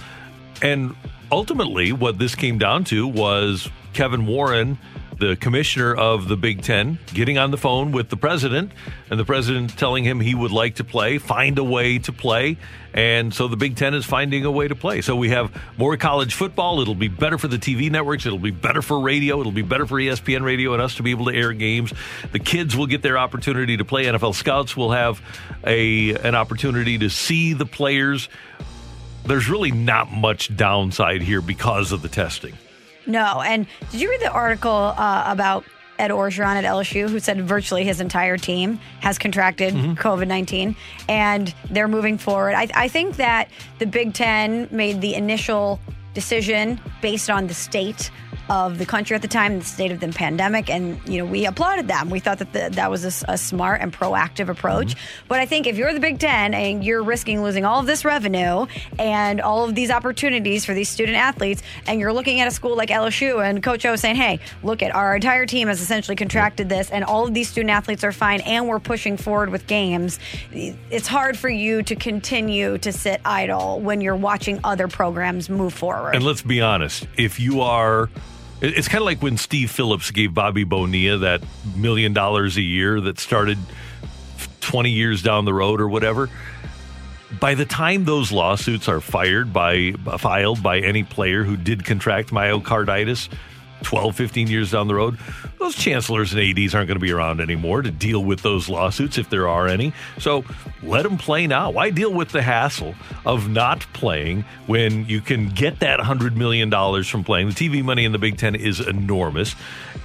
[0.61, 0.95] And
[1.31, 4.77] ultimately, what this came down to was Kevin Warren
[5.19, 8.71] the commissioner of the Big Ten getting on the phone with the president,
[9.09, 12.57] and the president telling him he would like to play, find a way to play.
[12.93, 15.01] And so the Big Ten is finding a way to play.
[15.01, 16.81] So we have more college football.
[16.81, 18.25] It'll be better for the TV networks.
[18.25, 19.39] It'll be better for radio.
[19.39, 21.93] It'll be better for ESPN radio and us to be able to air games.
[22.31, 24.05] The kids will get their opportunity to play.
[24.05, 25.21] NFL scouts will have
[25.65, 28.29] a an opportunity to see the players.
[29.27, 32.53] There's really not much downside here because of the testing.
[33.05, 33.41] No.
[33.41, 35.63] And did you read the article uh, about
[35.99, 40.75] Ed Orgeron at LSU, who said virtually his entire team has contracted COVID 19
[41.09, 42.53] and they're moving forward?
[42.53, 43.49] I, I think that
[43.79, 45.79] the Big Ten made the initial
[46.13, 48.11] decision based on the state
[48.49, 51.45] of the country at the time, the state of the pandemic, and you know we
[51.45, 52.09] applauded them.
[52.09, 54.95] We thought that the, that was a smart and proactive approach.
[54.95, 55.27] Mm-hmm.
[55.27, 58.05] But I think if you're the Big Ten and you're risking losing all of this
[58.05, 58.65] revenue
[58.97, 62.75] and all of these opportunities for these student athletes, and you're looking at a school
[62.75, 66.69] like LSU and Coach O saying, "Hey, look at our entire team has essentially contracted
[66.69, 70.19] this, and all of these student athletes are fine, and we're pushing forward with games,"
[70.51, 75.73] it's hard for you to continue to sit idle when you're watching other programs move
[75.73, 76.15] forward.
[76.15, 78.09] And let's be honest, if you are,
[78.61, 81.43] it's kind of like when Steve Phillips gave Bobby Bonilla that
[81.75, 83.57] million dollars a year that started
[84.61, 86.29] 20 years down the road or whatever.
[87.39, 92.29] By the time those lawsuits are fired by filed by any player who did contract
[92.29, 93.29] myocarditis
[93.83, 95.17] 12, 15 years down the road,
[95.59, 99.17] those chancellors and ADs aren't going to be around anymore to deal with those lawsuits
[99.17, 99.93] if there are any.
[100.19, 100.43] So
[100.83, 101.71] let them play now.
[101.71, 106.71] Why deal with the hassle of not playing when you can get that $100 million
[107.03, 107.49] from playing?
[107.49, 109.55] The TV money in the Big Ten is enormous.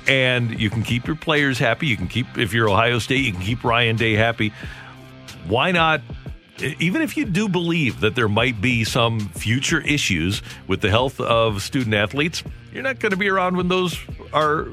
[0.08, 1.86] And you can keep your players happy.
[1.86, 4.52] You can keep, if you're Ohio State, you can keep Ryan Day happy.
[5.46, 6.00] Why not?
[6.62, 11.20] Even if you do believe that there might be some future issues with the health
[11.20, 12.42] of student athletes,
[12.72, 13.98] you're not going to be around when those
[14.32, 14.68] are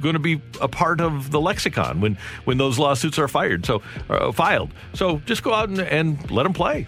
[0.00, 3.64] going to be a part of the lexicon when when those lawsuits are fired.
[3.64, 4.72] So uh, filed.
[4.92, 6.86] So just go out and, and let them play.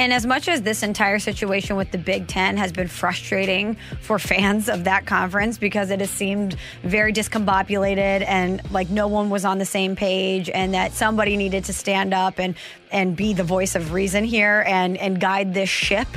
[0.00, 4.18] And as much as this entire situation with the Big Ten has been frustrating for
[4.18, 9.44] fans of that conference because it has seemed very discombobulated and like no one was
[9.44, 12.54] on the same page, and that somebody needed to stand up and
[12.90, 16.08] and be the voice of reason here and and guide this ship.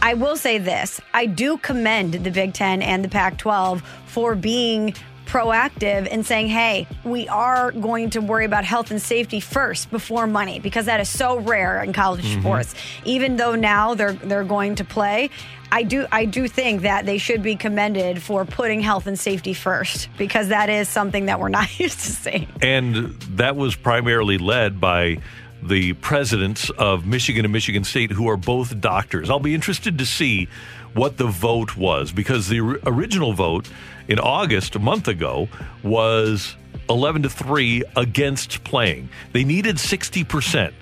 [0.00, 4.94] I will say this: I do commend the Big Ten and the Pac-12 for being
[5.26, 10.26] proactive in saying, hey, we are going to worry about health and safety first before
[10.26, 12.40] money because that is so rare in college Mhm.
[12.40, 12.74] sports.
[13.04, 15.30] Even though now they're they're going to play,
[15.70, 19.52] I do I do think that they should be commended for putting health and safety
[19.52, 22.48] first because that is something that we're not used to seeing.
[22.62, 25.18] And that was primarily led by
[25.62, 29.28] the presidents of Michigan and Michigan State, who are both doctors.
[29.30, 30.46] I'll be interested to see
[30.94, 33.68] what the vote was because the or- original vote
[34.08, 35.48] in August, a month ago,
[35.82, 36.56] was
[36.88, 39.08] 11 to 3 against playing.
[39.32, 40.72] They needed 60%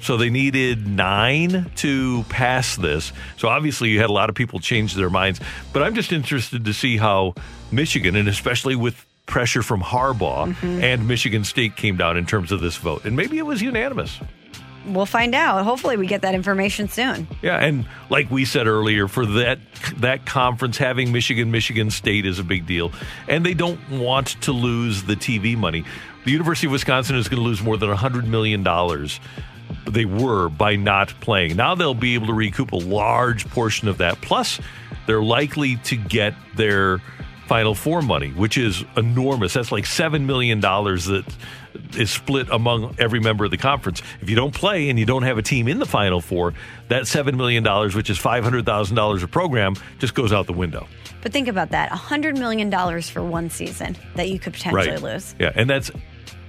[0.00, 3.12] So they needed nine to pass this.
[3.36, 5.40] So obviously, you had a lot of people change their minds.
[5.72, 7.34] But I'm just interested to see how
[7.72, 10.82] Michigan, and especially with pressure from Harbaugh Mhm.
[10.84, 13.04] and Michigan State, came down in terms of this vote.
[13.04, 14.20] And maybe it was unanimous.
[14.88, 15.64] We'll find out.
[15.64, 17.28] Hopefully, we get that information soon.
[17.42, 19.58] Yeah, and like we said earlier, for that
[19.98, 22.92] that conference having Michigan, Michigan State is a big deal,
[23.28, 25.84] and they don't want to lose the TV money.
[26.24, 29.20] The University of Wisconsin is going to lose more than hundred million dollars.
[29.86, 31.56] They were by not playing.
[31.56, 34.20] Now they'll be able to recoup a large portion of that.
[34.20, 34.60] Plus,
[35.06, 37.00] they're likely to get their
[37.46, 39.54] Final Four money, which is enormous.
[39.54, 41.24] That's like seven million dollars that
[41.96, 44.02] is split among every member of the conference.
[44.20, 46.54] If you don't play and you don't have a team in the Final Four,
[46.88, 50.46] that seven million dollars, which is five hundred thousand dollars a program, just goes out
[50.46, 50.86] the window.
[51.20, 52.70] But think about that $100 million
[53.02, 55.34] for one season that you could potentially lose.
[55.38, 55.90] Yeah, and that's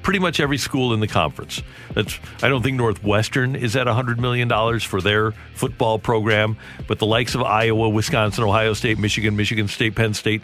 [0.02, 1.62] pretty much every school in the conference.
[1.94, 6.58] That's I don't think Northwestern is at hundred million dollars for their football program,
[6.88, 10.42] but the likes of Iowa, Wisconsin, Ohio State, Michigan, Michigan State, Penn State,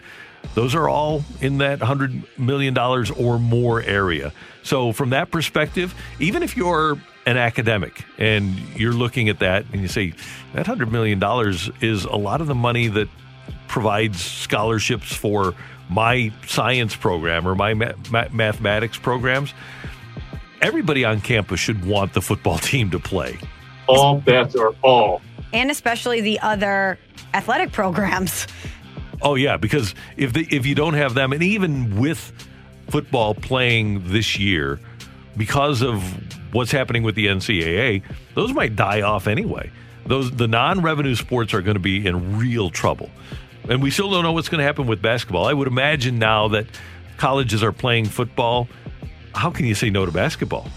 [0.54, 4.32] those are all in that hundred million dollars or more area.
[4.62, 9.82] So from that perspective, even if you're an academic and you're looking at that and
[9.82, 10.14] you say
[10.54, 13.08] that hundred million dollars is a lot of the money that
[13.68, 15.54] provides scholarships for
[15.88, 19.52] my science program or my ma- ma- mathematics programs.
[20.62, 23.38] Everybody on campus should want the football team to play.
[23.88, 25.22] All bets are off.
[25.52, 26.98] And especially the other
[27.34, 28.46] athletic programs.
[29.22, 32.32] Oh yeah, because if if you don't have them, and even with
[32.88, 34.80] football playing this year,
[35.36, 36.02] because of
[36.52, 38.02] what's happening with the NCAA,
[38.34, 39.70] those might die off anyway.
[40.06, 43.10] Those the non-revenue sports are going to be in real trouble,
[43.68, 45.46] and we still don't know what's going to happen with basketball.
[45.46, 46.66] I would imagine now that
[47.16, 48.68] colleges are playing football.
[49.34, 50.68] How can you say no to basketball?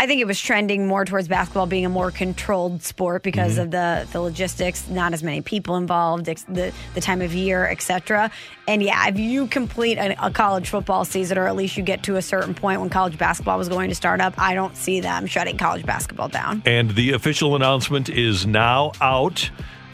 [0.00, 3.62] I think it was trending more towards basketball being a more controlled sport because Mm-hmm.
[3.62, 7.66] of the the logistics, not as many people involved, ex- the the time of year,
[7.66, 8.30] etc.
[8.68, 12.02] And yeah, if you complete a, a college football season, or at least you get
[12.04, 15.00] to a certain point when college basketball was going to start up, I don't see
[15.00, 16.62] them shutting college basketball down.
[16.64, 19.50] And the official announcement is now out.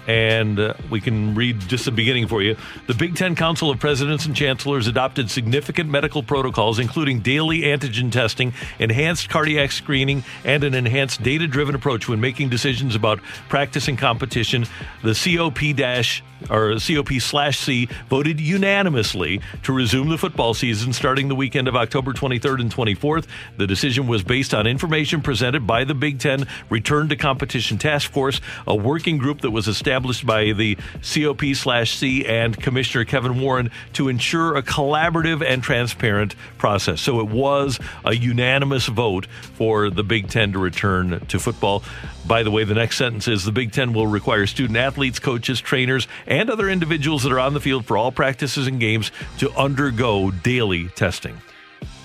[0.07, 2.57] And uh, we can read just the beginning for you.
[2.87, 8.13] The Big Ten Council of Presidents and Chancellors adopted significant medical protocols, including daily antigen
[8.13, 13.89] testing, enhanced cardiac screening, and an enhanced data driven approach when making decisions about practice
[13.89, 14.67] and competition.
[15.03, 21.29] The COP dash or COP slash C voted unanimously to resume the football season starting
[21.29, 23.27] the weekend of October 23rd and 24th.
[23.57, 28.11] The decision was based on information presented by the Big Ten Return to Competition Task
[28.11, 33.41] Force, a working group that was established by the COP slash C and Commissioner Kevin
[33.41, 37.01] Warren to ensure a collaborative and transparent process.
[37.01, 41.83] So it was a unanimous vote for the Big Ten to return to football.
[42.27, 45.61] By the way, the next sentence is the Big Ten will require student athletes, coaches,
[45.61, 49.51] trainers, and other individuals that are on the field for all practices and games to
[49.53, 51.37] undergo daily testing.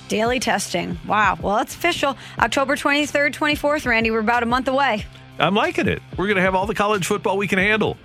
[0.10, 1.00] Daily testing.
[1.08, 1.38] Wow.
[1.42, 2.18] Well, it's official.
[2.38, 4.12] October 23rd, 24th, Randy.
[4.12, 5.06] We're about a month away.
[5.38, 6.02] I'm liking it.
[6.18, 7.96] We're going to have all the college football we can handle.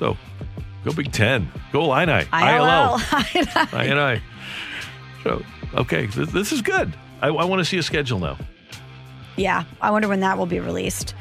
[0.00, 0.16] So
[0.84, 1.52] go Big Ten.
[1.70, 2.24] Go Illini.
[2.32, 2.98] ILL.
[2.98, 4.20] INI.
[5.22, 5.42] So,
[5.72, 6.94] okay, this, this is good.
[7.22, 8.36] I, I want to see a schedule now.
[9.36, 9.64] Yeah.
[9.80, 11.14] I wonder when that will be released.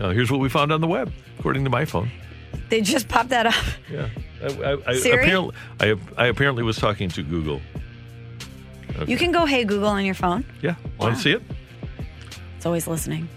[0.00, 2.10] Uh, here's what we found on the web, according to my phone.
[2.68, 3.54] They just popped that up.
[3.90, 4.08] Yeah.
[4.42, 5.22] I, I, I, Siri?
[5.24, 7.60] apparently, I, I apparently was talking to Google.
[8.96, 9.10] Okay.
[9.10, 10.44] You can go, hey, Google on your phone.
[10.62, 10.76] Yeah.
[10.98, 11.08] Want Wow.
[11.10, 11.42] to see it?
[12.56, 13.28] It's always listening.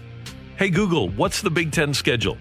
[0.56, 2.36] Hey, Google, what's the Big Ten schedule?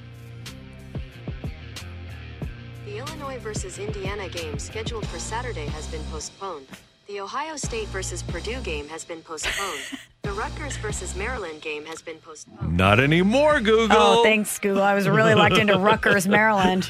[2.85, 6.67] The Illinois versus Indiana game scheduled for Saturday has been postponed.
[7.11, 9.99] The Ohio State versus Purdue game has been postponed.
[10.21, 12.77] the Rutgers versus Maryland game has been postponed.
[12.77, 13.97] Not anymore, Google.
[13.99, 14.81] Oh, thanks, Google.
[14.81, 16.89] I was really locked into Rutgers, Maryland.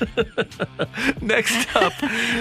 [1.23, 1.93] Next up.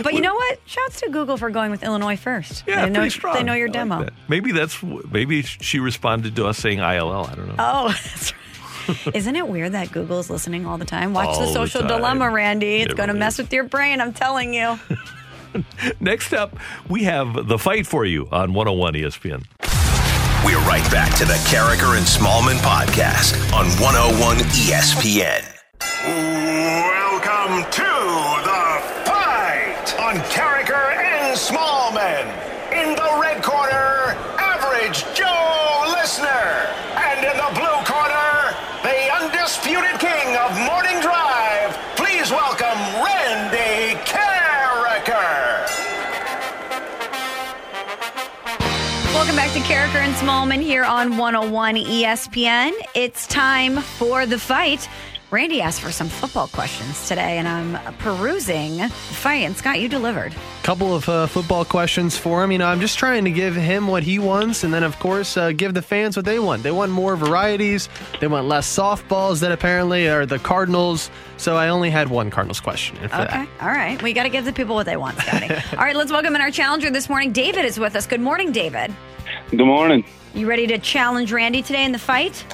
[0.03, 0.61] But you know what?
[0.67, 2.65] Shouts to Google for going with Illinois first.
[2.67, 3.35] Yeah, they know, pretty strong.
[3.37, 4.05] They know your I like demo.
[4.05, 4.13] that.
[4.29, 7.25] Maybe that's maybe she responded to us saying ILL.
[7.29, 7.55] I don't know.
[7.59, 9.17] Oh, that's right.
[9.17, 11.15] Isn't it weird that Google's listening all the time?
[11.15, 11.89] Watch All the the social time.
[11.89, 12.83] dilemma, Randy.
[12.83, 14.79] It's going to mess with your brain, I'm telling you.
[16.01, 16.57] Next up,
[16.89, 19.45] we have the fight for you on 101 ESPN.
[20.45, 25.45] We're right back to the Karraker and Smallmon podcast on 101 ESPN.
[26.07, 27.93] Welcome to
[28.49, 28.65] the
[29.05, 32.25] fight on Karraker and Smallmon.
[32.73, 36.73] In the red corner, Average Joe Listener.
[36.97, 40.90] And in the blue corner, the undisputed king of morning
[49.21, 52.73] Welcome back to Karraker and Smallmon here on 101 ESPN.
[52.95, 54.89] It's time for the fight.
[55.31, 59.45] Randy asked for some football questions today, and I'm perusing the fight.
[59.47, 60.35] And Scott, you delivered.
[60.65, 62.51] Couple of uh, football questions for him.
[62.51, 65.37] You know, I'm just trying to give him what he wants, and then of course
[65.37, 66.65] uh, give the fans what they want.
[66.65, 67.89] They want more varieties.
[68.21, 71.13] They want less softballs that apparently are the Cardinals.
[71.37, 72.97] So I only had one Cardinals question.
[72.97, 73.13] For Okay.
[73.27, 73.49] that.
[73.61, 74.03] All right.
[74.03, 75.49] We got to give the people what they want, Scotty.
[75.73, 75.95] All right.
[75.95, 77.31] Let's welcome in our challenger this morning.
[77.31, 78.05] David is with us.
[78.05, 78.93] Good morning, David.
[79.51, 80.05] Good morning.
[80.35, 82.45] You ready to challenge Randy today in the fight?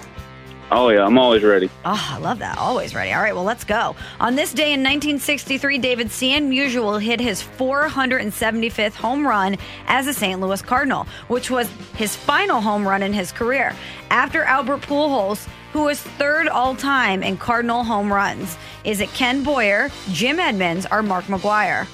[0.73, 1.71] Oh yeah, I'm always ready.
[1.85, 2.59] Oh, I love that.
[2.59, 3.13] Always ready.
[3.13, 3.95] All right, well, let's go.
[4.19, 9.57] On this day in 1963, David Stan Musial hit his 475th home run
[9.87, 10.41] as a St.
[10.41, 13.77] Louis Cardinal, which was his final home run in his career.
[14.11, 19.45] After Albert Pujols, who was third all time in Cardinal home runs, is it Ken
[19.45, 21.87] Boyer, Jim Edmonds, or Mark McGwire?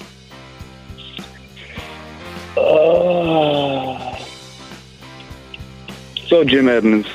[2.57, 4.17] Uh,
[6.27, 7.07] so Jim Edmonds.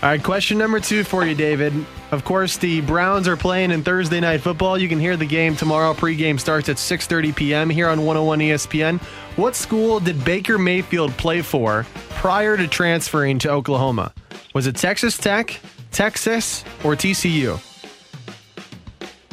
[0.00, 1.72] All right, question number two for you, David.
[2.12, 4.78] Of course, the Browns are playing in Thursday night football.
[4.78, 5.92] You can hear the game tomorrow.
[5.92, 7.68] Pregame starts at 6:30 p.m.
[7.68, 9.00] here on 101 ESPN.
[9.34, 14.14] What school did Baker Mayfield play for prior to transferring to Oklahoma?
[14.54, 15.58] Was it Texas Tech,
[15.90, 17.60] Texas, or TCU?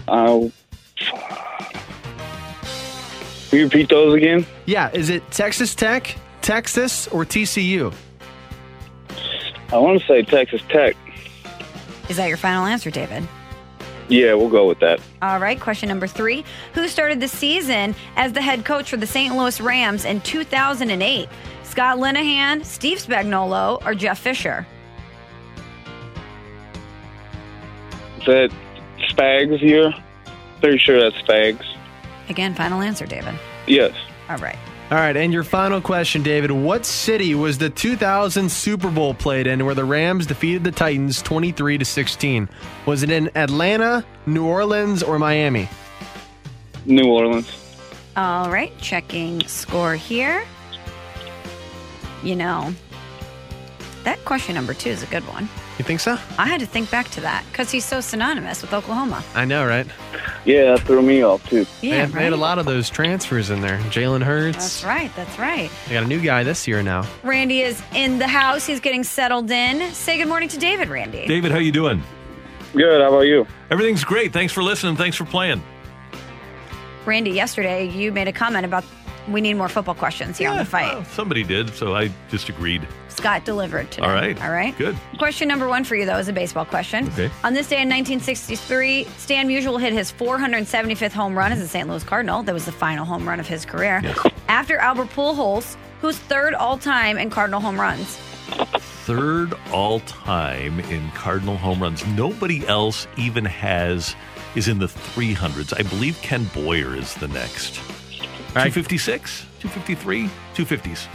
[0.07, 0.49] Uh,
[3.49, 4.47] can you repeat those again?
[4.66, 7.93] Yeah, is it Texas Tech, Texas, or TCU?
[9.76, 10.96] I want to say Texas Tech.
[12.08, 13.28] Is that your final answer, David?
[14.08, 15.02] Yeah, we'll go with that.
[15.22, 16.46] All right, question number three.
[16.76, 19.36] Who started the season as the head coach for the St.
[19.36, 21.28] Louis Rams in 2008?
[21.64, 24.66] Scott Linehan, Steve Spagnuolo, or Jeff Fisher?
[28.20, 28.52] Is that
[29.10, 29.94] Spags here?
[30.62, 31.66] Pretty sure that's Spags.
[32.30, 33.36] Again, final answer, David.
[33.68, 33.94] Yes.
[34.30, 34.58] All right.
[34.92, 36.52] All right, and your final question, David.
[36.52, 41.24] What city was the 2000 Super Bowl played in where the Rams defeated the Titans
[41.24, 42.48] 23 to 16?
[42.86, 45.68] Was it in Atlanta, New Orleans, or Miami?
[46.86, 47.52] New Orleans.
[48.16, 50.46] All right, checking score here.
[52.22, 52.72] You know,
[54.04, 55.50] that question number two is a good one.
[55.78, 56.18] You think so?
[56.38, 59.22] I had to think back to that because he's so synonymous with Oklahoma.
[59.34, 59.86] I know, right?
[60.46, 61.66] Yeah, that threw me off too.
[61.82, 63.78] They Yeah, had, they had a lot of those transfers in there.
[63.90, 64.58] Jalen Hurts.
[64.58, 65.12] That's right.
[65.18, 65.70] That's right.
[65.88, 67.06] They got a new guy this year now.
[67.24, 68.66] Randy is in the house.
[68.66, 69.92] He's getting settled in.
[69.92, 71.26] Say good morning to David, Randy.
[71.28, 72.02] David, how you doing?
[72.74, 73.02] Good.
[73.02, 73.46] How about you?
[73.70, 74.32] Everything's great.
[74.32, 74.96] Thanks for listening.
[74.96, 75.62] Thanks for playing.
[77.06, 78.86] Randy, yesterday you made a comment about
[79.28, 80.94] we need more football questions here on the fight.
[80.94, 82.88] Well, somebody did, so I just agreed.
[83.10, 84.06] Scott delivered today.
[84.06, 84.42] All right.
[84.44, 84.78] All right.
[84.78, 84.98] Good.
[85.18, 87.08] Question number one for you, though, is a baseball question.
[87.10, 87.32] Okay.
[87.44, 91.88] On this day in 1963, Stan Musial hit his 475th home run as a St.
[91.88, 92.44] Louis Cardinal.
[92.44, 94.02] That was the final home run of his career.
[94.48, 98.18] After Albert Pujols, who's third all time in Cardinal home runs.
[99.06, 102.06] Third all time in Cardinal home runs.
[102.08, 104.16] Nobody else even has
[104.56, 105.74] is in the 300s.
[105.78, 107.80] I believe Ken Boyer is the next.
[108.56, 111.08] 256, 253, 250s.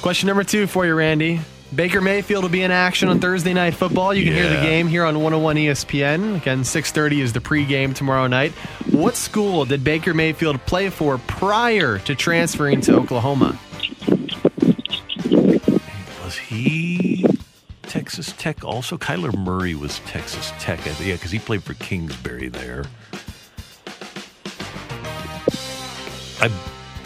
[0.00, 1.40] Question number two for you, Randy.
[1.74, 4.14] Baker Mayfield will be in action on Thursday Night Football.
[4.14, 6.36] You can hear the game here on 101 ESPN.
[6.36, 8.52] Again, 6:30 is the pregame tomorrow night.
[8.92, 13.58] What school did Baker Mayfield play for prior to transferring to Oklahoma?
[16.22, 17.26] Was he
[17.82, 18.96] Texas Tech also?
[18.96, 20.78] Kyler Murray was Texas Tech.
[21.00, 22.84] Yeah, because he played for Kingsbury there.
[26.40, 26.50] I,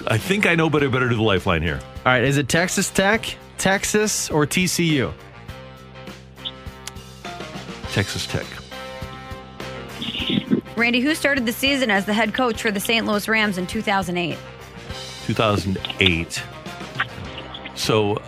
[0.06, 1.80] I think I know, but I better do the lifeline here.
[2.06, 5.12] All right, is it Texas Tech, Texas, or TCU?
[7.92, 8.46] Texas Tech.
[10.76, 13.04] Randy, who started the season as the head coach for the St.
[13.04, 14.38] Louis Rams in 2008?
[15.26, 16.42] 2008.
[17.74, 18.22] So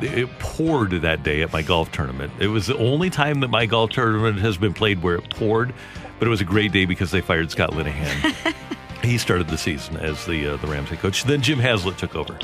[0.00, 2.32] it poured that day at my golf tournament.
[2.38, 5.74] It was the only time that my golf tournament has been played where it poured,
[6.18, 8.54] but it was a great day because they fired Scott Linehan.
[9.04, 11.24] he started the season as the uh, the Rams head coach.
[11.24, 12.38] Then Jim Haslett took over.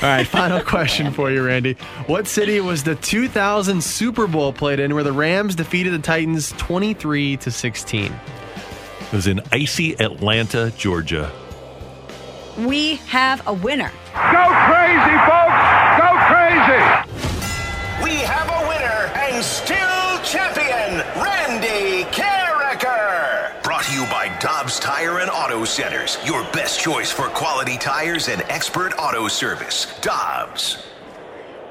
[0.00, 1.72] All right, final question for you, Randy.
[2.06, 6.52] What city was the 2000 Super Bowl played in where the Rams defeated the Titans
[6.52, 8.12] 23 to 16?
[8.12, 11.32] It was in icy Atlanta, Georgia.
[12.58, 13.90] We have a winner.
[14.14, 15.87] Go crazy, folks!
[24.68, 29.98] Dobbs Tire and Auto Centers, your best choice for quality tires and expert auto service.
[30.02, 30.84] Dobbs.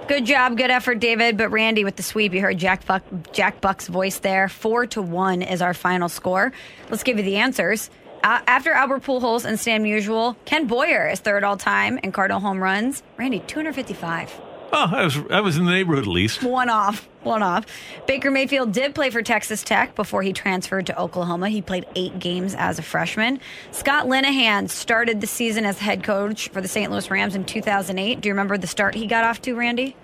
[0.08, 1.38] Good job, good effort, David.
[1.38, 3.04] But Randy with the sweep, you heard Jack Buck,
[3.34, 4.50] Jack Buck's voice there.
[4.50, 6.52] Four to one is our final score.
[6.90, 7.92] Let's give you the answers.
[8.24, 12.40] Uh, after Albert Pujols and Stan Musial, Ken Boyer is third all time in Cardinal
[12.40, 13.04] home runs.
[13.16, 14.47] Randy, 255.
[14.74, 16.44] Oh, I was I was in the neighborhood at least.
[16.44, 17.08] One off.
[17.24, 17.66] One off.
[18.06, 21.50] Baker Mayfield did play for Texas Tech before he transferred to Oklahoma.
[21.50, 23.40] He played eight games as a freshman.
[23.72, 26.92] Scott Linehan started the season as head coach for the St.
[26.92, 28.22] Louis Rams in 2008.
[28.22, 29.96] Do you remember the start he got off to, Randy?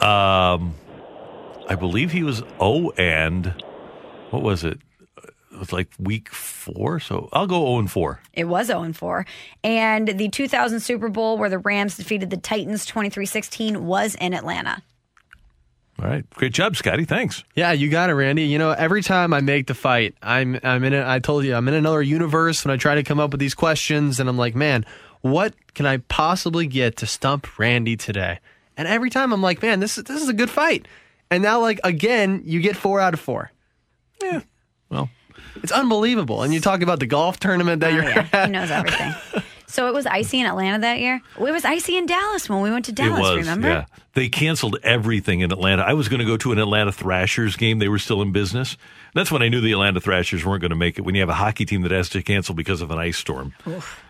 [0.00, 0.74] Um,
[1.68, 3.54] I believe he was oh and
[4.30, 4.78] what was it?
[5.54, 8.20] It was like week four, so I'll go zero and four.
[8.32, 9.24] It was 0 and 4.
[9.62, 14.34] And the 2000 Super Bowl, where the Rams defeated the Titans 23 16, was in
[14.34, 14.82] Atlanta.
[16.02, 17.04] All right, great job, Scotty.
[17.04, 17.44] Thanks.
[17.54, 18.42] Yeah, you got it, Randy.
[18.42, 21.06] You know, every time I make the fight, I'm I'm in it.
[21.06, 23.54] I told you I'm in another universe when I try to come up with these
[23.54, 24.84] questions, and I'm like, man,
[25.20, 28.40] what can I possibly get to stump Randy today?
[28.76, 30.88] And every time I'm like, man, this is this is a good fight.
[31.30, 33.52] And now, like again, you get four out of four.
[34.20, 34.40] Yeah,
[34.90, 35.10] well,
[35.62, 36.42] it's unbelievable.
[36.42, 38.28] And you talk about the golf tournament that Oh, you're yeah.
[38.32, 38.46] at.
[38.46, 39.14] He knows everything.
[39.66, 41.20] so it was icy in Atlanta that year.
[41.38, 43.36] It was icy in Dallas when we went to it Dallas, was.
[43.38, 43.68] remember?
[43.68, 45.82] Yeah, they canceled everything in Atlanta.
[45.82, 47.78] I was going to go to an Atlanta Thrashers game.
[47.78, 48.76] They were still in business.
[49.14, 51.02] That's when I knew the Atlanta Thrashers weren't going to make it.
[51.02, 53.54] When you have a hockey team that has to cancel because of an ice storm,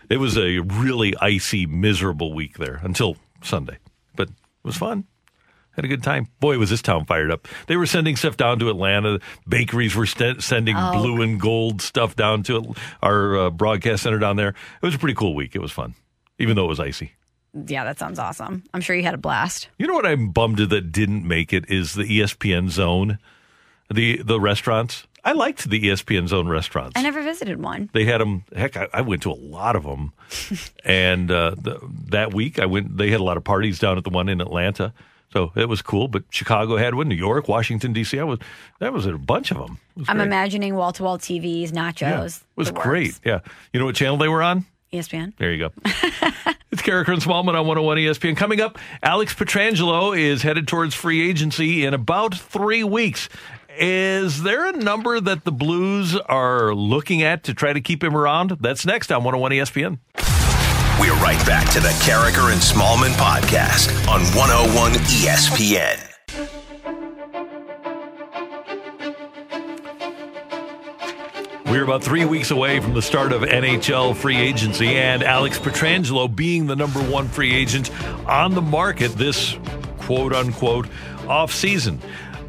[0.09, 3.79] it was a really icy, miserable week there until Sunday.
[4.17, 4.35] But it
[4.65, 5.05] was fun.
[5.77, 6.29] Had a good time.
[6.41, 7.49] Boy, was this town fired up.
[7.67, 9.19] They were sending stuff down to Atlanta.
[9.49, 10.93] Bakeries were st- sending Oh.
[10.93, 14.51] blue and gold stuff down to our uh, broadcast center down there.
[14.51, 15.55] It was a pretty cool week.
[15.57, 15.95] It was fun,
[16.39, 17.13] even though it was icy.
[17.67, 18.65] Yeah, that sounds awesome.
[18.75, 19.69] I'm sure you had a blast.
[19.79, 23.19] You know what I'm bummed that didn't make it is the ESPN Zone,
[23.93, 25.07] the the restaurants.
[25.27, 26.93] I liked the ESPN Zone restaurants.
[26.97, 27.89] I never visited one.
[27.95, 28.45] They had them.
[28.55, 30.13] Heck, I, I went to a lot of them,
[30.85, 31.79] and uh, the,
[32.11, 32.97] that week I went.
[32.99, 34.93] They had a lot of parties down at the one in Atlanta,
[35.35, 36.09] so it was cool.
[36.09, 38.19] But Chicago had one, New York, Washington D.C.
[38.19, 38.39] I was
[38.79, 39.79] that was a bunch of them.
[40.09, 40.27] I'm great.
[40.27, 42.01] imagining wall to wall TVs, nachos.
[42.01, 42.23] Yeah, it
[42.57, 42.87] was the works.
[42.87, 43.21] great.
[43.25, 43.41] Yeah,
[43.73, 44.65] you know what channel they were on?
[44.93, 45.37] ESPN.
[45.39, 45.73] There you go.
[46.71, 48.37] it's Karraker and Smallmon on 101 ESPN.
[48.37, 53.29] Coming up, Alex Pietrangelo is headed towards free agency in about three weeks.
[53.77, 58.17] Is there a number that the Blues are looking at to try to keep him
[58.17, 58.59] around?
[58.61, 59.99] That's next on 101 ESPN.
[61.05, 66.01] We're right back to the Karraker and Smallmon podcast on 101 ESPN.
[71.67, 76.35] We're about three weeks away from the start of NHL free agency, and Alex Pietrangelo
[76.35, 77.91] being the number one free agent
[78.27, 79.59] on the market this
[79.99, 80.89] quote unquote
[81.29, 82.01] off season.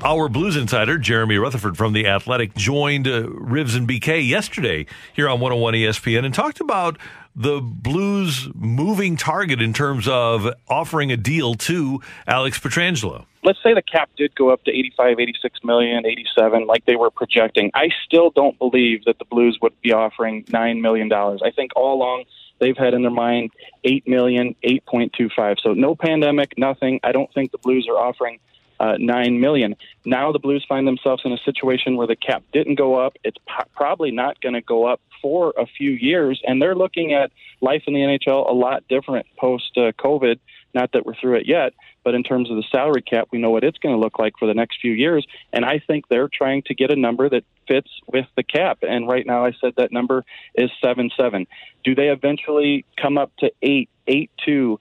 [0.01, 5.41] Our Blues insider, Jeremy Rutherford from The Athletic, joined uh, and BK yesterday here on
[5.41, 6.97] 101 ESPN and talked about
[7.35, 13.25] the Blues moving target in terms of offering a deal to Alex Pietrangelo.
[13.43, 17.11] let's say the cap did go up to 85, 86 million, 87, like they were
[17.11, 17.71] projecting.
[17.73, 21.11] I still don't believe that the Blues would be offering $9 million.
[21.11, 22.23] I think all along
[22.59, 23.51] they've had in their mind
[23.83, 25.57] 8 million, 8.25.
[25.61, 26.99] So no pandemic, nothing.
[27.03, 28.39] I don't think the Blues are offering
[28.79, 29.75] uh, 9 million.
[30.05, 33.17] Now the Blues find themselves in a situation where the cap didn't go up.
[33.23, 37.13] It's po- probably not going to go up for a few years, and they're looking
[37.13, 37.31] at
[37.61, 40.39] life in the NHL a lot different post uh, COVID.
[40.73, 41.73] Not that we're through it yet,
[42.03, 44.33] but in terms of the salary cap, we know what it's going to look like
[44.37, 45.25] for the next few years.
[45.53, 48.79] And I think they're trying to get a number that fits with the cap.
[48.81, 51.47] And right now, I said that number is seven seven.
[51.83, 54.79] Do they eventually come up to eight eight two,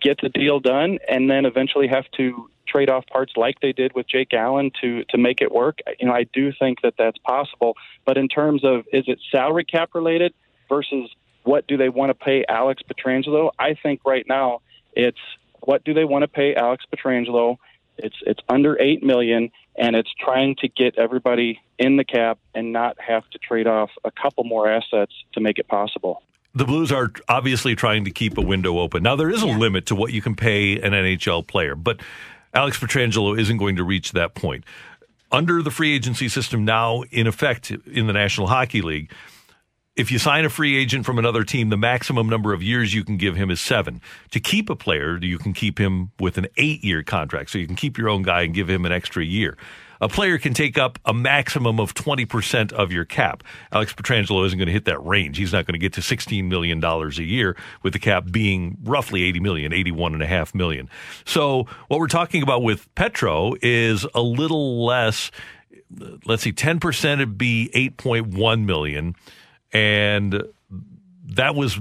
[0.00, 3.94] get the deal done, and then eventually have to trade off parts like they did
[3.94, 5.78] with Jake Allen to to make it work?
[5.98, 7.74] You know, I do think that that's possible.
[8.04, 10.34] But in terms of is it salary cap related
[10.68, 11.10] versus
[11.44, 13.50] what do they want to pay Alex Pietrangelo?
[13.58, 14.60] I think right now
[14.92, 15.18] it's
[15.60, 17.56] what do they want to pay Alex Pietrangelo?
[17.96, 22.72] It's it's under eight million, and it's trying to get everybody in the cap and
[22.72, 26.22] not have to trade off a couple more assets to make it possible.
[26.54, 29.02] the Blues are obviously trying to keep a window open.
[29.02, 32.00] Now there is a limit to what you can pay an NHL player, but
[32.54, 34.64] Alex Pietrangelo isn't going to reach that point.
[35.32, 39.10] Under the free agency system now in effect in the National Hockey League,
[39.96, 43.02] if you sign a free agent from another team, the maximum number of years you
[43.02, 44.02] can give him is seven.
[44.32, 47.50] To keep a player, you can keep him with an eight year contract.
[47.50, 49.56] So you can keep your own guy and give him an extra year.
[50.00, 53.42] A player can take up a maximum of 20% of your cap.
[53.72, 55.38] Alex Pietrangelo isn't going to hit that range.
[55.38, 59.22] He's not going to get to $16 million a year with the cap being roughly
[59.24, 60.88] 80 million, 81.5 million.
[61.24, 65.30] So what we're talking about with Petro is a little less
[66.24, 69.14] let's see, 10% would be 8.1 million.
[69.72, 70.42] And
[71.24, 71.78] that was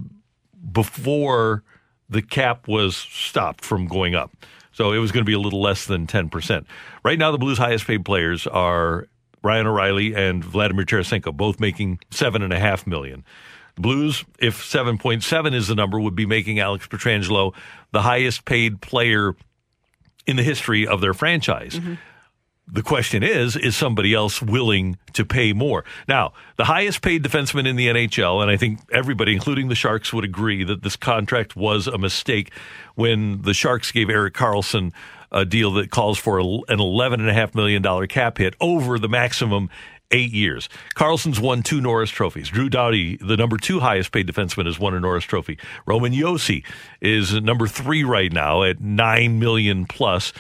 [0.72, 1.64] before
[2.10, 4.32] the cap was stopped from going up.
[4.76, 6.66] So it was going to be a little less than 10%.
[7.02, 9.08] Right now, the Blues' highest paid players are
[9.42, 13.24] Ryan O'Reilly and Vladimir Tarasenko, both making seven and a half million.
[13.76, 17.54] Blues, if 7.7 is the number, would be making Alex Pietrangelo
[17.94, 19.38] the highest paid player
[20.28, 21.76] in the history of their franchise.
[21.76, 21.94] Mm-hmm.
[22.68, 25.86] The question is, is somebody else willing to pay more?
[26.08, 30.12] Now, the highest paid defenseman in the NHL, and I think everybody, including the Sharks,
[30.12, 32.52] would agree that this contract was a mistake
[32.96, 34.94] when the Sharks gave Erik Karlsson
[35.32, 36.46] a deal that calls for an
[36.80, 39.70] $11.5 million cap hit over the maximum
[40.12, 40.70] eight years.
[40.96, 42.50] Karlsson's won two Norris trophies.
[42.50, 45.58] Drew Doughty, the number two highest paid defenseman, has won a Norris trophy.
[45.86, 46.64] Roman Josi
[47.02, 50.34] is number three right now at nine million plus.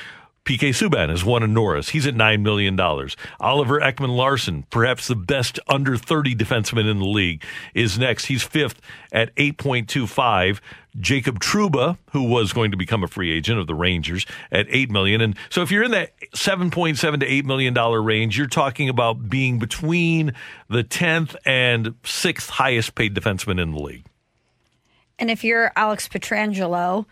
[0.46, 1.90] PK Subban has won a Norris.
[1.90, 2.80] He's at $9 million.
[2.80, 7.44] Oliver Ekman Larsson, perhaps the best under 30 defenseman in the league,
[7.74, 8.26] is next.
[8.26, 8.80] He's fifth
[9.12, 10.60] at 8.25.
[11.00, 14.92] Jacob Trouba, who was going to become a free agent of the Rangers at 8
[14.92, 15.20] million.
[15.20, 19.28] And so if you're in that 7.7 to 8 million dollar range, you're talking about
[19.28, 20.34] being between
[20.70, 24.06] the 10th and 6th highest paid defenseman in the league.
[25.18, 27.06] And if you're Alex Pietrangelo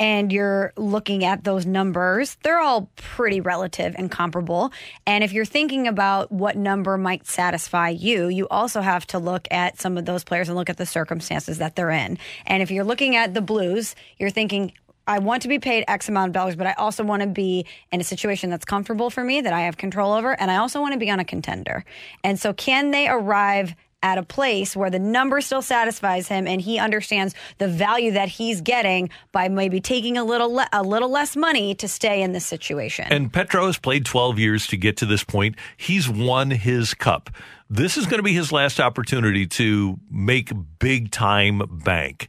[0.00, 4.72] and you're looking at those numbers, they're all pretty relative and comparable.
[5.06, 9.46] And if you're thinking about what number might satisfy you, you also have to look
[9.50, 12.18] at some of those players and look at the circumstances that they're in.
[12.46, 14.72] And if you're looking at the Blues, you're thinking,
[15.06, 17.66] I want to be paid X amount of dollars, but I also want to be
[17.92, 20.80] in a situation that's comfortable for me, that I have control over, and I also
[20.80, 21.84] want to be on a contender.
[22.24, 26.60] And so, can they arrive at a place where the number still satisfies him and
[26.60, 31.10] he understands the value that he's getting by maybe taking a little le- a little
[31.10, 33.06] less money to stay in this situation.
[33.10, 35.56] And Petro has played 12 years to get to this point.
[35.76, 37.30] He's won his cup.
[37.68, 42.28] This is going to be his last opportunity to make big time bank.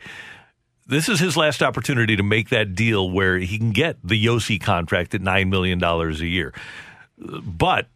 [0.88, 4.62] This is his last opportunity to make that deal where he can get the Josi
[4.62, 6.54] contract at $9 million a year.
[7.18, 7.88] But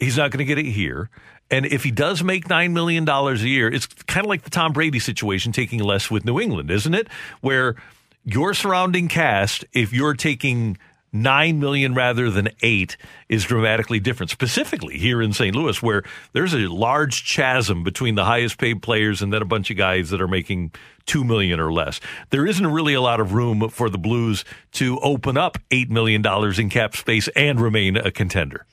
[0.00, 1.10] he's not going to get it here.
[1.50, 4.72] And if he does make $9 million a year, it's kind of like the Tom
[4.72, 7.08] Brady situation taking less with New England, isn't it?
[7.40, 7.74] Where
[8.24, 10.78] your surrounding cast, if you're taking
[11.12, 12.96] nine million rather than eight
[13.28, 14.30] is dramatically different.
[14.30, 15.54] Specifically here in St.
[15.54, 16.02] Louis, where
[16.32, 20.10] there's a large chasm between the highest paid players and then a bunch of guys
[20.10, 20.72] that are making
[21.06, 22.00] two million or less.
[22.30, 26.22] There isn't really a lot of room for the Blues to open up eight million
[26.22, 28.66] dollars in cap space and remain a contender.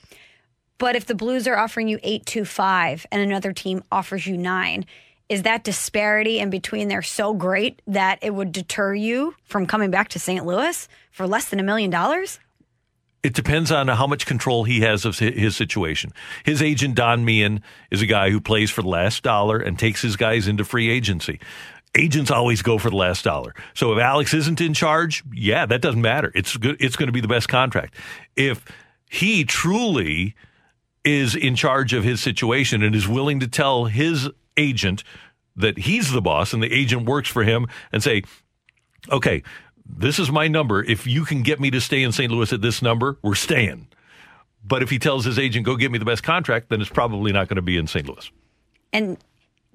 [0.77, 4.37] But if the Blues are offering you eight two five and another team offers you
[4.37, 4.85] nine,
[5.29, 9.91] is that disparity in between there so great that it would deter you from coming
[9.91, 10.45] back to St.
[10.45, 12.39] Louis for less than a million dollars?
[13.23, 16.13] It depends on how much control he has of his situation.
[16.45, 20.01] His agent, Don Meehan, is a guy who plays for the last dollar and takes
[20.01, 21.39] his guys into free agency.
[21.97, 23.53] Agents always go for the last dollar.
[23.73, 26.31] So if Alex isn't in charge, yeah, that doesn't matter.
[26.35, 26.77] It's good.
[26.79, 27.95] It's going to be the best contract.
[28.35, 28.63] If
[29.09, 30.35] he truly
[31.07, 35.05] is in charge of his situation and is willing to tell his agent
[35.55, 38.23] that he's the boss and the agent works for him and say,
[39.09, 39.41] okay,
[39.85, 40.83] this is my number.
[40.83, 42.29] If you can get me to stay in St.
[42.29, 43.87] Louis at this number, we're staying.
[44.65, 47.31] But if he tells his agent, go get me the best contract, then it's probably
[47.31, 48.05] not going to be in St.
[48.05, 48.29] Louis.
[48.91, 49.17] And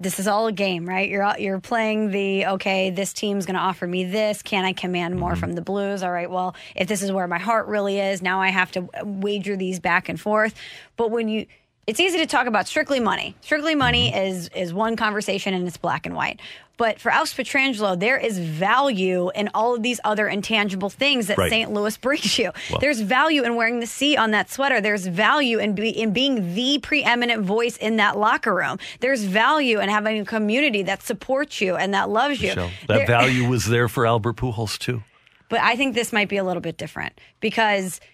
[0.03, 1.09] this is all a game, right?
[1.09, 2.89] You're you're playing the okay.
[2.89, 4.41] This team's going to offer me this.
[4.41, 5.39] Can I command more mm-hmm.
[5.39, 6.03] from the Blues?
[6.03, 6.29] All right.
[6.29, 9.79] Well, if this is where my heart really is, now I have to wager these
[9.79, 10.53] back and forth.
[10.97, 11.47] But when you
[11.85, 13.35] it's easy to talk about strictly money.
[13.41, 14.25] Strictly money mm-hmm.
[14.25, 16.39] is is one conversation and it's black and white.
[16.75, 21.37] But for Alex Pietrangelo, there is value in all of these other intangible things that
[21.37, 21.49] right.
[21.49, 21.71] St.
[21.71, 22.51] Louis brings you.
[22.71, 24.81] Well, There's value in wearing the C on that sweater.
[24.81, 28.79] There's value in, be, in being the preeminent voice in that locker room.
[29.01, 32.49] There's value in having a community that supports you and that loves you.
[32.49, 35.03] Michelle, that there, value was there for Albert Pujols too.
[35.49, 37.99] But I think this might be a little bit different because–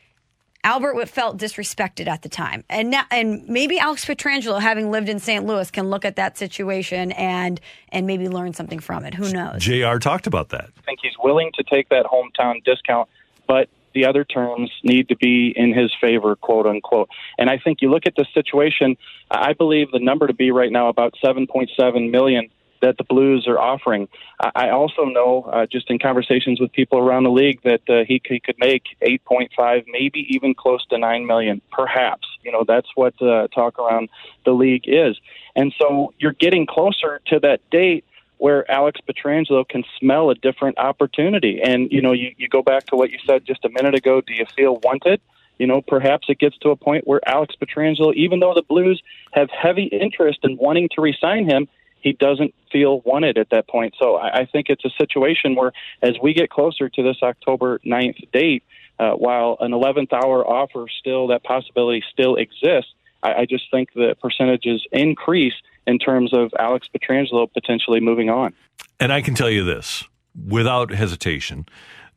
[0.64, 5.20] Albert felt disrespected at the time, and now, and maybe Alex Pietrangelo, having lived in
[5.20, 5.46] St.
[5.46, 7.62] Louis, can look at that situation and
[7.92, 9.14] and maybe learn something from it.
[9.14, 9.64] Who knows?
[9.64, 9.98] Jr.
[10.00, 10.70] talked about that.
[10.78, 13.08] I think he's willing to take that hometown discount,
[13.48, 17.10] but the other terms need to be in his favor, quote unquote.
[17.38, 18.98] And I think you look at the situation.
[19.32, 22.50] I believe the number to be right now about seven point seven million
[22.82, 24.08] that the Blues are offering.
[24.56, 28.20] I also know, uh, just in conversations with people around the league, that uh, he,
[28.20, 32.28] could make 8.5, maybe even close to 9 million, perhaps.
[32.44, 34.10] You know, that's what uh, talk around
[34.46, 35.18] the league is.
[35.56, 38.06] And so you're getting closer to that date
[38.38, 41.62] where Alex Pietrangelo can smell a different opportunity.
[41.62, 44.22] And, you know, you, you go back to what you said just a minute ago.
[44.22, 45.20] Do you feel wanted?
[45.58, 49.04] You know, perhaps it gets to a point where Alex Pietrangelo, even though the Blues
[49.34, 51.68] have heavy interest in wanting to resign him,
[52.02, 53.96] he doesn't feel wanted at that point.
[54.00, 55.72] So I, I think it's a situation where,
[56.02, 58.64] as we get closer to this October 9th date,
[59.00, 62.94] uh, while an 11th hour offer still, that possibility still exists,
[63.24, 65.54] I, I just think the percentages increase
[65.88, 68.54] in terms of Alex Pietrangelo potentially moving on.
[69.00, 70.04] And I can tell you this
[70.48, 71.66] without hesitation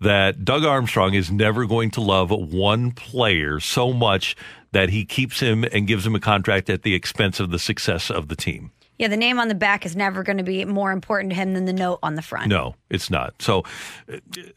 [0.00, 4.34] that Doug Armstrong is never going to love one player so much
[4.72, 8.10] that he keeps him and gives him a contract at the expense of the success
[8.10, 8.72] of the team.
[8.98, 11.54] Yeah, the name on the back is never going to be more important to him
[11.54, 12.48] than the note on the front.
[12.48, 13.40] No, it's not.
[13.40, 13.64] So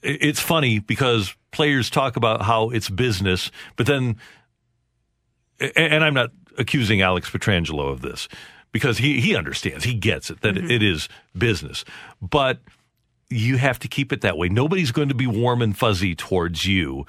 [0.04, 4.18] it's funny because players talk about how it's business, but then,
[5.76, 8.28] and I'm not accusing Alex Pietrangelo of this
[8.72, 10.70] because he, he understands, he gets it, that mm-hmm.
[10.70, 11.08] it is
[11.38, 11.86] business.
[12.22, 12.60] But
[13.30, 14.50] you have to keep it that way.
[14.50, 17.06] Nobody's going to be warm and fuzzy towards you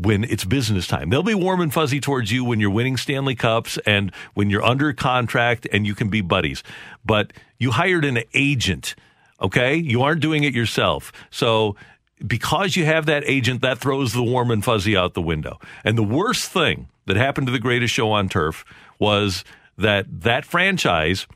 [0.00, 1.10] when it's business time.
[1.10, 4.64] They'll be warm and fuzzy towards you when you're winning Stanley Cups and when you're
[4.64, 6.62] under contract and you can be buddies.
[7.04, 8.94] But you hired an agent,
[9.42, 9.76] okay?
[9.76, 11.12] You aren't doing it yourself.
[11.30, 11.76] So
[12.26, 15.58] because you have that agent, that throws the warm and fuzzy out the window.
[15.84, 18.64] And the worst thing that happened to the greatest show on turf
[18.98, 19.44] was
[19.76, 21.26] that that franchise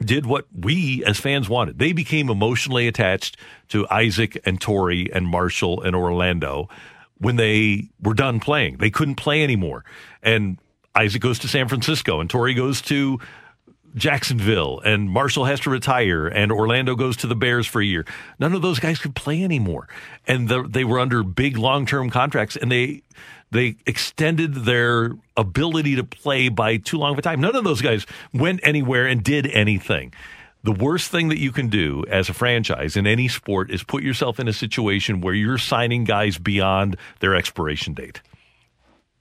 [0.00, 1.78] did what we as fans wanted.
[1.78, 3.36] They became emotionally attached
[3.68, 6.68] to Isaac and Torry and Marshall and Orlando
[7.22, 8.78] when they were done playing.
[8.78, 9.84] They couldn't play anymore.
[10.22, 10.58] And
[10.94, 13.20] Isaac goes to San Francisco and Torry goes to
[13.94, 18.04] Jacksonville and Marshall has to retire and Orlando goes to the Bears for a year.
[18.40, 19.86] None of those guys could play anymore.
[20.26, 23.02] And the, they were under big long-term contracts and they
[23.52, 27.40] they extended their ability to play by too long of a time.
[27.40, 30.12] None of those guys went anywhere and did anything.
[30.64, 34.04] The worst thing that you can do as a franchise in any sport is put
[34.04, 38.22] yourself in a situation where you're signing guys beyond their expiration date.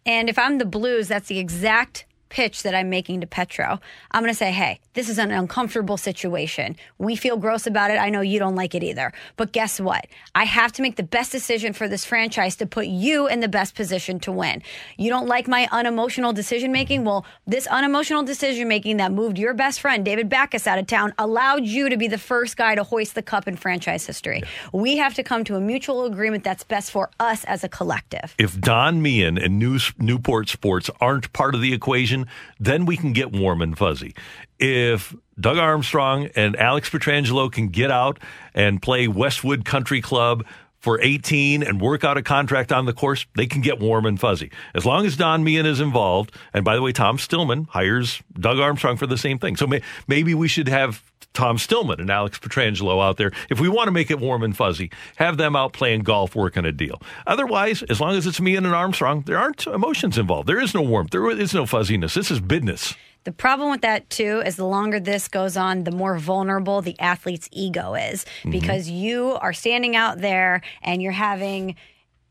[0.06, 3.80] And if I'm the Blues, that's the exact pitch that I'm making to Petro.
[4.10, 6.76] I'm going to say, hey, this is an uncomfortable situation.
[6.98, 7.98] We feel gross about it.
[7.98, 9.14] I know you don't like it either.
[9.36, 10.08] But guess what?
[10.34, 13.48] I have to make the best decision for this franchise to put you in the
[13.48, 14.64] best position to win.
[14.98, 17.04] You don't like my unemotional decision making?
[17.04, 21.14] Well, this unemotional decision making that moved your best friend, David Backes, out of town
[21.20, 24.42] allowed you to be the first guy to hoist the cup in franchise history.
[24.72, 28.34] We have to come to a mutual agreement that's best for us as a collective.
[28.38, 29.60] If Don Meehan and
[30.00, 32.21] Newport Sports aren't part of the equation,
[32.60, 34.14] then we can get warm and fuzzy.
[34.60, 38.20] If Doug Armstrong and Alex Pietrangelo can get out
[38.54, 40.46] and play Westwood Country Club
[40.80, 44.20] for 18 and work out a contract on the course, they can get warm and
[44.20, 44.52] fuzzy.
[44.74, 48.60] As long as Don Meehan is involved, and by the way, Tom Stillman hires Doug
[48.60, 49.56] Armstrong for the same thing.
[49.56, 53.32] So may, maybe we should have Tom Stillman and Alex Pietrangelo out there.
[53.50, 56.66] If we want to make it warm and fuzzy, have them out playing golf, working
[56.66, 57.02] a deal.
[57.26, 60.48] Otherwise, as long as it's me and an Armstrong, there aren't emotions involved.
[60.48, 61.12] There is no warmth.
[61.12, 62.14] There is no fuzziness.
[62.14, 62.96] This is business.
[63.24, 67.00] The problem with that too is the longer this goes on, the more vulnerable the
[67.00, 68.50] athlete's ego is mm-hmm.
[68.50, 71.76] because you are standing out there and you're having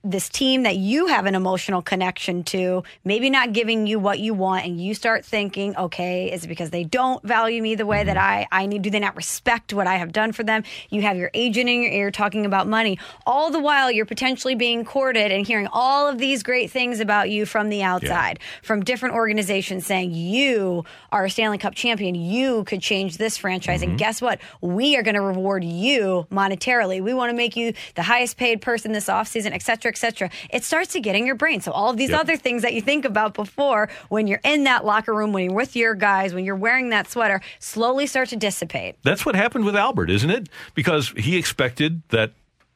[0.02, 4.32] this team that you have an emotional connection to, maybe not giving you what you
[4.32, 8.02] want, and you start thinking, okay, is it because they don't value me the way
[8.02, 8.55] that mm-hmm.
[8.55, 8.82] I, I need?
[8.82, 10.64] Do they not respect what I have done for them?
[10.89, 12.98] You have your agent in your ear talking about money.
[13.27, 17.28] All the while, you're potentially being courted and hearing all of these great things about
[17.28, 22.14] you from the outside, from different organizations saying, you are a Stanley Cup champion.
[22.14, 23.82] You could change this franchise.
[23.82, 23.98] And mm-hmm.
[23.98, 24.40] guess what?
[24.62, 27.02] We are going to reward you monetarily.
[27.02, 30.30] We want to make you the highest paid person this offseason, et cetera, et cetera.
[30.48, 31.60] It starts to get in your brain.
[31.60, 32.20] So all of these Yep.
[32.20, 35.54] other things that you think about before when you're in that locker room, when you're
[35.54, 38.96] with your guys, when you're wearing that sweater, slowly start to dissipate.
[39.02, 40.48] That's what happened with Albert, isn't it?
[40.74, 42.32] Because he expected that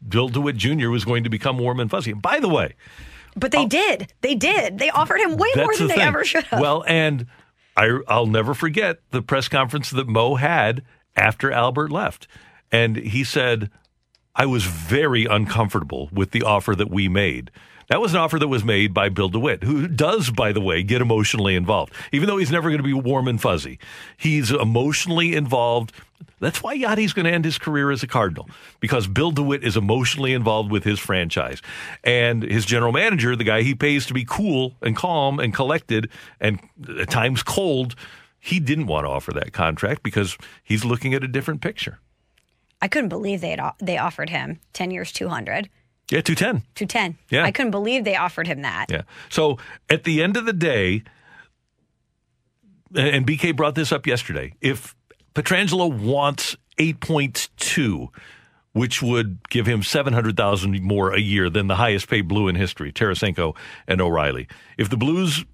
[0.06, 0.90] Bill DeWitt Jr.
[0.90, 2.10] was going to become warm and fuzzy.
[2.10, 2.74] And by the way,
[3.36, 4.12] But they did.
[4.20, 4.78] They did.
[4.78, 6.02] They offered him way more than the they thing.
[6.08, 6.60] ever should have.
[6.60, 7.26] Well, and
[7.76, 10.82] I, I'll never forget the press conference that Mo had
[11.16, 12.28] after Albert left.
[12.70, 13.70] And he said,
[14.36, 17.50] I was very uncomfortable with the offer that we made.
[17.88, 20.82] That was an offer that was made by Bill DeWitt, who does, by the way,
[20.82, 21.92] get emotionally involved.
[22.12, 23.78] Even though he's never going to be warm and fuzzy,
[24.16, 25.92] he's emotionally involved.
[26.40, 28.48] That's why Yadi's going to end his career as a Cardinal,
[28.80, 31.60] because Bill DeWitt is emotionally involved with his franchise.
[32.02, 36.08] And his general manager, the guy he pays to be cool and calm and collected
[36.40, 36.58] and
[36.98, 37.94] at times cold,
[38.40, 41.98] he didn't want to offer that contract because he's looking at a different picture.
[42.84, 45.70] I couldn't believe they they offered him 10 years 200.
[46.10, 46.66] Yeah, 210.
[46.74, 47.18] 210.
[47.30, 47.42] Yeah.
[47.42, 48.90] I couldn't believe they offered him that.
[48.90, 49.02] Yeah.
[49.30, 49.56] So
[49.88, 51.02] at the end of the day,
[52.94, 54.94] and BK brought this up yesterday, if
[55.34, 58.08] Pietrangelo wants 8.2,
[58.72, 62.92] which would give him 700,000 more a year than the highest paid blue in history,
[62.92, 63.56] Tarasenko
[63.88, 64.46] and O'Reilly.
[64.76, 65.46] If the Blues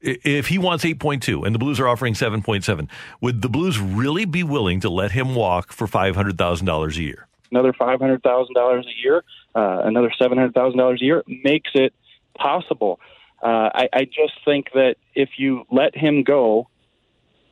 [0.00, 2.88] if he wants 8.2 and the Blues are offering 7.7,
[3.20, 7.26] would the Blues really be willing to let him walk for $500,000 a year?
[7.50, 9.24] another five hundred thousand dollars a year,
[9.54, 11.92] uh, another seven hundred thousand dollars a year makes it
[12.36, 13.00] possible.
[13.42, 16.68] Uh, I, I just think that if you let him go,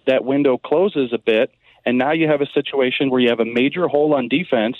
[0.06, 1.50] that window closes a bit,
[1.84, 4.76] and now you have a situation where you have a major hole on defense,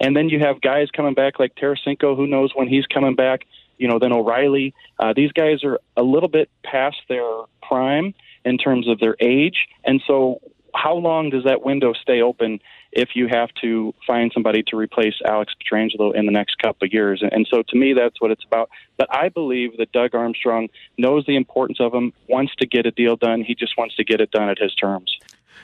[0.00, 3.42] and then you have guys coming back like Tarasenko, who knows when he's coming back.
[3.80, 4.74] You know, then O'Reilly.
[4.98, 7.28] Uh, these guys are a little bit past their
[7.62, 10.40] prime in terms of their age, and so
[10.74, 12.60] how long does that window stay open
[12.92, 16.92] if you have to find somebody to replace Alex Pietrangelo in the next couple of
[16.92, 17.22] years?
[17.28, 18.70] And so to me, that's what it's about.
[18.96, 22.90] But I believe that Doug Armstrong knows the importance of him, wants to get a
[22.90, 23.42] deal done.
[23.42, 25.16] He just wants to get it done at his terms.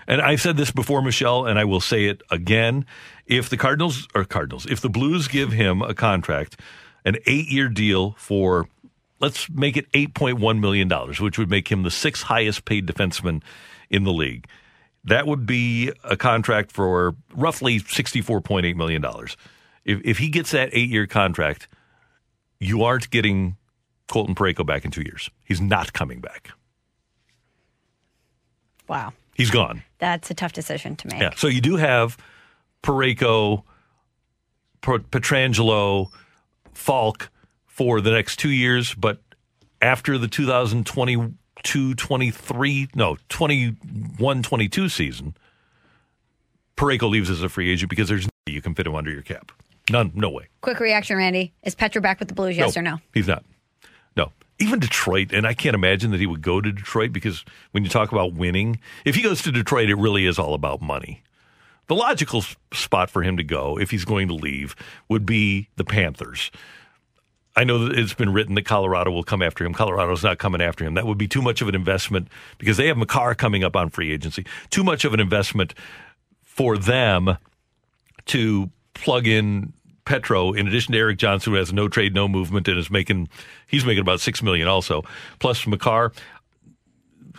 [0.07, 2.87] And I've said this before, Michelle, and I will say it again.
[3.27, 6.61] If the Cardinals or Cardinals, if the Blues give him a contract,
[7.07, 8.69] an eight year deal for
[9.21, 12.67] let's make it eight point one million dollars, which would make him the sixth highest
[12.67, 13.43] paid defenseman
[13.89, 14.47] in the league.
[15.05, 19.39] That would be a contract for roughly sixty-four point eight million dollars.
[19.85, 21.69] If if he gets that eight-year contract,
[22.59, 23.57] you aren't getting
[24.09, 25.31] Colton Parayko back in two years.
[25.45, 26.51] He's not coming back.
[28.89, 29.13] Wow.
[29.35, 29.83] He's gone.
[29.99, 31.21] That's a tough decision to make.
[31.21, 31.31] Yeah.
[31.37, 32.17] So you do have
[32.83, 33.65] Parayko,
[34.81, 36.09] Pietrangelo,
[36.77, 37.31] Faulk
[37.67, 39.21] for the next two years, but
[39.83, 45.37] after the 2022 23, no, 21 22 season,
[46.77, 49.11] Parayko leaves as a free agent because there's no way you can fit him under
[49.11, 49.53] your cap.
[49.91, 50.49] None, no way.
[50.61, 51.53] Quick reaction, Randy.
[51.63, 52.99] Is Petra back with the Blues, yes no, or no?
[53.15, 53.45] He's not.
[54.17, 54.33] No.
[54.59, 57.91] Even Detroit, and I can't imagine that he would go to Detroit because when you
[57.91, 61.23] talk about winning, if he goes to Detroit, it really is all about money.
[61.89, 64.75] The logical spot for him to go, if he's going to leave,
[65.09, 66.51] would be the Panthers.
[67.55, 69.73] I know that it's been written that Colorado will come after him.
[69.73, 70.95] Colorado's not coming after him.
[70.95, 73.89] That would be too much of an investment because they have Makar coming up on
[73.89, 74.45] free agency.
[74.69, 75.75] Too much of an investment
[76.43, 77.39] for them
[78.27, 79.73] to plug in
[80.05, 83.29] Petro, in addition to Erik Johnson, who has no trade, no movement, and is making
[83.67, 85.03] he's making about six million also,
[85.39, 86.13] plus Makar.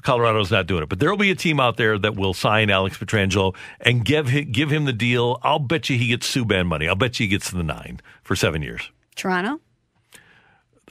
[0.08, 2.70] Colorado's not doing it, but there will be a team out there that will sign
[2.70, 5.38] Alex Pietrangelo and give him, give him the deal.
[5.44, 6.88] I'll bet you he gets Subban money.
[6.88, 8.90] I'll bet you he gets the nine for seven years.
[9.18, 9.60] Toronto.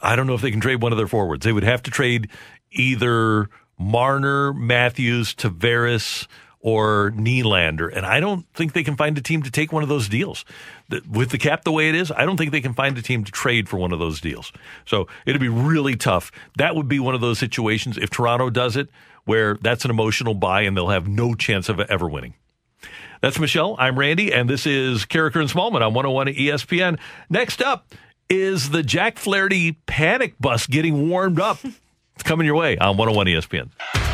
[0.02, 1.46] I don't know if they can trade one of their forwards.
[1.46, 2.28] They would have to trade
[2.72, 3.48] either
[3.78, 6.26] Marner, Matthews, Tavares,
[6.66, 7.96] or Nylander.
[7.96, 10.44] And I don't think they can find a team to take one of those deals.
[11.08, 13.22] With the cap the way it is, I don't think they can find a team
[13.22, 14.50] to trade for one of those deals.
[14.84, 16.32] So it'd be really tough.
[16.58, 18.88] That would be one of those situations, if Toronto does it,
[19.26, 22.34] where that's an emotional buy and they'll have no chance of ever winning.
[23.22, 23.76] That's Michelle.
[23.78, 26.98] I'm Randy, and this is Karraker and Smallmon on 101 ESPN.
[27.30, 27.94] Next up
[28.28, 31.58] is the Jack Flaherty panic bus getting warmed up.
[32.18, 34.05] It's coming your way on 101 ESPN.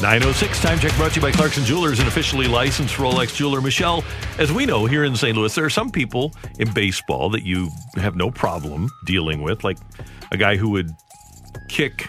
[0.00, 3.60] 906 time check brought to you by Clarkson Jewelers, an officially licensed Rolex jeweler.
[3.60, 4.04] Michelle,
[4.38, 5.36] as we know here in St.
[5.36, 9.76] Louis, there are some people in baseball that you have no problem dealing with, like
[10.30, 10.90] a guy who would
[11.68, 12.08] kick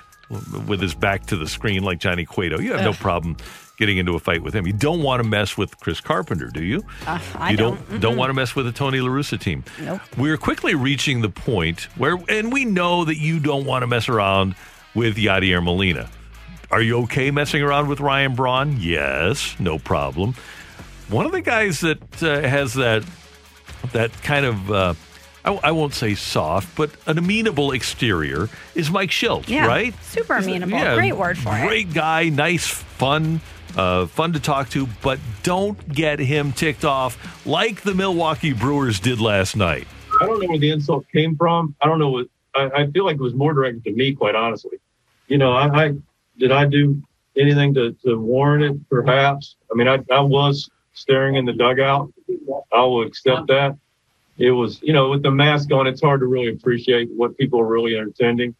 [0.67, 2.59] with his back to the screen like Johnny Cueto.
[2.59, 3.37] You have no problem
[3.79, 4.67] getting into a fight with him.
[4.67, 6.83] You don't want to mess with Chris Carpenter, do you?
[7.07, 7.89] Uh, I you don't.
[7.89, 9.63] don't don't want to mess with the Tony La Russa team.
[9.81, 10.01] Nope.
[10.15, 14.07] We're quickly reaching the point where, and we know that you don't want to mess
[14.09, 14.53] around
[14.93, 16.07] with Yadier Molina.
[16.71, 18.77] Are you okay messing around with Ryan Braun?
[18.79, 20.35] Yes, no problem.
[21.09, 23.03] One of the guys that uh, has that
[23.91, 24.93] that kind of uh,
[25.43, 29.93] I, I, won't say soft, but an amenable exterior is Mike Shildt, yeah, right?
[30.03, 30.77] Super amenable.
[30.77, 31.67] Yeah, Great word for great it.
[31.67, 33.41] Great guy, nice, fun,
[33.75, 38.99] uh, fun to talk to, but don't get him ticked off like the Milwaukee Brewers
[38.99, 39.87] did last night.
[40.21, 41.75] I don't know where the insult came from.
[41.81, 42.27] I don't know what.
[42.53, 44.77] I, I feel like it was more directed to me, quite honestly.
[45.27, 45.95] You know, I, I
[46.39, 47.01] did I do
[47.37, 48.89] anything to, to warrant it?
[48.89, 49.57] Perhaps.
[49.71, 52.11] I mean, I, I was staring in the dugout.
[52.73, 53.77] I will accept that.
[54.37, 57.59] It was, you know, with the mask on, it's hard to really appreciate what people
[57.59, 58.55] are really intending.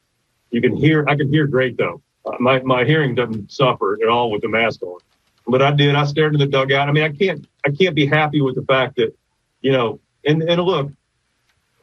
[0.51, 2.01] You can hear, I can hear great though.
[2.26, 4.99] Uh, my, my hearing doesn't suffer at all with the mask on.
[5.47, 5.95] But I did.
[5.95, 6.89] I stared in the dugout.
[6.89, 9.15] I mean, I can't, I can't be happy with the fact that,
[9.61, 10.91] you know, and, and look,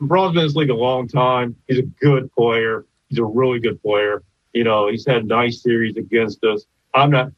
[0.00, 1.56] Braun's been in this league a long time.
[1.66, 2.84] He's a good player.
[3.08, 4.22] He's a really good player.
[4.56, 6.64] You know, he's had nice series against us.
[6.94, 7.30] I'm not,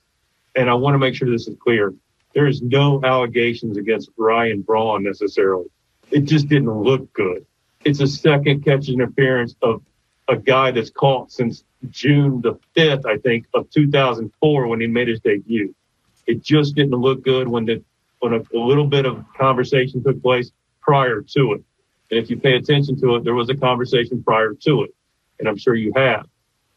[0.54, 1.92] and I want to make sure this is clear.
[2.32, 5.66] There is no allegations against Ryan Braun necessarily.
[6.12, 7.44] It just didn't look good.
[7.84, 9.82] It's a second catch interference of
[10.28, 15.08] a guy that's caught since June the 5th, I think, of 2004 when he made
[15.08, 15.74] his debut.
[16.28, 17.82] It just didn't look good when the,
[18.20, 21.64] when a, a little bit of conversation took place prior to it.
[22.12, 24.94] And if you pay attention to it, there was a conversation prior to it.
[25.40, 26.24] And I'm sure you have.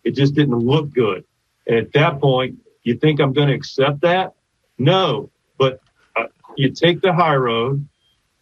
[0.03, 1.23] It just didn't look good.
[1.67, 4.33] And at that point, you think I'm going to accept that?
[4.77, 5.79] No, but
[6.15, 6.25] uh,
[6.57, 7.87] you take the high road.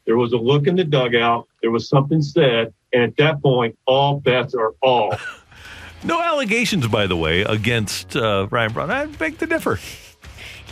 [0.05, 1.47] There was a look in the dugout.
[1.61, 2.73] There was something said.
[2.93, 5.35] And at that point, all bets are off.
[6.01, 8.89] No allegations, by the way, against uh, Ryan Braun.
[8.89, 9.79] I beg to differ.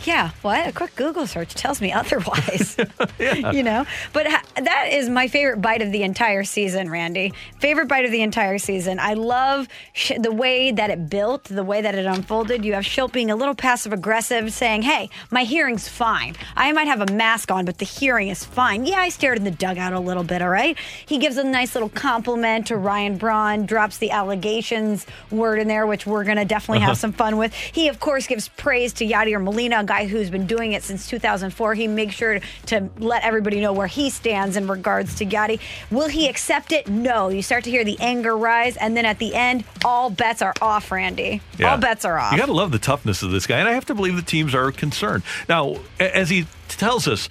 [0.04, 0.66] Yeah, what?
[0.68, 2.76] A quick Google search tells me otherwise.
[3.18, 3.84] You know?
[4.12, 7.32] But ha- that is my favorite bite of the entire season, Randy.
[7.60, 8.98] Favorite bite of the entire season.
[9.00, 12.64] I love sh- the way that it built, the way that it unfolded.
[12.64, 16.36] You have Shildt being a little passive aggressive, saying, hey, my hearing's fine.
[16.56, 18.86] I might have a mask on, but the hearing is fine.
[18.86, 20.76] Yeah, I stared in the dugout a little bit, all right?
[21.06, 25.86] He gives a nice little compliment to Ryan Braun, drops the allegations word in there,
[25.86, 26.94] which we're going to definitely have Uh-huh.
[26.96, 27.52] some fun with.
[27.54, 31.74] He, of course, gives praise to Yadier Molina, guy who's been doing it since 2004.
[31.74, 35.58] He makes sure to let everybody know where he stands in regards to Gotti.
[35.90, 36.88] Will he accept it?
[36.88, 37.28] No.
[37.28, 40.54] You start to hear the anger rise, and then at the end, all bets are
[40.62, 41.40] off, Randy.
[41.58, 41.72] Yeah.
[41.72, 42.32] All bets are off.
[42.32, 44.22] You got to love the toughness of this guy, and I have to believe the
[44.22, 45.24] teams are concerned.
[45.48, 47.28] Now, as he tells us,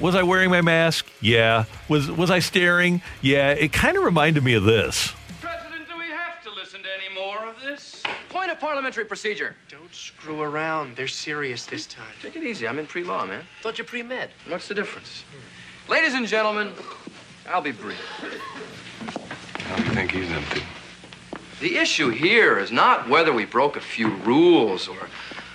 [0.00, 1.06] was I wearing my mask?
[1.20, 1.64] Yeah.
[1.88, 3.02] Was was I staring?
[3.22, 3.50] Yeah.
[3.50, 5.12] It kind of reminded me of this.
[7.06, 7.95] Any more of this?
[8.28, 9.56] Point of parliamentary procedure.
[9.68, 10.96] Don't screw around.
[10.96, 12.04] They're serious this time.
[12.22, 12.68] Take it easy.
[12.68, 13.44] I'm in pre-law, man.
[13.62, 14.30] Thought you pre-med.
[14.48, 15.24] What's the difference?
[15.88, 16.72] Ladies and gentlemen,
[17.48, 17.98] I'll be brief.
[19.02, 20.62] I don't think he's empty.
[21.60, 25.08] The issue here is not whether we broke a few rules or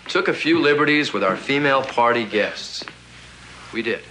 [0.07, 2.84] took a few liberties with our female party guests.
[3.72, 4.02] We did.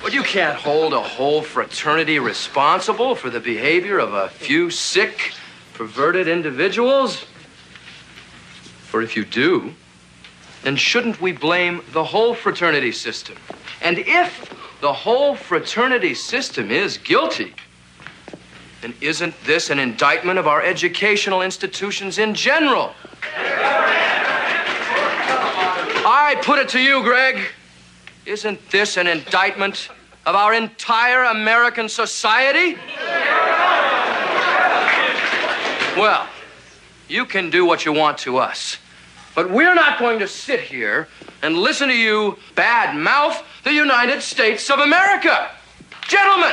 [0.00, 5.32] But you can't hold a whole fraternity responsible for the behavior of a few sick,
[5.74, 7.24] perverted individuals.
[8.88, 9.74] For if you do,
[10.62, 13.36] then shouldn't we blame the whole fraternity system?
[13.80, 17.54] And if the whole fraternity system is guilty,
[18.80, 22.92] then isn't this an indictment of our educational institutions in general?
[26.04, 27.44] I put it to you, Greg.
[28.26, 29.88] Isn't this an indictment
[30.26, 32.76] of our entire American society?
[36.02, 36.26] Well,
[37.06, 38.76] you can do what you want to us,
[39.36, 41.06] but we're not going to sit here
[41.44, 45.52] and listen to you bad mouth the United States of America.
[46.08, 46.50] Gentlemen!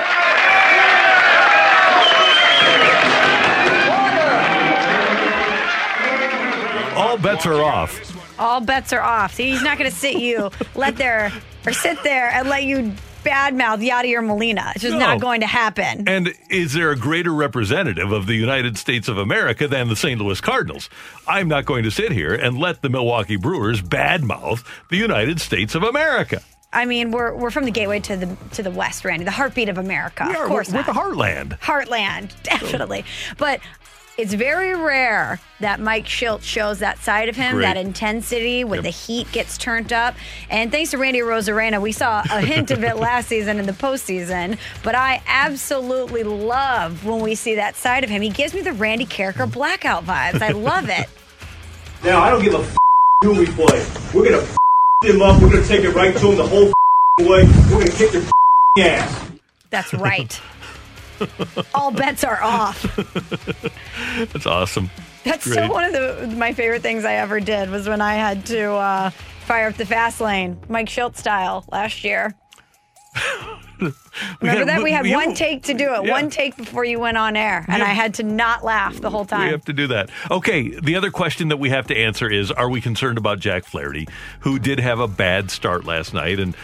[6.96, 8.38] All bets are off.
[8.38, 9.34] All bets are off.
[9.34, 11.32] See, he's not going to sit you, let there,
[11.66, 12.94] or sit there and let you
[13.24, 14.72] badmouth Yadier Molina.
[14.76, 15.00] It's just No.
[15.00, 16.08] not going to happen.
[16.08, 20.20] And is there a greater representative of the United States of America than the St.
[20.20, 20.90] Louis Cardinals?
[21.28, 25.76] I'm not going to sit here and let the Milwaukee Brewers badmouth the United States
[25.76, 26.42] of America.
[26.72, 29.70] I mean, we're we're from the gateway to the to the West, Randy, the heartbeat
[29.70, 30.26] of America.
[30.28, 30.46] We of are.
[30.48, 31.60] course, We're- we're the heartland.
[31.62, 33.06] Heartland, definitely.
[33.40, 33.60] But
[34.22, 37.64] it's very rare that Mike Shildt shows that side of him, Great.
[37.66, 38.84] that intensity when Yep.
[38.84, 40.16] the heat gets turned up.
[40.50, 43.72] And thanks to Randy Arozarena, we saw a hint of it last season in the
[43.74, 44.58] postseason.
[44.84, 48.22] But I absolutely love when we see that side of him.
[48.22, 50.42] He gives me the Randy Karraker blackout vibes.
[50.42, 51.08] I love it.
[52.02, 52.78] Now, I don't give a f-
[53.26, 53.86] who we play.
[54.14, 54.58] We're going to f-
[55.04, 55.42] him up.
[55.42, 57.44] We're going to take it right to him the whole f- way.
[57.44, 58.32] We're going to kick their f-
[59.04, 59.32] ass.
[59.70, 60.40] That's right.
[61.74, 62.82] All bets are off.
[64.34, 64.90] That's awesome.
[65.24, 65.56] That's Great.
[65.56, 68.72] so one of the my favorite things I ever did was when I had to
[68.72, 69.10] uh,
[69.46, 72.34] fire up the fast lane, Mike Schultz style last year.
[74.42, 76.12] Remember that we had we- one take to do it, Yeah.
[76.12, 79.24] one take before you went on air, and I had to not laugh the whole
[79.26, 79.46] time.
[79.46, 80.10] We have to do that.
[80.30, 83.66] Okay, the other question that we have to answer is Are we concerned about Jack
[83.66, 84.08] Flaherty,
[84.42, 86.40] who did have a bad start last night?
[86.40, 86.56] And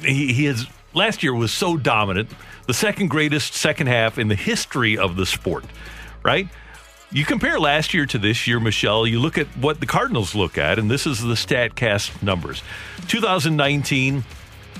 [0.00, 2.30] he, he has, last year was so dominant,
[2.66, 5.64] the second greatest second half in the history of the sport,
[6.22, 6.48] right?
[7.10, 10.58] You compare last year to this year, Michelle, you look at what the Cardinals look
[10.58, 12.62] at, and this is the StatCast numbers.
[13.08, 14.24] 2019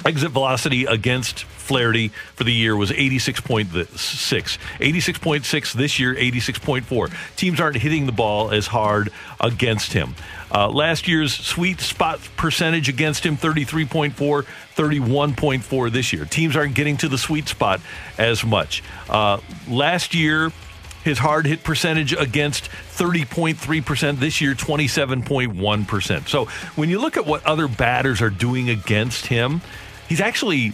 [0.04, 3.86] exit velocity against Flaherty for the year was 86.6.
[3.86, 7.36] 86.6 this year, 86.4.
[7.36, 10.14] Teams aren't hitting the ball as hard against him.
[10.54, 16.24] Uh, last year's sweet spot percentage against him, 33.4, 31.4 this year.
[16.24, 17.80] Teams aren't getting to the sweet spot
[18.18, 18.82] as much.
[19.10, 20.52] Uh, last year,
[21.02, 24.18] his hard hit percentage against 30.3%.
[24.20, 26.28] This year, 27.1%.
[26.28, 26.44] So
[26.76, 29.60] when you look at what other batters are doing against him,
[30.08, 30.72] he's actually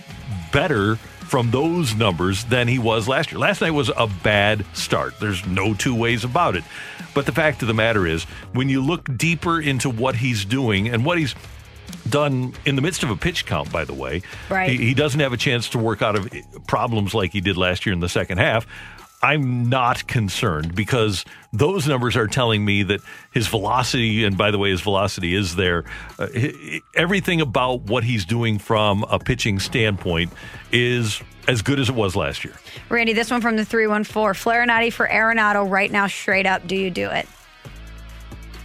[0.52, 3.38] better from those numbers than he was last year.
[3.38, 5.18] Last night was a bad start.
[5.20, 6.64] There's no two ways about it.
[7.14, 10.88] But the fact of the matter is, when you look deeper into what he's doing
[10.88, 11.34] and what he's
[12.08, 14.70] done in the midst of a pitch count, by the way, Right.
[14.70, 16.28] he, he doesn't have a chance to work out of
[16.66, 18.66] problems like he did last year in the second half.
[19.22, 23.00] I'm not concerned because those numbers are telling me that
[23.32, 25.84] his velocity, and by the way, his velocity is there.
[26.18, 26.28] Uh,
[26.94, 30.32] everything about what he's doing from a pitching standpoint
[30.72, 32.54] is as good as it was last year.
[32.88, 34.34] Randy, this one from the 314.
[34.34, 36.66] Flarinati for Arenado right now, straight up.
[36.66, 37.26] Do you do it?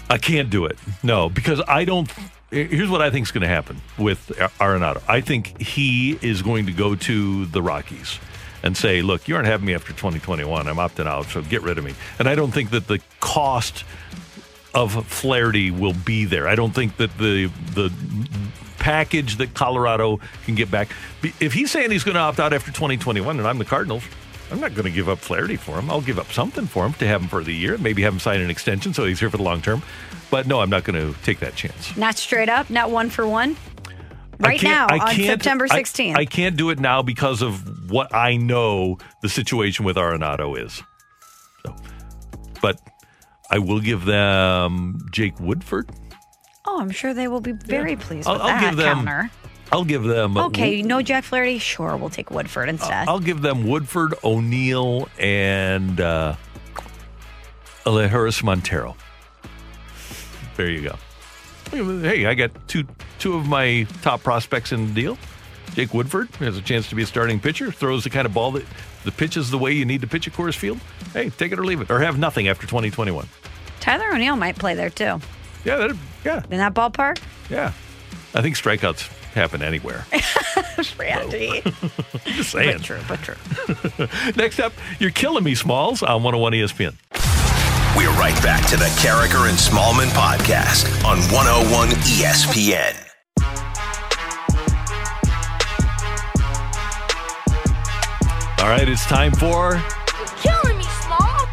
[0.10, 0.78] I can't do it.
[1.04, 2.12] No, because I don't.
[2.52, 4.28] Here's what I think is going to happen with
[4.60, 5.02] Arenado.
[5.08, 8.20] I think he is going to go to the Rockies
[8.64, 10.68] and say, "Look, you aren't having me after 2021.
[10.68, 13.84] I'm opting out, so get rid of me." And I don't think that the cost
[14.74, 16.48] of Flaherty will be there.
[16.48, 17.92] I don't think that the the
[18.86, 20.90] package that Colorado can get back.
[21.40, 24.04] If he's saying he's going to opt out after 2021, and I'm the Cardinals,
[24.52, 25.90] I'm not going to give up Flaherty for him.
[25.90, 28.20] I'll give up something for him to have him for the year, maybe have him
[28.20, 29.82] sign an extension so he's here for the long term.
[30.30, 31.98] But no, I'm not going to take that chance.
[31.98, 33.58] Not straight up, not one for one.
[34.38, 36.16] Right now on September 16th.
[36.16, 40.62] I, I, can't do it now because of what I know the situation with Arenado
[40.64, 40.84] is.
[41.66, 41.76] So,
[42.62, 42.80] but
[43.50, 45.90] I will give them Jake Woodford.
[46.68, 49.32] Oh, I'm sure they will be very pleased I'll, with I'll that give them, counter.
[49.72, 50.38] I'll give them.
[50.38, 51.60] Okay, no Jack Flaherty.
[51.60, 53.08] Sure, we'll take Woodford instead.
[53.08, 56.36] I'll give them Woodford, O'Neill, and uh,
[57.86, 58.96] Elehuris Montero.
[60.56, 60.96] There you go.
[61.72, 62.86] Hey, I got two
[63.20, 65.18] two of my top prospects in the deal.
[65.74, 67.72] Jake Woodford has a chance to be a starting pitcher.
[67.72, 68.66] Throws the kind of ball that
[69.04, 70.80] the pitch is the way you need to pitch at Coors Field.
[71.12, 73.28] Hey, take it or leave it, or have nothing after 2021.
[73.82, 75.20] Tyler O'Neill might play there too.
[75.66, 76.44] Yeah, that, yeah.
[76.52, 77.20] In that ballpark.
[77.50, 77.74] Yeah,
[78.36, 80.06] I think strikeouts happen anywhere.
[81.00, 81.62] Randy.
[82.26, 82.78] Just saying.
[82.78, 84.08] But true, but true.
[84.36, 86.96] Next up, you're killing me, Smalls, on 101 ESPN.
[87.98, 93.02] We're right back to the Karraker and Smallmon podcast on 101 ESPN.
[98.60, 99.76] All right, it's time for.
[99.76, 101.48] You're killing me, Small.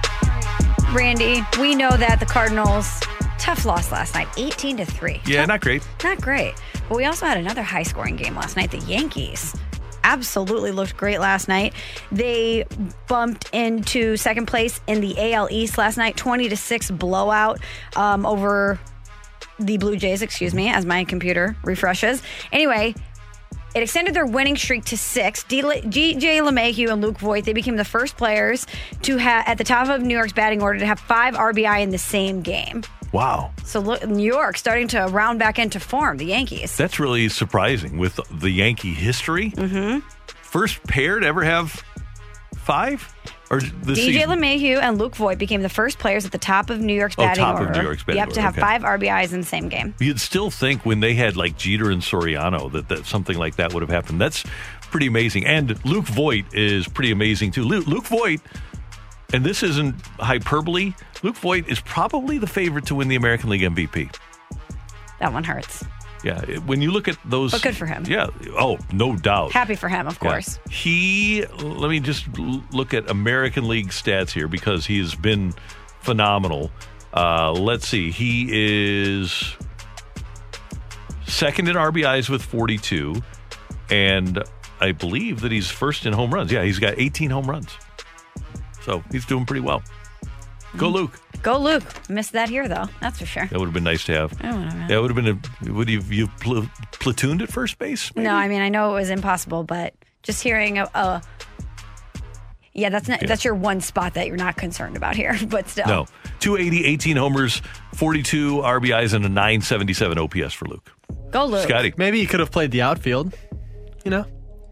[0.94, 3.00] Randy, we know that the Cardinals
[3.42, 5.20] tough loss last night, 18 to 3.
[5.26, 5.82] Yeah, not great.
[6.04, 6.54] Not great.
[6.88, 8.70] But we also had another high scoring game last night.
[8.70, 9.56] The Yankees
[10.04, 11.74] absolutely looked great last night.
[12.12, 12.64] They
[13.08, 17.58] bumped into second place in the AL East last night, 20 to 6 blowout
[17.96, 18.78] um, over
[19.58, 22.22] the Blue Jays, excuse me, as my computer refreshes.
[22.52, 22.94] Anyway,
[23.74, 25.42] it extended their winning streak to six.
[25.42, 28.68] DJ LeMahieu and Luke Voit, they became the first players
[29.02, 31.90] to have at the top of New York's batting order to have five RBI in
[31.90, 32.82] the same game.
[33.12, 33.52] Wow.
[33.64, 36.76] So look, New York starting to round back into form, the Yankees.
[36.76, 39.50] That's really surprising with the Yankee history.
[39.50, 40.00] Mm-hmm.
[40.42, 41.82] First pair to ever have
[42.56, 43.14] five?
[43.50, 44.30] Or DJ season?
[44.30, 47.22] LeMahieu and Luke Voit became the first players at the top of New York's oh,
[47.22, 47.70] batting top order.
[47.70, 48.34] Of New York's batting yep, order.
[48.36, 48.60] to have okay.
[48.62, 49.94] five RBIs in the same game.
[50.00, 53.74] You'd still think when they had like Jeter and Soriano that, that something like that
[53.74, 54.22] would have happened.
[54.22, 54.42] That's
[54.90, 55.44] pretty amazing.
[55.44, 57.64] And Luke Voit is pretty amazing too.
[57.64, 58.40] Luke, Luke Voit
[59.32, 63.62] and this isn't hyperbole, Luke Voit is probably the favorite to win the American League
[63.62, 64.14] MVP.
[65.20, 65.84] That one hurts.
[66.24, 68.04] Yeah, when you look at those, but good for him.
[68.06, 69.50] Yeah, oh, no doubt.
[69.50, 70.60] Happy for him, of course.
[70.66, 70.72] Yeah.
[70.72, 71.46] He.
[71.60, 75.52] Let me just look at American League stats here because he has been
[76.00, 76.70] phenomenal.
[77.12, 79.56] Uh, let's see, he is
[81.26, 83.20] second in RBIs with 42,
[83.90, 84.42] and
[84.80, 86.52] I believe that he's first in home runs.
[86.52, 87.76] Yeah, he's got 18 home runs.
[88.84, 89.82] So he's doing pretty well.
[90.76, 90.94] Go Mm-hmm.
[90.96, 91.20] Luke.
[91.42, 92.08] Go Luke.
[92.08, 92.86] Missed that here though.
[93.00, 93.46] That's for sure.
[93.46, 94.32] That would have been nice to have.
[94.42, 94.88] I would.
[94.88, 95.72] That would have been a.
[95.72, 98.14] Would you you pl- platooned at first base?
[98.14, 98.24] Maybe?
[98.26, 100.88] No, I mean I know it was impossible, but just hearing a.
[100.94, 101.22] a
[102.74, 103.28] yeah, that's not Yeah.
[103.28, 105.86] that's your one spot that you're not concerned about here, but still.
[105.86, 106.06] No.
[106.40, 107.60] 280, 18 homers,
[107.94, 110.90] 42 RBIs, and a 977 OPS for Luke.
[111.30, 111.64] Go Luke.
[111.64, 111.92] Scotty.
[111.96, 113.34] Maybe he could have played the outfield.
[114.04, 114.24] You know,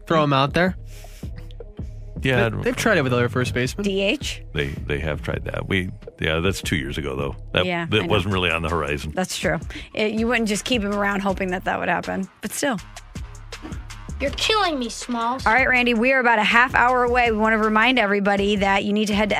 [0.07, 0.75] throw him out there.
[2.23, 3.83] Yeah, They, have tried it with other first basemen.
[3.85, 4.41] DH.
[4.53, 5.67] they they have tried that.
[5.67, 5.89] We
[6.19, 7.35] yeah, that's two years ago though.
[7.53, 8.07] That Yeah, I that know.
[8.07, 9.11] wasn't really on the horizon.
[9.15, 9.59] That's true.
[9.93, 12.77] It, you wouldn't just keep him around hoping that that would happen, but still.
[14.19, 15.47] You're killing me, Smalls.
[15.47, 17.31] All right, Randy, we are about a half hour away.
[17.31, 19.35] We want to remind everybody that you need to head to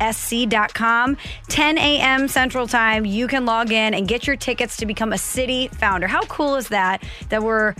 [0.00, 1.16] stlsc.com.
[1.48, 2.26] 10 a.m.
[2.28, 3.04] Central Time.
[3.04, 6.06] You can log in and get your tickets to become a city founder.
[6.08, 7.02] How cool is that?
[7.28, 7.74] That we're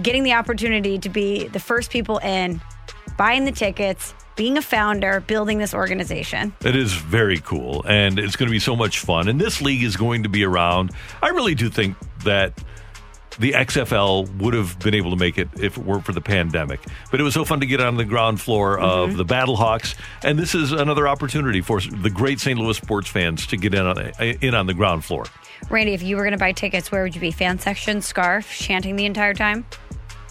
[0.00, 2.62] getting the opportunity to be the first people in,
[3.18, 6.54] buying the tickets, being a founder, building this organization.
[6.64, 9.28] It is very cool, and it's going to be so much fun.
[9.28, 10.92] And this league is going to be around.
[11.22, 12.58] I really do think that
[13.38, 16.80] the XFL would have been able to make it if it weren't for the pandemic.
[17.10, 19.18] But it was so fun to get on the ground floor of mm-hmm.
[19.18, 22.58] the Battlehawks, and this is another opportunity for the great St.
[22.58, 25.24] Louis sports fans to get in on in on the ground floor.
[25.70, 27.32] Randy, if you were going to buy tickets, where would you be?
[27.32, 29.64] Fan section, scarf, chanting the entire time?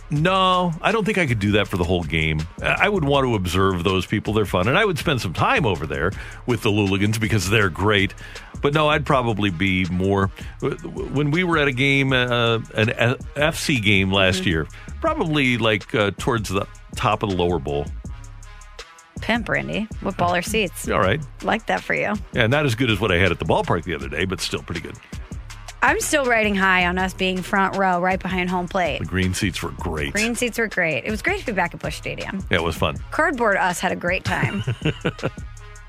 [0.09, 2.39] No, I don't think I could do that for the whole game.
[2.61, 4.33] I would want to observe those people.
[4.33, 4.67] They're fun.
[4.67, 6.11] And I would spend some time over there
[6.45, 8.13] with the Louligans because they're great.
[8.61, 10.27] But no, I'd probably be more.
[10.61, 14.67] When we were at a game, uh, an FC game last year,
[15.01, 16.65] probably like uh, towards the
[16.95, 17.85] top of the lower bowl.
[19.21, 19.87] Pimp, Randy.
[20.01, 20.87] What baller seats?
[20.87, 21.21] All right.
[21.43, 22.13] Like that for you.
[22.33, 24.39] Yeah, not as good as what I had at the ballpark the other day, but
[24.39, 24.95] still pretty good.
[25.81, 28.99] I'm still riding high on us being front row right behind home plate.
[28.99, 30.13] The green seats were great.
[30.13, 31.05] Green seats were great.
[31.05, 32.43] It was great to be back at Busch Stadium.
[32.49, 32.97] Yeah, it was fun.
[33.11, 34.63] Cardboard us had a great time.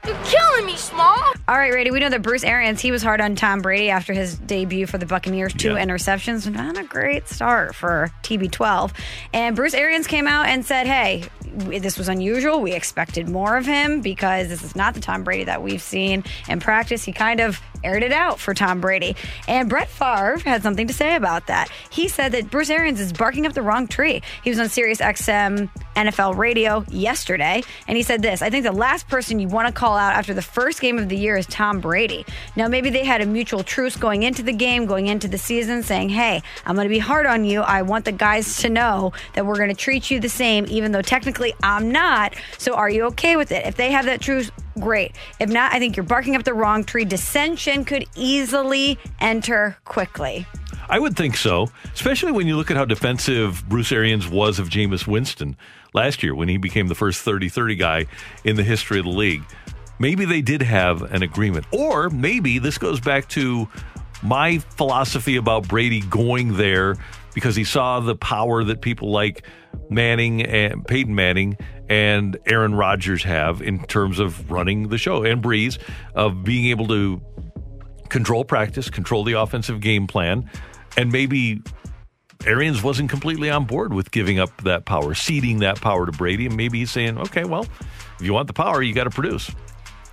[0.06, 1.16] You're killing me, Small.
[1.48, 1.90] All right, Brady.
[1.90, 4.97] We know that Bruce Arians he was hard on Tom Brady after his debut for
[4.97, 5.52] the Buccaneers.
[5.52, 5.85] Two Yeah.
[5.85, 8.93] interceptions, not a great start for TB12.
[9.35, 12.60] And Bruce Arians came out and said, "Hey, this was unusual.
[12.60, 16.23] We expected more of him because this is not the Tom Brady that we've seen
[16.48, 19.17] in practice." He kind of aired it out for Tom Brady.
[19.47, 21.71] And Brett Favre had something to say about that.
[21.91, 24.23] He said that Bruce Arians is barking up the wrong tree.
[24.43, 28.73] He was on Sirius XM NFL radio yesterday, and he said this I think the
[28.73, 31.47] last person you want to call out after the first game of the year is
[31.47, 32.25] Tom Brady.
[32.57, 35.83] Now, maybe they had a mutual truce going into the game, going into the season,
[35.83, 37.61] saying, hey, I'm going to be hard on you.
[37.61, 40.93] I want the guys to know that we're going to treat you the same, even
[40.93, 42.35] though technically I'm not.
[42.59, 43.67] So are you okay with it?
[43.67, 45.15] If they have that truce, great.
[45.39, 47.05] If not, I think you're barking up the wrong tree.
[47.05, 50.47] Dissension could easily enter quickly.
[50.89, 54.71] I would think so, especially when you look at how defensive Bruce Arians was of
[54.71, 55.57] Jameis Winston
[55.93, 58.07] last year when he became the first 30 30 guy
[58.45, 59.43] in the history of the league.
[59.99, 61.67] Maybe they did have an agreement.
[61.73, 63.69] Or maybe this goes back to
[64.23, 66.97] my philosophy about Brady going there
[67.35, 69.45] because he saw the power that people like
[69.91, 71.57] Manning and Peyton Manning
[71.89, 75.79] and Aaron Rodgers have in terms of running the show and Brees
[76.15, 77.21] of being able to
[78.09, 80.51] control practice, control the offensive game plan,
[80.97, 81.63] and maybe
[82.47, 86.47] Arians wasn't completely on board with giving up that power, ceding that power to Brady,
[86.47, 87.67] and maybe he's saying, okay, well,
[88.19, 89.51] if you want the power, you got to produce.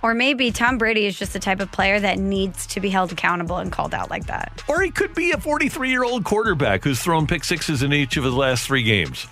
[0.06, 3.10] Or maybe Tom Brady is just the type of player that needs to be held
[3.10, 4.62] accountable and called out like that.
[4.68, 8.16] Or he could be a 43 year old quarterback who's thrown pick sixes in each
[8.16, 9.26] of his last three games.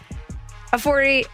[0.73, 1.27] A 40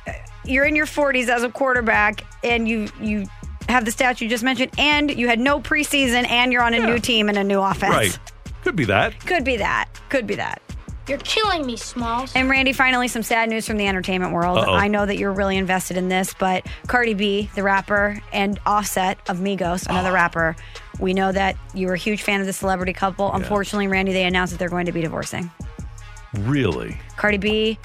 [0.45, 3.25] you're in your 40s as a quarterback and you you
[3.67, 6.85] have the stats you just mentioned and you had no preseason and you're on a
[6.85, 7.95] new team and a new offense.
[7.95, 8.19] Right.
[8.63, 9.19] Could be that.
[9.25, 9.89] Could be that.
[10.11, 10.61] Could be that.
[11.11, 12.31] You're killing me, Smalls.
[12.37, 14.59] And Randy, finally, some sad news from the entertainment world.
[14.59, 14.73] Uh-oh.
[14.73, 19.19] I know that you're really invested in this, but Cardi B, the rapper, and Offset
[19.29, 20.55] of Migos, another rapper,
[21.01, 23.33] we know that you were a huge fan of the celebrity couple.
[23.33, 25.51] Unfortunately, Randy, they announced that they're going to be divorcing.
[26.35, 26.97] Really?
[27.17, 27.77] Cardi B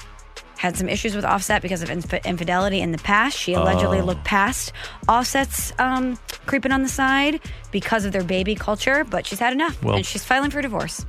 [0.58, 3.36] had some issues with Offset because of inf- infidelity in the past.
[3.36, 4.04] She allegedly Oh.
[4.04, 4.72] looked past
[5.08, 6.16] Offset's um,
[6.46, 7.40] creeping on the side
[7.72, 11.04] because of their baby culture, but she's had enough Well- and she's filing for divorce.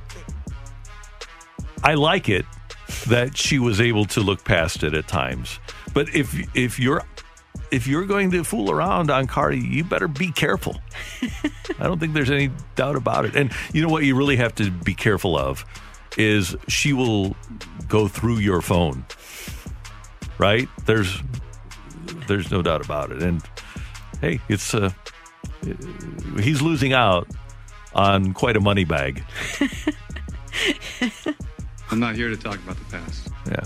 [1.82, 2.44] I like it
[3.08, 5.58] that she was able to look past it at times.
[5.94, 7.04] But if if you're
[7.70, 10.80] if you're going to fool around on Cardi, you better be careful.
[11.78, 13.36] I don't think there's any doubt about it.
[13.36, 15.64] And you know what you really have to be careful of
[16.16, 17.36] is she will
[17.88, 19.04] go through your phone.
[20.38, 20.68] Right?
[20.86, 21.20] There's
[22.26, 23.22] there's no doubt about it.
[23.22, 23.42] And
[24.20, 24.90] hey, it's uh
[26.40, 27.28] he's losing out
[27.94, 29.22] on quite a money bag.
[31.90, 33.28] I'm not here to talk about the past.
[33.46, 33.64] Yeah.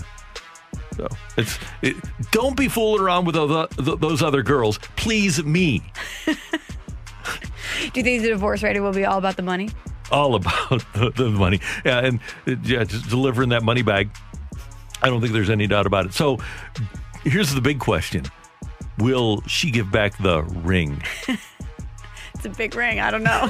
[0.95, 1.95] So it's it,
[2.31, 4.77] don't be fooling around with other, th- those other girls.
[4.95, 5.83] Please me.
[6.25, 9.69] Do you think the divorce rate will be all about the money?
[10.11, 11.59] All about the, the money.
[11.83, 14.09] Yeah, and yeah, just delivering that money bag.
[15.01, 16.13] I don't think there's any doubt about it.
[16.13, 16.37] So
[17.23, 18.25] here's the big question:
[18.99, 21.01] Will she give back the ring?
[22.45, 22.99] It's a big ring.
[22.99, 23.49] I don't know.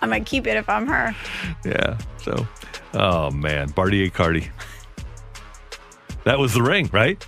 [0.00, 1.16] I might keep it if I'm her.
[1.64, 1.98] Yeah.
[2.18, 2.46] So,
[2.94, 4.50] oh man, Bartier Cardi.
[6.24, 7.24] That was the ring, right?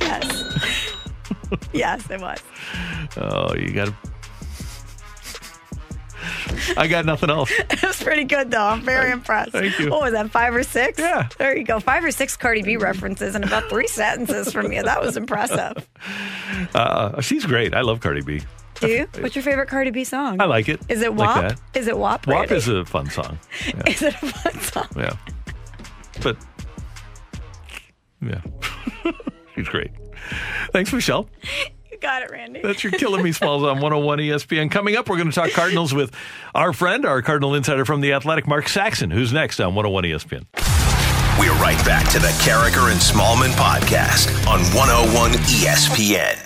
[0.00, 0.94] Yes.
[1.72, 2.38] yes, it was.
[3.16, 3.92] Oh, you got.
[6.76, 7.50] I got nothing else.
[7.70, 8.64] It was pretty good, though.
[8.64, 9.52] I'm very impressed.
[9.52, 9.90] thank you.
[9.90, 10.98] What was that, five or six?
[10.98, 11.28] Yeah.
[11.38, 11.78] There you go.
[11.80, 14.82] Five or six Cardi B references in about three sentences from you.
[14.82, 15.86] That was impressive.
[16.74, 17.74] Uh, she's great.
[17.74, 18.40] I love Cardi B.
[18.80, 19.08] Do you?
[19.20, 20.40] What's your favorite Cardi B song?
[20.40, 20.80] I like it.
[20.88, 21.48] Is it Like WAP?
[21.72, 21.78] that.
[21.78, 22.26] Is it WAP?
[22.26, 22.54] WAP Randy?
[22.56, 23.38] is a fun song.
[23.66, 23.82] Yeah.
[23.86, 24.88] Is it a fun song?
[24.96, 25.16] yeah.
[26.22, 26.36] But
[28.22, 28.40] yeah,
[29.54, 29.90] she's great.
[30.72, 31.28] Thanks, Michelle.
[31.90, 32.60] You got it, Randy.
[32.62, 34.70] That's your Killing Me Smalls on 101 ESPN.
[34.70, 36.14] Coming up, we're going to talk Cardinals with
[36.54, 40.46] our friend, our Cardinal insider from The Athletic, Mark Saxon, who's next on 101 ESPN.
[41.38, 46.45] We're right back to the Karraker and Smallmon podcast on 101 ESPN.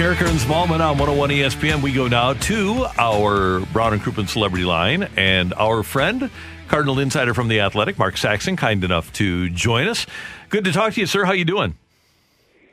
[0.00, 1.82] Karraker and Smallmon on 101 ESPN.
[1.82, 6.30] We go now to our Brown and Crouppen celebrity line and our friend,
[6.68, 10.06] Cardinal insider from The Athletic, Mark Saxon, kind enough to join us.
[10.48, 11.26] Good to talk to you, sir.
[11.26, 11.76] How you doing?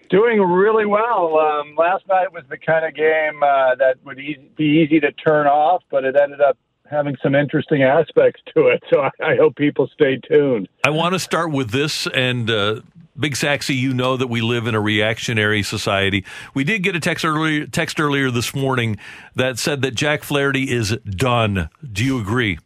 [0.09, 1.37] Doing really well.
[1.37, 5.47] Um, last night was the kind of game uh, that would be easy to turn
[5.47, 6.57] off, but it ended up
[6.89, 8.84] having some interesting aspects to it.
[8.91, 10.68] So I, I hope people stay tuned.
[10.84, 12.49] I want to start with this and.
[12.49, 12.81] Uh,
[13.19, 16.23] Big Saxy, you know that we live in a reactionary society.
[16.53, 18.97] We did get a text earlier, text earlier this morning
[19.34, 21.69] that said that Jack Flaherty is done.
[21.91, 22.59] Do you agree?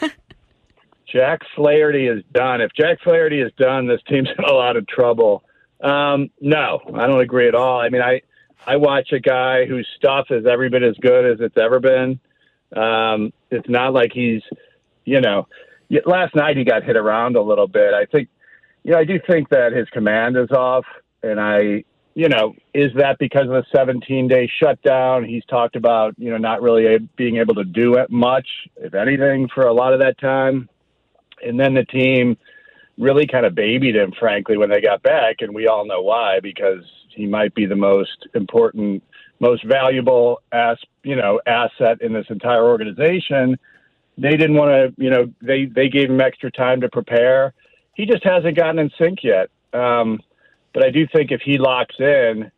[1.12, 2.62] Jack Flaherty is done.
[2.62, 5.42] If Jack Flaherty is done, this team's in a lot of trouble.
[5.82, 7.78] Um, no, I don't agree at all.
[7.80, 8.22] I mean, I
[8.66, 12.18] I watch a guy whose stuff is every bit as good as it's ever been.
[12.74, 14.42] Um, it's not like he's,
[15.04, 15.46] you know,
[16.04, 17.94] last night he got hit around a little bit.
[17.94, 18.28] I think,
[18.84, 20.84] you know, I do think that his command is off,
[21.22, 21.84] and I,
[22.14, 25.24] you know, is that because of the 17 day shutdown?
[25.24, 29.48] He's talked about, you know, not really being able to do it much, if anything,
[29.54, 30.68] for a lot of that time.
[31.44, 32.36] And then the team
[32.98, 36.40] really kind of babied him, frankly, when they got back, and we all know why
[36.40, 39.02] because he might be the most important,
[39.40, 43.58] most valuable as you know asset in this entire organization.
[44.16, 47.54] They didn't want to, you know, they they gave him extra time to prepare.
[47.94, 49.50] He just hasn't gotten in sync yet.
[49.72, 50.20] Um,
[50.72, 52.50] but I do think if he locks in,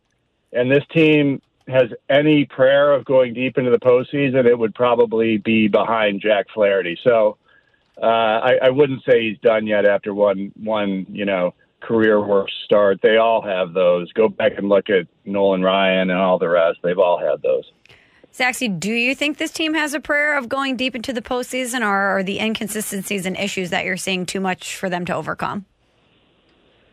[0.53, 5.37] and this team has any prayer of going deep into the postseason, it would probably
[5.37, 6.97] be behind Jack Flaherty.
[7.03, 7.37] So
[8.01, 12.53] uh, I, I wouldn't say he's done yet after one one you know career worst
[12.63, 12.99] start.
[13.01, 14.11] They all have those.
[14.13, 16.79] Go back and look at Nolan Ryan and all the rest.
[16.83, 17.71] They've all had those.
[18.31, 21.81] Saxy, do you think this team has a prayer of going deep into the postseason,
[21.81, 25.65] or are the inconsistencies and issues that you're seeing too much for them to overcome?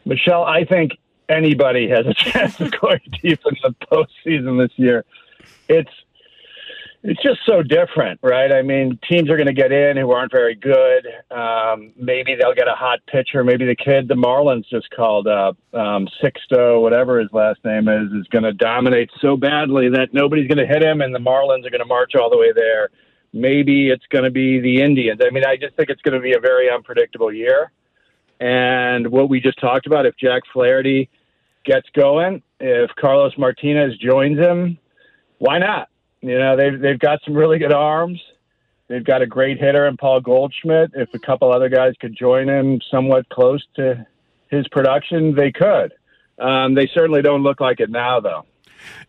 [0.04, 0.92] Michelle, I think
[1.28, 5.04] anybody has a chance of going deep into the postseason this year.
[5.68, 5.90] It's
[7.08, 8.52] it's just so different, right?
[8.52, 11.06] I mean, teams are going to get in who aren't very good.
[11.30, 13.42] Um, maybe they'll get a hot pitcher.
[13.42, 18.12] Maybe the kid the Marlins just called up, um, Sixto, whatever his last name is,
[18.12, 21.64] is going to dominate so badly that nobody's going to hit him, and the Marlins
[21.64, 22.90] are going to march all the way there.
[23.32, 25.22] Maybe it's going to be the Indians.
[25.24, 27.72] I mean, I just think it's going to be a very unpredictable year.
[28.38, 31.08] And what we just talked about, if Jack Flaherty
[31.64, 34.76] gets going, if Carlos Martinez joins him,
[35.38, 35.88] why not?
[36.20, 38.20] You know, they've they've got some really good arms.
[38.88, 40.92] They've got a great hitter in Paul Goldschmidt.
[40.94, 44.06] If a couple other guys could join him somewhat close to
[44.50, 45.92] his production, they could.
[46.38, 48.44] Um, they certainly don't look like it now, though.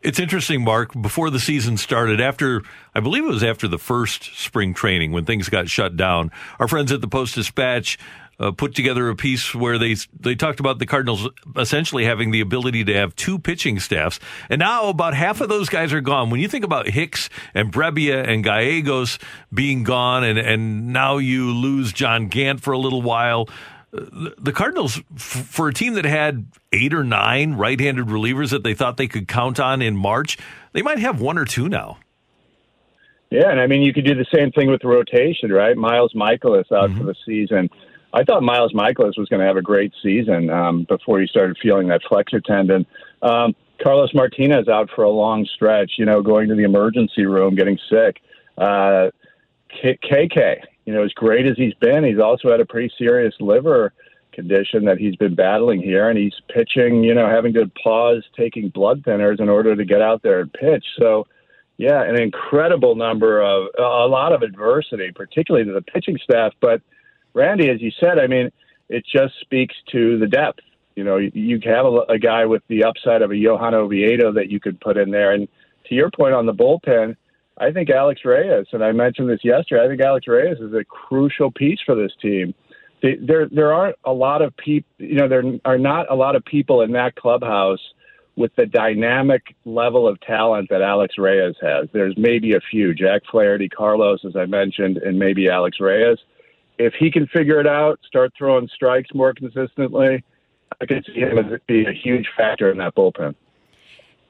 [0.02, 0.99] It's interesting, Mark.
[0.99, 2.61] Before the season started, after
[2.94, 6.68] I believe it was after the first spring training when things got shut down, our
[6.68, 7.98] friends at the Post Dispatch
[8.40, 12.41] uh, put together a piece where they they talked about the Cardinals essentially having the
[12.41, 16.30] ability to have two pitching staffs, and now about half of those guys are gone.
[16.30, 19.20] When you think about Hicks and Brebbia and Gallegos
[19.53, 23.49] being gone, and and now you lose John Gant for a little while.
[23.91, 28.76] Uh, the Cardinals, for a team that had eight or nine right-handed relievers that they
[28.76, 30.38] thought they could count on in March,
[30.74, 31.98] they might have one or two now.
[33.32, 35.76] Yeah, and I mean, you could do the same thing with the rotation, right?
[35.76, 36.99] Miles Mikolas out mm-hmm.
[36.99, 37.70] for the season.
[38.14, 41.57] I thought Miles Mikolas was going to have a great season um, before he started
[41.61, 42.86] feeling that flexor tendon.
[43.22, 47.56] Um, Carlos Martinez out for a long stretch, you know, going to the emergency room,
[47.56, 48.22] getting sick.
[48.57, 49.10] Uh,
[49.84, 53.94] KK, you know, as great as he's been, he's also had a pretty serious liver
[54.34, 58.69] condition that he's been battling here, and he's pitching, you know, having to pause taking
[58.69, 60.86] blood thinners in order to get out there and pitch.
[60.98, 61.27] So,
[61.77, 66.81] yeah, an incredible number of a lot of adversity, particularly to the pitching staff, but–
[67.34, 68.51] Randy, as you said, I mean,
[68.89, 70.61] it just speaks to the depth.
[70.95, 74.49] You know, you have a, a guy with the upside of a Johan Oviedo that
[74.49, 75.31] you could put in there.
[75.31, 75.47] And
[75.88, 77.15] to your point on the bullpen,
[77.57, 80.84] I think Alex Reyes, and I mentioned this yesterday, I think Alex Reyes is a
[80.85, 82.53] crucial piece for this team.
[83.01, 86.43] There, there aren't a lot of people, you know, there are not a lot of
[86.43, 87.80] people in that clubhouse
[88.35, 91.88] with the dynamic level of talent that Alex Reyes has.
[91.93, 96.18] There's maybe a few, Jack Flaherty, Carlos, as I mentioned, and maybe Alex Reyes
[96.80, 100.23] if he can figure it out, start throwing strikes more consistently,
[100.81, 103.35] I could see him as be a huge factor in that bullpen.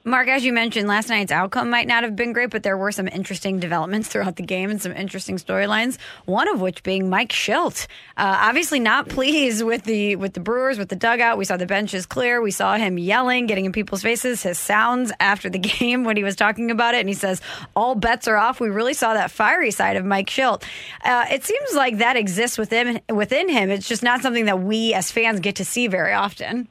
[0.10, 2.92] Mark, as you mentioned, last night's outcome might not have been great, but there were
[2.92, 6.00] some interesting developments throughout the game and some interesting storylines.
[6.26, 7.86] One of which being Mike Shildt,
[8.18, 11.38] uh, obviously not pleased with the with the Brewers with the dugout.
[11.38, 12.42] We saw the benches clear.
[12.42, 14.42] We saw him yelling, getting in people's faces.
[14.42, 17.40] His sounds after the game when he was talking about it, and he says
[17.76, 18.60] all bets are off.
[18.60, 20.64] We really saw that fiery side of Mike Shildt.
[21.04, 23.70] Uh, it seems like that exists within within him.
[23.70, 26.68] It's just not something that we as fans get to see very often.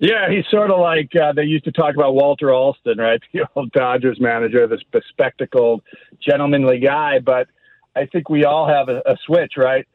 [0.00, 3.20] Yeah, he's sort of like uh, they used to talk about Walter Alston, right?
[3.32, 5.82] The old Dodgers manager, this bespectacled,
[6.20, 7.18] gentlemanly guy.
[7.18, 7.48] But
[7.96, 9.86] I think we all have a, a switch, right?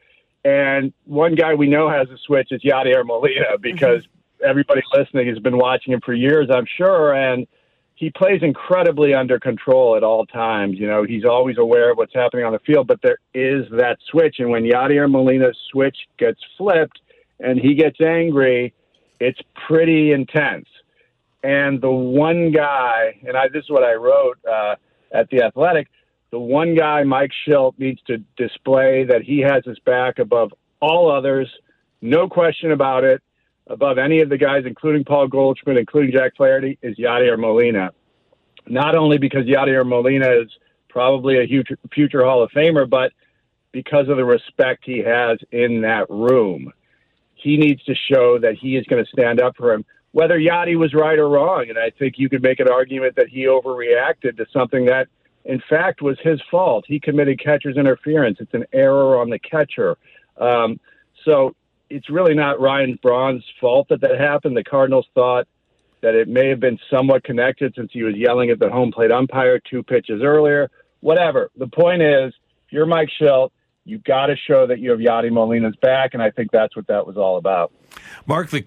[0.44, 4.46] And one guy we know has a switch is Yadier Molina because mm-hmm.
[4.50, 7.14] everybody listening has been watching him for years, I'm sure.
[7.14, 7.48] And
[7.96, 10.78] he plays incredibly under control at all times.
[10.78, 14.00] You know, he's always aware of what's happening on the field, but there is that
[14.10, 14.38] switch.
[14.40, 17.00] And when Yadier Molina's switch gets flipped
[17.40, 18.74] and he gets angry,
[19.24, 20.68] it's pretty intense.
[21.44, 24.76] And the one guy, and I, this is what I wrote uh,
[25.12, 25.88] at The Athletic,
[26.32, 31.10] the one guy, Mike Shildt, needs to display that he has his back above all
[31.10, 31.50] others,
[32.02, 33.22] no question about it
[33.68, 37.92] above any of the guys, including Paul Goldschmidt, including Jack Flaherty, is Yadier Molina.
[38.68, 40.50] Not only because Yadier Molina is
[40.90, 43.14] probably a huge future Hall of Famer, but
[43.72, 46.74] because of the respect he has in that room.
[47.44, 49.84] He needs to show that he is going to stand up for him,
[50.14, 51.66] whether Yadi was right or wrong.
[51.68, 55.10] And I think you could make an argument that he overreacted to something that,
[55.44, 56.86] in fact, was his fault.
[56.88, 58.38] He committed catcher's interference.
[58.40, 59.98] It's an error on the catcher.
[60.38, 60.80] Um,
[61.26, 61.54] so
[61.90, 64.56] it's really not Ryan Braun's fault that that happened.
[64.56, 65.48] The Cardinals thought
[66.02, 69.12] that it may have been somewhat connected since he was yelling at the home plate
[69.12, 70.72] umpire two pitches earlier.
[71.02, 71.52] Whatever.
[71.58, 72.34] The point is,
[72.70, 73.52] you're Mike Shildt,
[73.86, 76.88] you got to show that you have Yadi Molina's back, and I think that's what
[76.88, 77.72] that was all about.
[78.26, 78.66] Mark, the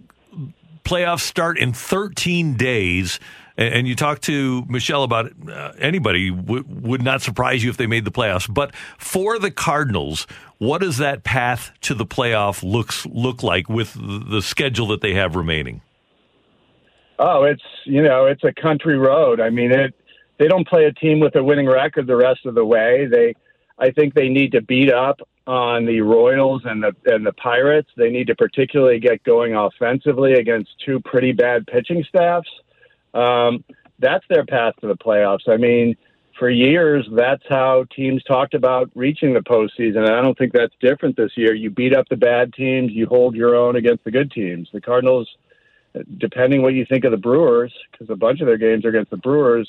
[0.84, 3.18] playoffs start in 13 days.
[3.58, 7.78] And you talk to Michelle about it, uh, anybody w- would not surprise you if
[7.78, 8.52] they made the playoffs.
[8.52, 10.26] But for the Cardinals,
[10.58, 15.14] what does that path to the playoff looks look like with the schedule that they
[15.14, 15.80] have remaining?
[17.18, 19.40] Oh, it's you know it's a country road.
[19.40, 19.94] I mean it.
[20.38, 23.06] They don't play a team with a winning record the rest of the way.
[23.10, 23.34] They,
[23.78, 27.90] I think they need to beat up on the Royals and the and the Pirates.
[27.96, 32.50] They need to particularly get going offensively against two pretty bad pitching staffs.
[33.14, 33.64] Um,
[33.98, 35.48] that's their path to the playoffs.
[35.48, 35.96] I mean,
[36.38, 39.98] for years, that's how teams talked about reaching the postseason.
[39.98, 41.54] And I don't think that's different this year.
[41.54, 44.68] You beat up the bad teams, you hold your own against the good teams.
[44.72, 45.28] The Cardinals,
[46.18, 49.10] depending what you think of the Brewers, because a bunch of their games are against
[49.10, 49.68] the Brewers,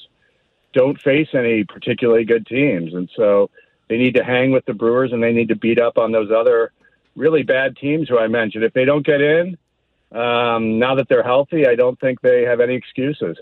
[0.74, 2.94] don't face any particularly good teams.
[2.94, 3.50] And so
[3.88, 6.32] they need to hang with the Brewers and they need to beat up on those
[6.32, 6.72] other
[7.16, 8.64] really bad teams who I mentioned.
[8.64, 9.58] If they don't get in,
[10.12, 13.38] um, now that they're healthy, I don't think they have any excuses.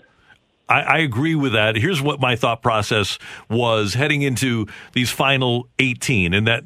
[0.68, 1.76] I, I, agree with that.
[1.76, 6.64] Here's what my thought process was heading into these final 18, and that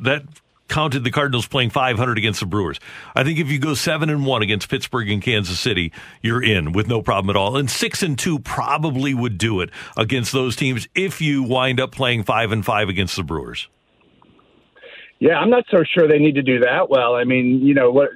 [0.00, 0.22] that
[0.68, 2.80] counted the Cardinals playing 500 against the Brewers.
[3.14, 5.92] I think if you go seven and one against Pittsburgh and Kansas City,
[6.22, 7.56] you're in with no problem at all.
[7.56, 11.92] And six and two probably would do it against those teams if you wind up
[11.92, 13.68] playing five and five against the Brewers.
[15.20, 17.14] Yeah, I'm not so sure they need to do that well.
[17.14, 18.10] I mean, you know what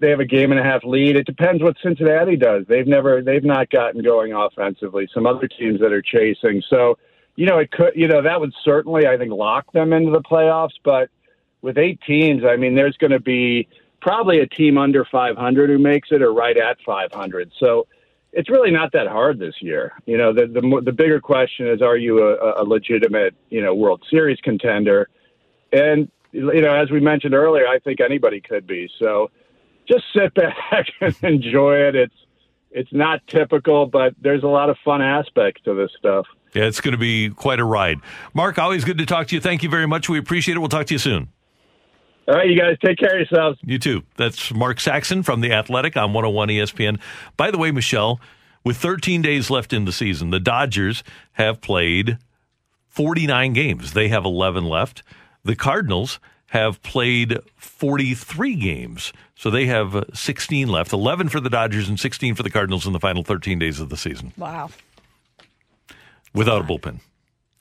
[0.00, 1.16] they have a game and a half lead.
[1.16, 2.64] It depends what Cincinnati does.
[2.68, 5.08] They've never they've not gotten going offensively.
[5.12, 6.62] Some other teams that are chasing.
[6.70, 6.98] So,
[7.34, 10.22] you know, it could you know that would certainly I think lock them into the
[10.22, 10.76] playoffs.
[10.84, 11.10] But
[11.62, 13.68] with eight teams, I mean, there's going to be
[14.00, 17.52] probably a team under 500 who makes it or right at 500.
[17.58, 17.86] So.
[18.32, 19.94] It's really not that hard this year.
[20.04, 23.74] You know, the the, the bigger question is, are you a, a legitimate, you know,
[23.74, 25.08] World Series contender?
[25.72, 28.90] And you know, as we mentioned earlier, I think anybody could be.
[28.98, 29.30] So,
[29.88, 31.94] just sit back and enjoy it.
[31.94, 32.14] It's
[32.70, 36.26] it's not typical, but there's a lot of fun aspects to this stuff.
[36.52, 38.00] Yeah, it's going to be quite a ride.
[38.34, 39.40] Mark, always good to talk to you.
[39.40, 40.08] Thank you very much.
[40.08, 40.58] We appreciate it.
[40.58, 41.28] We'll talk to you soon.
[42.28, 43.58] All right, you guys take care of yourselves.
[43.62, 44.02] You too.
[44.16, 47.00] That's Mark Saxon from The Athletic on 101 ESPN.
[47.36, 48.20] By the way, Michelle,
[48.64, 52.18] with 13 days left in the season, the Dodgers have played
[52.88, 53.92] 49 games.
[53.92, 55.04] They have 11 left.
[55.44, 59.12] The Cardinals have played 43 games.
[59.36, 62.92] So they have 16 left 11 for the Dodgers and 16 for the Cardinals in
[62.92, 64.32] the final 13 days of the season.
[64.36, 64.70] Wow.
[66.34, 67.00] Without a bullpen.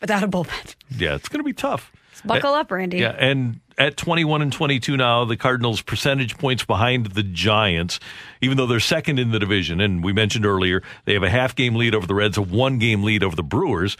[0.02, 0.76] Without a bullpen.
[0.90, 1.92] Yeah, it's going to be tough.
[2.24, 2.98] buckle up, Randy.
[2.98, 8.00] Yeah, and at 21 and 22 now, the Cardinals percentage points behind the Giants,
[8.42, 9.82] even though they're second in the division.
[9.82, 12.80] And we mentioned earlier, they have a half game lead over the Reds, a one
[12.80, 13.98] game lead over the Brewers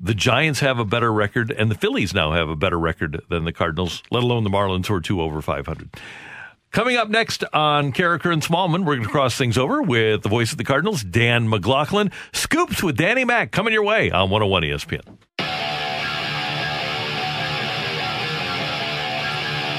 [0.00, 3.44] the Giants have a better record, and the Phillies now have a better record than
[3.44, 5.90] the Cardinals, let alone the Marlins, who are two over 500.
[6.70, 10.28] Coming up next on Karraker and Smallmon, we're going to cross things over with the
[10.28, 12.12] voice of the Cardinals, Dan McLaughlin.
[12.32, 15.27] Scoops with Danny Mac coming your way on 101 ESPN.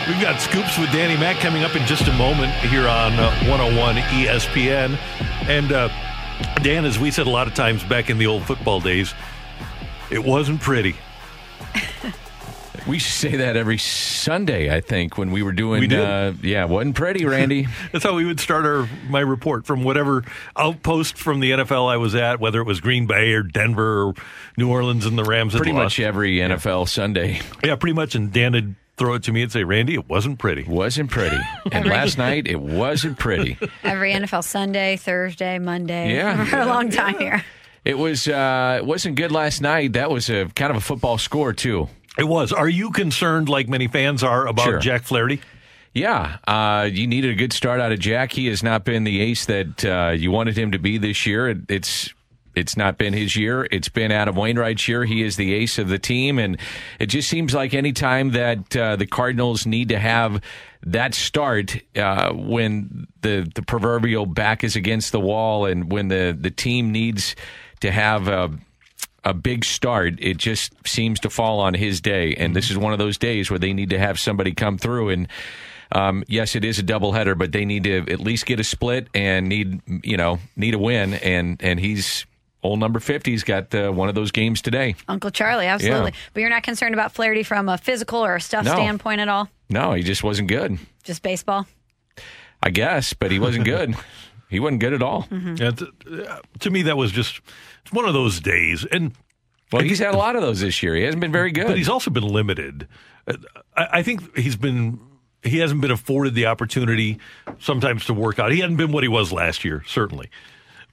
[0.09, 3.31] We've got Scoops with Danny Mac coming up in just a moment here on uh,
[3.45, 4.97] 101 ESPN.
[5.47, 5.87] And uh,
[6.63, 9.13] Dan, as we said a lot of times back in the old football days,
[10.09, 10.95] it wasn't pretty.
[12.87, 15.87] We say that every Sunday, I think, when we were doing.
[15.87, 17.67] We uh, yeah, wasn't pretty, Randy.
[17.91, 20.23] That's how we would start our my report from whatever
[20.57, 24.13] outpost from the NFL I was at, whether it was Green Bay or Denver or
[24.57, 25.55] New Orleans and the Rams.
[25.55, 27.41] Pretty much every NFL Sunday.
[27.63, 28.15] Yeah, pretty much.
[28.15, 30.65] And Dan would throw it to me and say, "Randy, it wasn't pretty.
[30.65, 31.39] Wasn't pretty."
[31.71, 33.57] And last night, it wasn't pretty.
[33.83, 36.13] Every NFL Sunday, Thursday, Monday.
[36.13, 37.43] Yeah, for a long time here.
[37.85, 39.93] It was uh, it wasn't good last night.
[39.93, 41.87] That was a kind of a football score too.
[42.17, 42.51] It was.
[42.51, 44.79] Are you concerned, like many fans are, about Sure.
[44.79, 45.41] Jack Flaherty?
[45.93, 48.33] Yeah, uh, you needed a good start out of Jack.
[48.33, 51.49] He has not been the ace that uh, you wanted him to be this year.
[51.49, 52.13] It, it's
[52.55, 53.67] it's not been his year.
[53.71, 55.05] It's been Adam Wainwright's year.
[55.05, 56.57] He is the ace of the team, and
[56.99, 60.41] it just seems like any time that uh, the Cardinals need to have
[60.83, 66.37] that start uh, when the the proverbial back is against the wall, and when the
[66.39, 67.35] the team needs
[67.81, 68.51] to have a
[69.23, 72.35] a big start, it just seems to fall on his day.
[72.35, 75.09] And this is one of those days where they need to have somebody come through.
[75.09, 75.27] And
[75.91, 79.07] um, yes, it is a doubleheader, but they need to at least get a split
[79.13, 81.15] and need you know need a win.
[81.15, 82.25] And and he's
[82.63, 84.95] old number fifty's got uh, one of those games today.
[85.07, 86.11] Uncle Charlie, absolutely.
[86.11, 86.17] Yeah.
[86.33, 88.73] But you're not concerned about Flaherty from a physical or a stuff No.
[88.73, 89.49] standpoint at all?
[89.69, 90.77] No, he just wasn't good.
[91.03, 91.67] Just baseball?
[92.61, 93.95] I guess, but he wasn't good.
[94.49, 95.27] he wasn't good at all.
[95.31, 95.87] Yeah, t-
[96.27, 97.39] uh, to me, that was just
[97.83, 98.85] it's one of those days.
[98.91, 99.13] And
[99.71, 100.95] Well, he's had a lot of those this year.
[100.95, 101.67] He hasn't been very good.
[101.67, 102.87] But he's also been limited.
[103.27, 103.33] Uh,
[103.77, 104.99] I, I think he's been
[105.43, 107.17] he hasn't been afforded the opportunity
[107.59, 108.51] sometimes to work out.
[108.51, 110.29] He hadn't been what he was last year, certainly.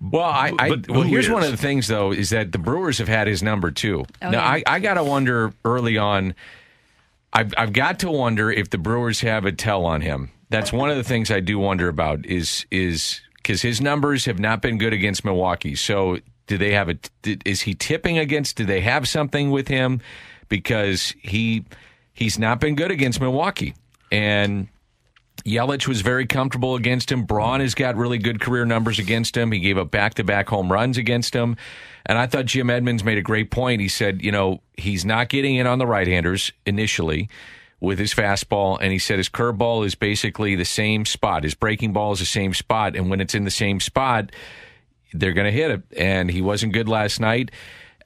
[0.01, 1.31] Well, I, I well here's is?
[1.31, 4.05] one of the things though is that the Brewers have had his number too.
[4.23, 4.48] Oh, now yeah.
[4.48, 6.35] I, I gotta wonder early on.
[7.32, 10.31] I've I've got to wonder if the Brewers have a tell on him.
[10.51, 14.39] That's one of the things I do wonder about is is because his numbers have
[14.39, 15.74] not been good against Milwaukee.
[15.74, 16.94] So do they have a?
[17.23, 18.56] did- Is he tipping against?
[18.56, 20.01] Do they have something with him?
[20.48, 21.64] Because he
[22.12, 23.74] he's not been good against Milwaukee
[24.12, 24.68] and.
[25.47, 27.24] Yelich was very comfortable against him.
[27.24, 29.52] Braun has got really good career numbers against him.
[29.52, 31.56] He gave up back to back home runs against him.
[32.05, 33.81] And I thought Jim Edmonds made a great point.
[33.81, 37.28] He said, you know, he's not getting in on the right handers initially
[37.78, 38.78] with his fastball.
[38.81, 41.44] And he said his curveball is basically the same spot.
[41.44, 42.97] His breaking ball is the same spot.
[42.97, 44.32] And when it's in the same spot,
[45.12, 45.82] they're going to hit it.
[45.97, 47.52] And he wasn't good last night.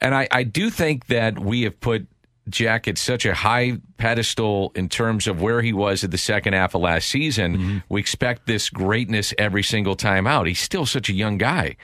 [0.03, 2.07] And I, I do think that we have put
[2.49, 6.55] Jack at such a high pedestal in terms of where he was at the second
[6.55, 7.57] half of last season.
[7.57, 7.79] Mm-hmm.
[7.89, 10.47] We expect this greatness every single time out.
[10.47, 11.77] He's still such a young guy.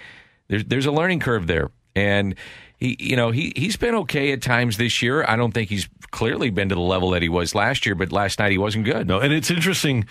[0.49, 2.35] There's there's a learning curve there, and
[2.78, 5.24] he you know he he's been okay at times this year.
[5.27, 8.12] I don't think he's clearly been to the level that he was last year, but
[8.12, 9.07] last night he wasn't good.
[9.07, 10.07] No, and it's interesting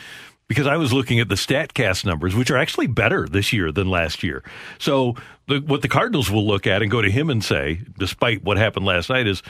[0.47, 3.89] because I was looking at the Statcast numbers, which are actually better this year than
[3.89, 4.43] last year.
[4.77, 5.15] So
[5.47, 8.57] the, what the Cardinals will look at and go to him and say, despite what
[8.57, 9.41] happened last night, is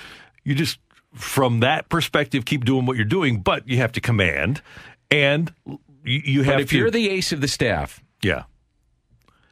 [0.44, 0.80] you just
[1.16, 4.62] from that perspective keep doing what you're doing, but you have to command
[5.10, 5.80] and you,
[6.24, 6.78] you have But if to.
[6.78, 8.44] you're the ace of the staff, yeah.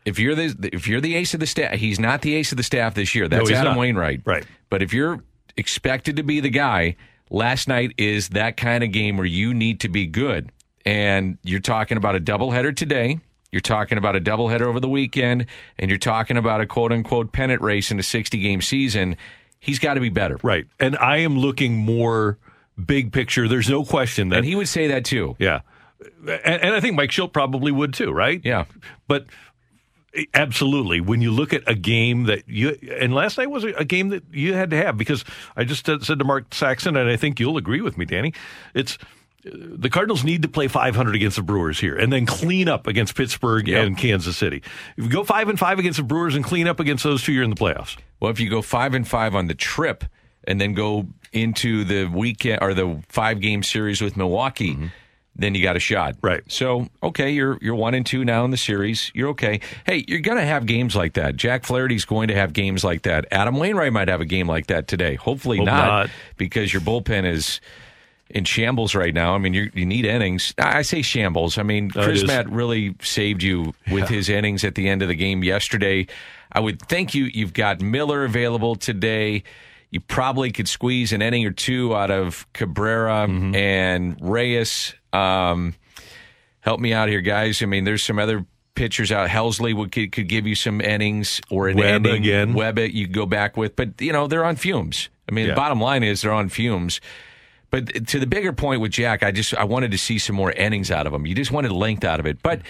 [0.05, 2.57] If you're the if you're the ace of the staff, he's not the ace of
[2.57, 3.27] the staff this year.
[3.29, 3.79] That's he's Adam not.
[3.79, 4.21] Wainwright.
[4.25, 4.45] Right.
[4.69, 5.23] But if you're
[5.55, 6.97] expected to be the guy,
[7.29, 10.51] last night is that kind of game where you need to be good.
[10.85, 13.19] And you're talking about a doubleheader today.
[13.53, 15.45] You're talking about a doubleheader over the weekend,
[15.79, 19.15] and you're talking about a quote unquote pennant race in a 60 game season.
[19.63, 20.37] He's got to be better.
[20.43, 20.65] Right.
[20.77, 22.37] And I am looking more
[22.85, 23.47] big picture.
[23.47, 25.37] There's no question that And he would say that too.
[25.39, 25.61] Yeah.
[26.19, 28.41] And, and I think Mike Shildt probably would too, right?
[28.43, 28.65] Yeah.
[29.07, 29.25] But
[30.33, 33.85] absolutely, when you look at a game that you, and last night was a, a
[33.85, 35.23] game that you had to have because
[35.55, 38.33] I just said to Mark Saxon, and I think you'll agree with me, Danny,
[38.73, 38.97] it's,
[39.43, 43.15] the Cardinals need to play 500 against the Brewers here, and then clean up against
[43.15, 43.85] Pittsburgh Yep.
[43.85, 44.63] and Kansas City.
[44.97, 47.33] If you go five and five against the Brewers and clean up against those two,
[47.33, 47.97] you're in the playoffs.
[48.19, 50.05] Well, if you go five and five on the trip
[50.45, 54.87] and then go into the weekend or the five game series with Milwaukee, mm-hmm.
[55.35, 56.15] then you got a shot.
[56.21, 56.43] Right.
[56.47, 59.11] So okay, you're you're one and two now in the series.
[59.13, 59.59] You're okay.
[59.85, 61.35] Hey, you're gonna have games like that.
[61.35, 63.25] Jack Flaherty's going to have games like that.
[63.31, 65.15] Adam Wainwright might have a game like that today.
[65.15, 66.09] Hopefully Hope not, not.
[66.37, 67.59] because your bullpen is.
[68.33, 69.35] In shambles right now.
[69.35, 70.53] I mean, you you need innings.
[70.57, 71.57] I say shambles.
[71.59, 72.27] I mean, No, Chris is.
[72.27, 76.07] Matt really saved you with his innings at the end of the game yesterday.
[76.51, 79.43] I would think you you've got Miller available today.
[79.91, 83.53] You probably could squeeze an inning or two out of Cabrera Mm-hmm.
[83.55, 84.95] and Reyes.
[85.13, 85.75] Um,
[86.61, 87.61] help me out here, guys.
[87.61, 89.29] I mean, there's some other pitchers out.
[89.29, 92.23] Helsley would could, could give you some innings or an Webb inning.
[92.23, 92.53] again.
[92.55, 95.09] Webb you could go back with, but you know they're on fumes.
[95.29, 95.51] I mean, Yeah.
[95.51, 96.99] the bottom line is they're on fumes.
[97.73, 100.51] But to the bigger point with Jack, I just I wanted to see some more
[100.51, 101.25] innings out of him.
[101.25, 102.61] You just wanted length out of it, but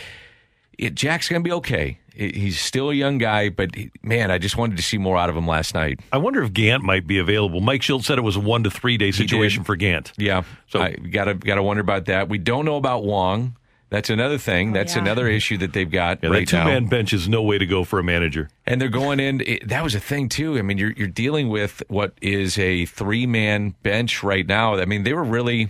[0.77, 1.99] it, Jack's going to be okay.
[2.15, 5.17] He- He's still a young guy, but he- man, I just wanted to see more
[5.17, 5.99] out of him last night.
[6.13, 7.59] I wonder if Gant might be available.
[7.59, 10.13] Mike Shildt said it was a one to three day situation for Gant.
[10.17, 12.29] Yeah, So- so I gotta gotta wonder about that.
[12.29, 13.57] We don't know about Wong.
[13.93, 14.73] That's another thing.
[14.73, 15.03] That's yeah.
[15.03, 16.65] another issue that they've got Yeah, right that two now.
[16.65, 18.49] man bench is no way to go for a manager.
[18.65, 19.41] And they're going in.
[19.41, 20.57] It, that was a thing too.
[20.57, 24.77] I mean, you're you're dealing with what is a three man bench right now.
[24.77, 25.69] I mean, they were really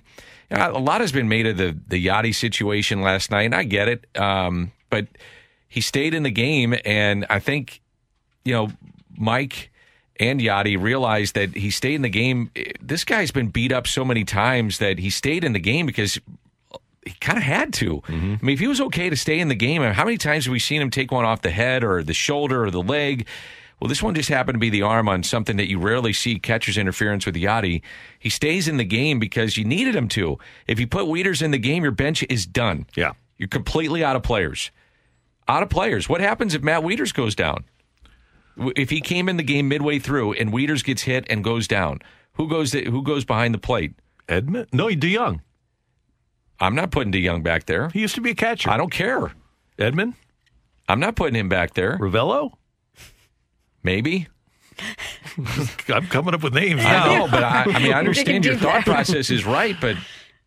[0.49, 3.89] a lot has been made of the the Yadi situation last night, and I get
[3.89, 4.07] it.
[4.17, 5.07] Um, but
[5.67, 7.81] he stayed in the game, and I think
[8.45, 8.69] you know
[9.17, 9.69] Mike
[10.17, 12.51] and Yadi realized that he stayed in the game.
[12.79, 16.21] This guy's been beat up so many times that he stayed in the game because
[17.05, 18.01] he kind of had to.
[18.01, 18.35] Mm-hmm.
[18.41, 20.51] I mean, if he was okay to stay in the game, how many times have
[20.51, 23.27] we seen him take one off the head or the shoulder or the leg?
[23.79, 26.39] Well, this one just happened to be the arm on something that you rarely see
[26.39, 27.81] catcher's interference with Yadi.
[28.17, 30.37] He stays in the game because you needed him to.
[30.67, 32.85] If you put Wieters in the game, your bench is done.
[32.95, 33.11] Yeah.
[33.37, 34.71] You're completely out of players.
[35.47, 36.07] Out of players.
[36.07, 37.65] What happens if Matt Wieters goes down?
[38.57, 41.99] If he came in the game midway through and Wieters gets hit and goes down,
[42.33, 43.93] who goes who goes behind the plate?
[44.29, 44.67] Edman?
[44.71, 45.41] No, DeYoung.
[46.59, 47.89] I'm not putting DeYoung back there.
[47.89, 48.69] He used to be a catcher.
[48.69, 49.31] I don't care.
[49.77, 50.13] Edman?
[50.87, 51.97] I'm not putting him back there.
[51.97, 52.53] Ravelo?
[53.83, 54.27] Maybe.
[55.89, 57.05] I'm coming up with names I now.
[57.17, 59.95] know, but I, I mean, I understand your thought process is right, but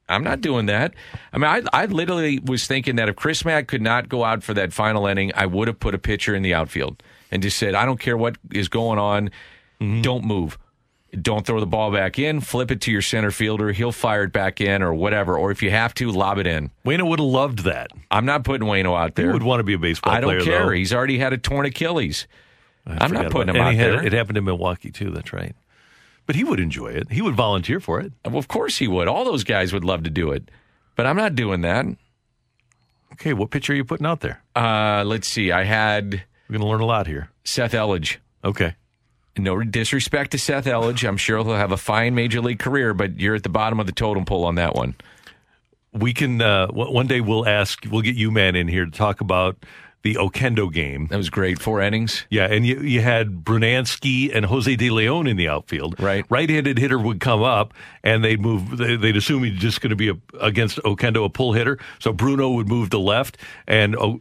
[0.08, 0.94] I'm not doing that.
[1.32, 4.42] I mean, I, I literally was thinking that if Chris Mack could not go out
[4.42, 7.58] for that final inning, I would have put a pitcher in the outfield and just
[7.58, 9.30] said, I don't care what is going on,
[9.78, 10.00] Mm-hmm.
[10.00, 10.56] don't move.
[11.22, 12.40] Don't throw the ball back in.
[12.40, 13.72] Flip it to your center fielder.
[13.72, 15.38] He'll fire it back in or whatever.
[15.38, 16.70] Or if you have to, lob it in.
[16.84, 17.90] Wayno would have loved that.
[18.10, 19.32] I'm not putting Wayno out He there.
[19.32, 20.40] would want to be a baseball I don't player.
[20.42, 20.64] care.
[20.66, 20.70] though.
[20.72, 22.26] He's already had a torn Achilles.
[22.86, 24.04] I I'm not putting him out had- there.
[24.06, 25.10] It happened in Milwaukee too.
[25.10, 25.54] That's right.
[26.26, 27.10] But he would enjoy it.
[27.12, 28.12] He would volunteer for it.
[28.24, 29.06] Well, of course he would.
[29.08, 30.50] All those guys would love to do it,
[30.96, 31.86] but I'm not doing that.
[33.12, 34.42] Okay, what pitcher are you putting out there?
[34.54, 35.52] Uh, let's see.
[35.52, 37.30] I had We're going to learn a lot here.
[37.44, 38.16] Seth Elledge.
[38.44, 38.74] Okay.
[39.38, 41.06] No disrespect to Seth Elledge.
[41.06, 43.86] I'm sure he'll have a fine major league career, but you're at the bottom of
[43.86, 44.94] the totem pole on that one.
[45.92, 47.84] We can uh, one day we'll ask.
[47.90, 49.56] We'll get you man in here to talk about
[50.02, 51.08] the Oquendo game.
[51.08, 51.60] That was great.
[51.60, 52.26] Four innings.
[52.30, 55.98] Yeah, and you you had Brunansky and Jose De Leon in the outfield.
[56.00, 56.24] Right.
[56.28, 57.74] Right-handed hitter would come up,
[58.04, 58.76] and they'd move.
[58.78, 61.78] they- They'd assume he's just going to be a, against Oquendo a pull hitter.
[61.98, 63.36] So Bruno would move to left,
[63.66, 64.20] and o,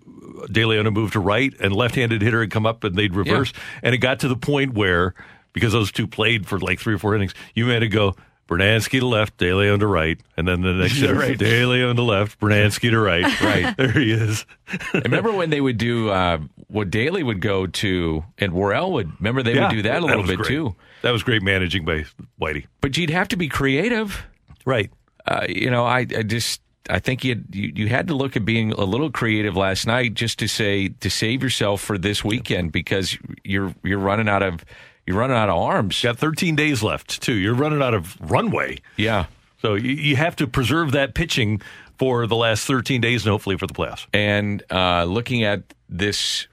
[0.51, 3.53] De Leon would move to right, and left-handed hitter would come up, and they'd reverse.
[3.83, 5.13] And it got to the point where
[5.53, 8.15] because those two played for like three or four innings, you had to go.
[8.47, 11.39] Brunansky to left, De Leon to right, and then the next hitter, Right.
[11.39, 13.23] Leon to left, Brunansky to right.
[13.41, 13.75] Right.
[13.77, 14.45] there he is.
[14.93, 19.11] I remember when they would do uh, what Dayley would go to, and Worrell would.
[19.19, 20.47] Remember they Yeah, would do that a little bit great.
[20.47, 20.75] too.
[21.01, 22.05] That was great managing by
[22.39, 22.65] Whitey.
[22.81, 24.25] But you'd have to be creative.
[24.65, 24.91] Right.
[25.27, 28.45] Uh, you know, I, I just I think you, you you had to look at
[28.45, 32.71] being a little creative last night just to say to save yourself for this weekend
[32.71, 34.63] because you're you're running out of
[35.05, 36.01] you're running out of arms.
[36.01, 37.33] Got 13 days left, too.
[37.33, 38.79] You're running out of runway.
[38.97, 39.25] Yeah.
[39.61, 41.61] So you, you have to preserve that pitching
[41.97, 44.05] for the last 13 days and hopefully for the playoffs.
[44.13, 46.47] And uh, looking at this,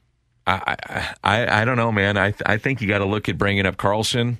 [0.47, 2.17] I, I I I don't know, man.
[2.17, 4.39] I I think you got to look at bringing up Carlson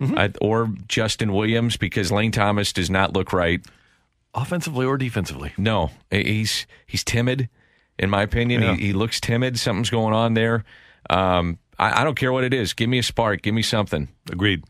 [0.00, 0.16] Mm-hmm.
[0.16, 3.60] I, or Justin Williams because Lane Thomas does not look right
[4.32, 5.52] Offensively or defensively?
[5.58, 7.48] No, he's he's timid,
[7.98, 8.62] in my opinion.
[8.62, 8.76] Yeah.
[8.76, 9.58] He, he looks timid.
[9.58, 10.64] Something's going on there.
[11.08, 12.74] Um, I, I don't care what it is.
[12.74, 13.42] Give me a spark.
[13.42, 14.08] Give me something.
[14.30, 14.62] Agreed.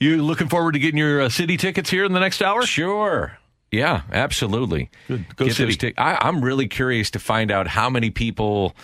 [0.00, 2.64] You looking forward to getting your uh, city tickets here in the next hour?
[2.64, 3.36] Sure.
[3.70, 4.90] Yeah, absolutely.
[5.08, 5.36] Good.
[5.36, 5.74] Go Get City.
[5.74, 8.74] tic- I, I'm really curious to find out how many people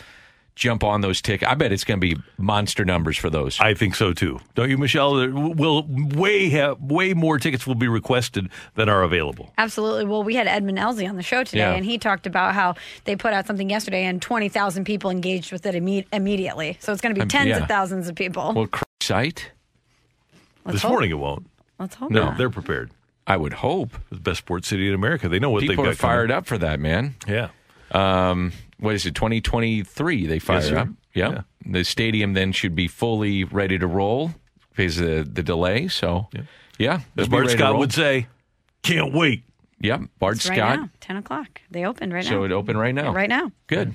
[0.60, 1.50] jump on those tickets.
[1.50, 3.58] I bet it's going to be monster numbers for those.
[3.60, 4.38] I think so too.
[4.54, 5.14] Don't you, Michelle?
[5.14, 9.52] There will way have way more tickets will be requested than are available.
[9.56, 10.04] Absolutely.
[10.04, 11.72] Well, we had Edmund Elsie on the show today, Yeah.
[11.72, 12.74] and he talked about how
[13.04, 16.76] they put out something yesterday, and twenty thousand people engaged with it imme- immediately.
[16.80, 17.58] So it's going to be Um, tens yeah.
[17.62, 18.52] of thousands of people.
[18.54, 19.50] Well, cr- site?
[20.66, 20.90] Let's this hope.
[20.92, 21.46] morning it won't.
[21.78, 22.38] Let's hope No, not.
[22.38, 22.90] they're prepared.
[23.26, 23.92] I would hope.
[24.10, 25.26] The best sports city in America.
[25.28, 26.14] They know what People they've are got coming.
[26.16, 27.14] fired up for that, man.
[27.26, 27.48] Yeah.
[27.92, 29.14] Um, what is it?
[29.14, 30.26] 2023.
[30.26, 30.78] They fire sir.
[30.78, 30.88] up.
[31.14, 31.42] Yeah.
[31.64, 34.32] The stadium then should be fully ready to roll
[34.70, 35.88] because of the, the delay.
[35.88, 36.28] So,
[36.78, 36.94] yeah.
[36.94, 38.26] As they'll Bart Scott would say,
[38.82, 39.44] can't wait.
[39.80, 40.02] Yep.
[40.18, 40.78] Bart It's right Scott.
[40.78, 41.60] now, ten o'clock.
[41.70, 42.30] They opened right now.
[42.30, 43.12] So it opened right now.
[43.12, 43.50] Right now.
[43.66, 43.94] Good.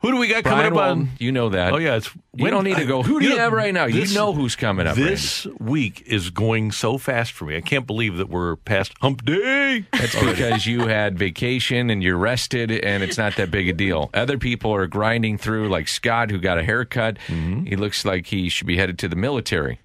[0.00, 1.10] Who do we got Brian coming up Walton, on?
[1.18, 1.72] You know that.
[1.72, 3.02] Oh yeah, it's You don't need to go.
[3.02, 3.86] Who do you, have right now?
[3.86, 4.94] this- you know who's coming up.
[4.96, 7.56] This week is going so fast for me.
[7.56, 9.84] I can't believe that we're past Hump Day.
[9.92, 14.10] That's because you had vacation and you're rested, and it's not that big a deal.
[14.14, 17.16] Other people are grinding through, like Scott, who got a haircut.
[17.26, 17.66] Mm-hmm.
[17.66, 19.80] He looks like he should be headed to the military.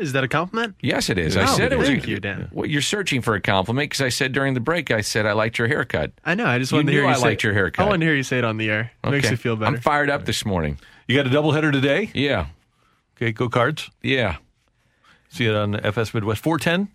[0.00, 0.74] Is that a compliment?
[0.80, 1.36] Yes, it is.
[1.36, 1.86] Oh, I said it was.
[1.88, 2.48] thank a, you, Dan.
[2.52, 5.32] Well, you're searching for a compliment because I said during the break, I said I
[5.32, 6.12] liked your haircut.
[6.24, 6.46] I know.
[6.46, 7.84] I just You wanted to hear knew you I say liked your haircut.
[7.84, 8.92] I wanted to hear you say it on the air.
[9.04, 9.32] It Makes Okay.
[9.32, 9.74] you feel better.
[9.76, 10.78] I'm fired up this morning.
[11.06, 12.10] You got a doubleheader today?
[12.14, 12.46] Yeah.
[13.16, 13.90] Okay, go cards.
[14.02, 14.36] Yeah.
[15.28, 16.42] See it on FS Midwest.
[16.42, 16.88] 410?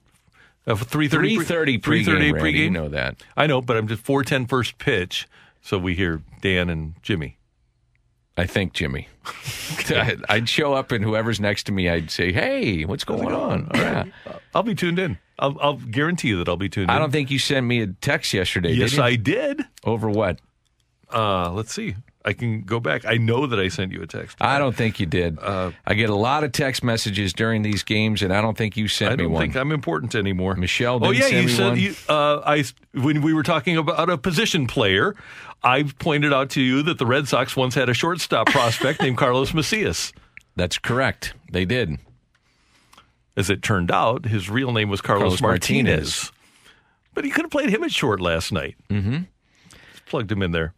[0.68, 3.22] Uh, 330 3:30 pregame, Randy, you know that.
[3.38, 5.28] I know, but I'm just 410 first pitch,
[5.62, 7.38] so we hear Dan and Jimmy.
[8.38, 9.08] I think Jimmy.
[10.30, 13.82] I'd show up and whoever's next to me, I'd say, "Hey, what's going on?" All
[13.82, 14.06] Yeah.
[14.54, 15.18] I'll be tuned in.
[15.40, 16.96] I'll, I'll guarantee you that I'll be tuned in.
[16.96, 18.72] I don't think you sent me a text yesterday.
[18.72, 19.04] Yes, did you?
[19.04, 19.66] I did.
[19.84, 20.40] Over what?
[21.14, 21.96] Uh, let's see.
[22.24, 23.06] I can go back.
[23.06, 24.38] I know that I sent you a text.
[24.42, 25.38] I don't think you did.
[25.40, 28.76] Uh, I get a lot of text messages during these games, and I don't think
[28.76, 29.42] you sent I me don't one.
[29.44, 30.56] think I'm important anymore.
[30.56, 31.80] Michelle Oh yeah, send you me said one.
[31.80, 32.64] you, uh, I
[32.94, 35.16] when we were talking about a position player,
[35.66, 39.18] I pointed out to you that the Red Sox once had a shortstop prospect named
[39.18, 40.14] Carlos Macias.
[40.56, 41.34] That's correct.
[41.52, 41.98] They did.
[43.36, 45.86] As it turned out, his real name was Carlos, Carlos Martinez.
[45.90, 46.32] Martinez.
[47.14, 48.76] But he could have played him at short last night.
[48.90, 49.24] Mm-hmm.
[49.92, 50.74] Just plugged him in there.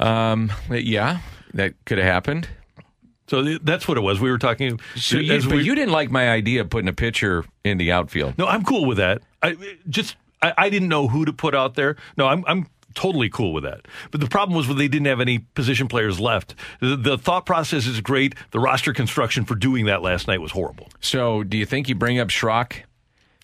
[0.00, 1.20] Um, yeah,
[1.54, 2.48] that could have happened.
[3.28, 4.20] So that's what it was.
[4.20, 4.78] We were talking.
[4.96, 8.36] So you, we- you didn't like my idea of putting a pitcher in the outfield.
[8.38, 9.22] No, I'm cool with that.
[9.42, 9.56] I
[9.88, 11.96] just I, I didn't know who to put out there.
[12.16, 12.66] No, I'm I'm
[12.96, 13.82] totally cool with that.
[14.10, 16.56] But the problem was when they didn't have any position players left.
[16.80, 18.34] The, the thought process is great.
[18.50, 20.88] The roster construction for doing that last night was horrible.
[21.00, 22.80] So do you think you bring up Schrock?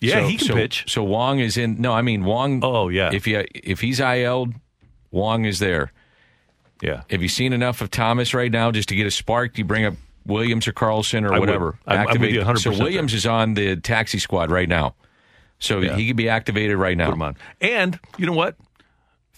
[0.01, 0.83] Yeah, So- he can so- pitch.
[0.87, 1.79] So Wong is in.
[1.79, 2.59] No, I mean Wong.
[2.61, 3.11] Oh yeah.
[3.13, 4.53] If you if he's IL'd,
[5.11, 5.93] Wong is there.
[6.81, 7.03] Yeah.
[7.09, 9.53] Have you seen enough of Thomas right now just to get a spark?
[9.53, 9.93] Do you bring up
[10.25, 11.47] Williams or Carlson or I would.
[11.47, 11.77] whatever?
[11.87, 14.95] I'm- I'm with you 100% So Williams is on the taxi squad right now.
[15.59, 15.95] So Yeah.
[15.95, 17.05] he could be activated right now.
[17.05, 17.35] Put him on.
[17.61, 18.57] And you know what?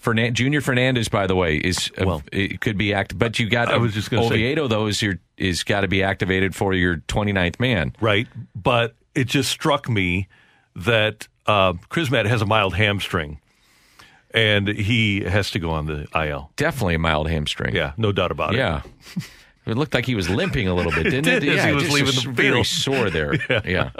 [0.06, 3.66] Fernan- Junior Fernandez, by the way, is Well- it could be active, but you got
[3.68, 6.72] I was just gonna say- Oviedo though is your is got to be activated for
[6.74, 7.92] your 29th man.
[8.00, 8.28] Right.
[8.54, 10.28] But it just struck me
[10.76, 13.40] that uh, Chrismat has a mild hamstring,
[14.32, 16.52] and he has to go on the IL.
[16.56, 17.74] Definitely a mild hamstring.
[17.74, 18.58] Yeah, no doubt about it.
[18.58, 18.82] Yeah.
[19.66, 21.40] It looked like he was limping a little bit, didn't It it?
[21.40, 23.34] did as yeah, he was just leaving was the very sore there.
[23.64, 23.90] Yeah.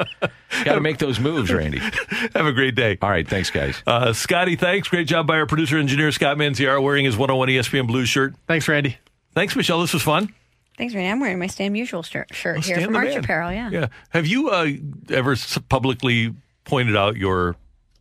[0.65, 1.79] Got to make those moves, Randy.
[2.35, 2.99] Have a great day.
[3.03, 3.83] All right, thanks, guys.
[3.87, 4.89] Uh, Scotty, thanks.
[4.89, 8.35] Great job by our producer engineer Scott Manziara wearing his 101 ESPN Blues shirt.
[8.47, 8.97] Thanks, Randy.
[9.35, 9.81] Thanks, Michelle.
[9.81, 10.33] This was fun.
[10.79, 11.11] Thanks, Randy.
[11.11, 13.53] I'm wearing my Stan Musial shirt, shirt Oh, here Stan from Arch Apparel.
[13.53, 13.71] Yeah.
[13.71, 13.87] Yeah.
[14.11, 14.69] Have you uh,
[15.11, 15.35] ever
[15.69, 16.35] publicly
[16.65, 17.57] pointed out your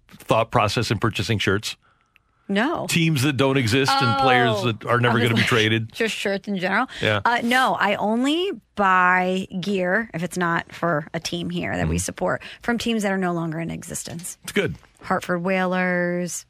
[0.10, 1.76] thought process in purchasing shirts?
[2.48, 2.86] No.
[2.88, 4.72] Teams that don't exist and players Oh.
[4.72, 5.92] that are never going to be traded.
[5.94, 6.88] Just shirts in general.
[7.02, 7.22] Yeah.
[7.26, 11.98] Uh, no, I only buy gear if it's not for a team here that we
[11.98, 14.38] support from teams that are no longer in existence.
[14.44, 14.76] It's good.
[15.02, 16.46] Hartford Whalers,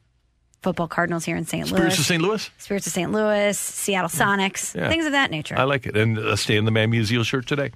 [0.64, 1.68] Football Cardinals here in St.
[1.68, 1.78] Louis.
[1.78, 2.22] Spirits of St.
[2.24, 2.50] Louis?
[2.58, 3.12] Spirits of St.
[3.12, 4.90] Louis, Seattle Sonics, Yeah.
[4.90, 5.56] things of that nature.
[5.58, 5.96] I like it.
[5.96, 7.72] And uh, stay in the Man Musial shirt today.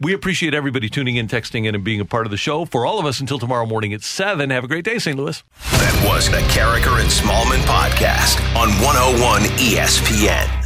[0.00, 2.64] We appreciate everybody tuning in, texting in, and being a part of the show.
[2.64, 5.16] For all of us until tomorrow morning at 7, have a great day, St.
[5.16, 5.42] Louis.
[5.72, 10.57] That was the Karraker and Smallmon podcast on 101 ESPN.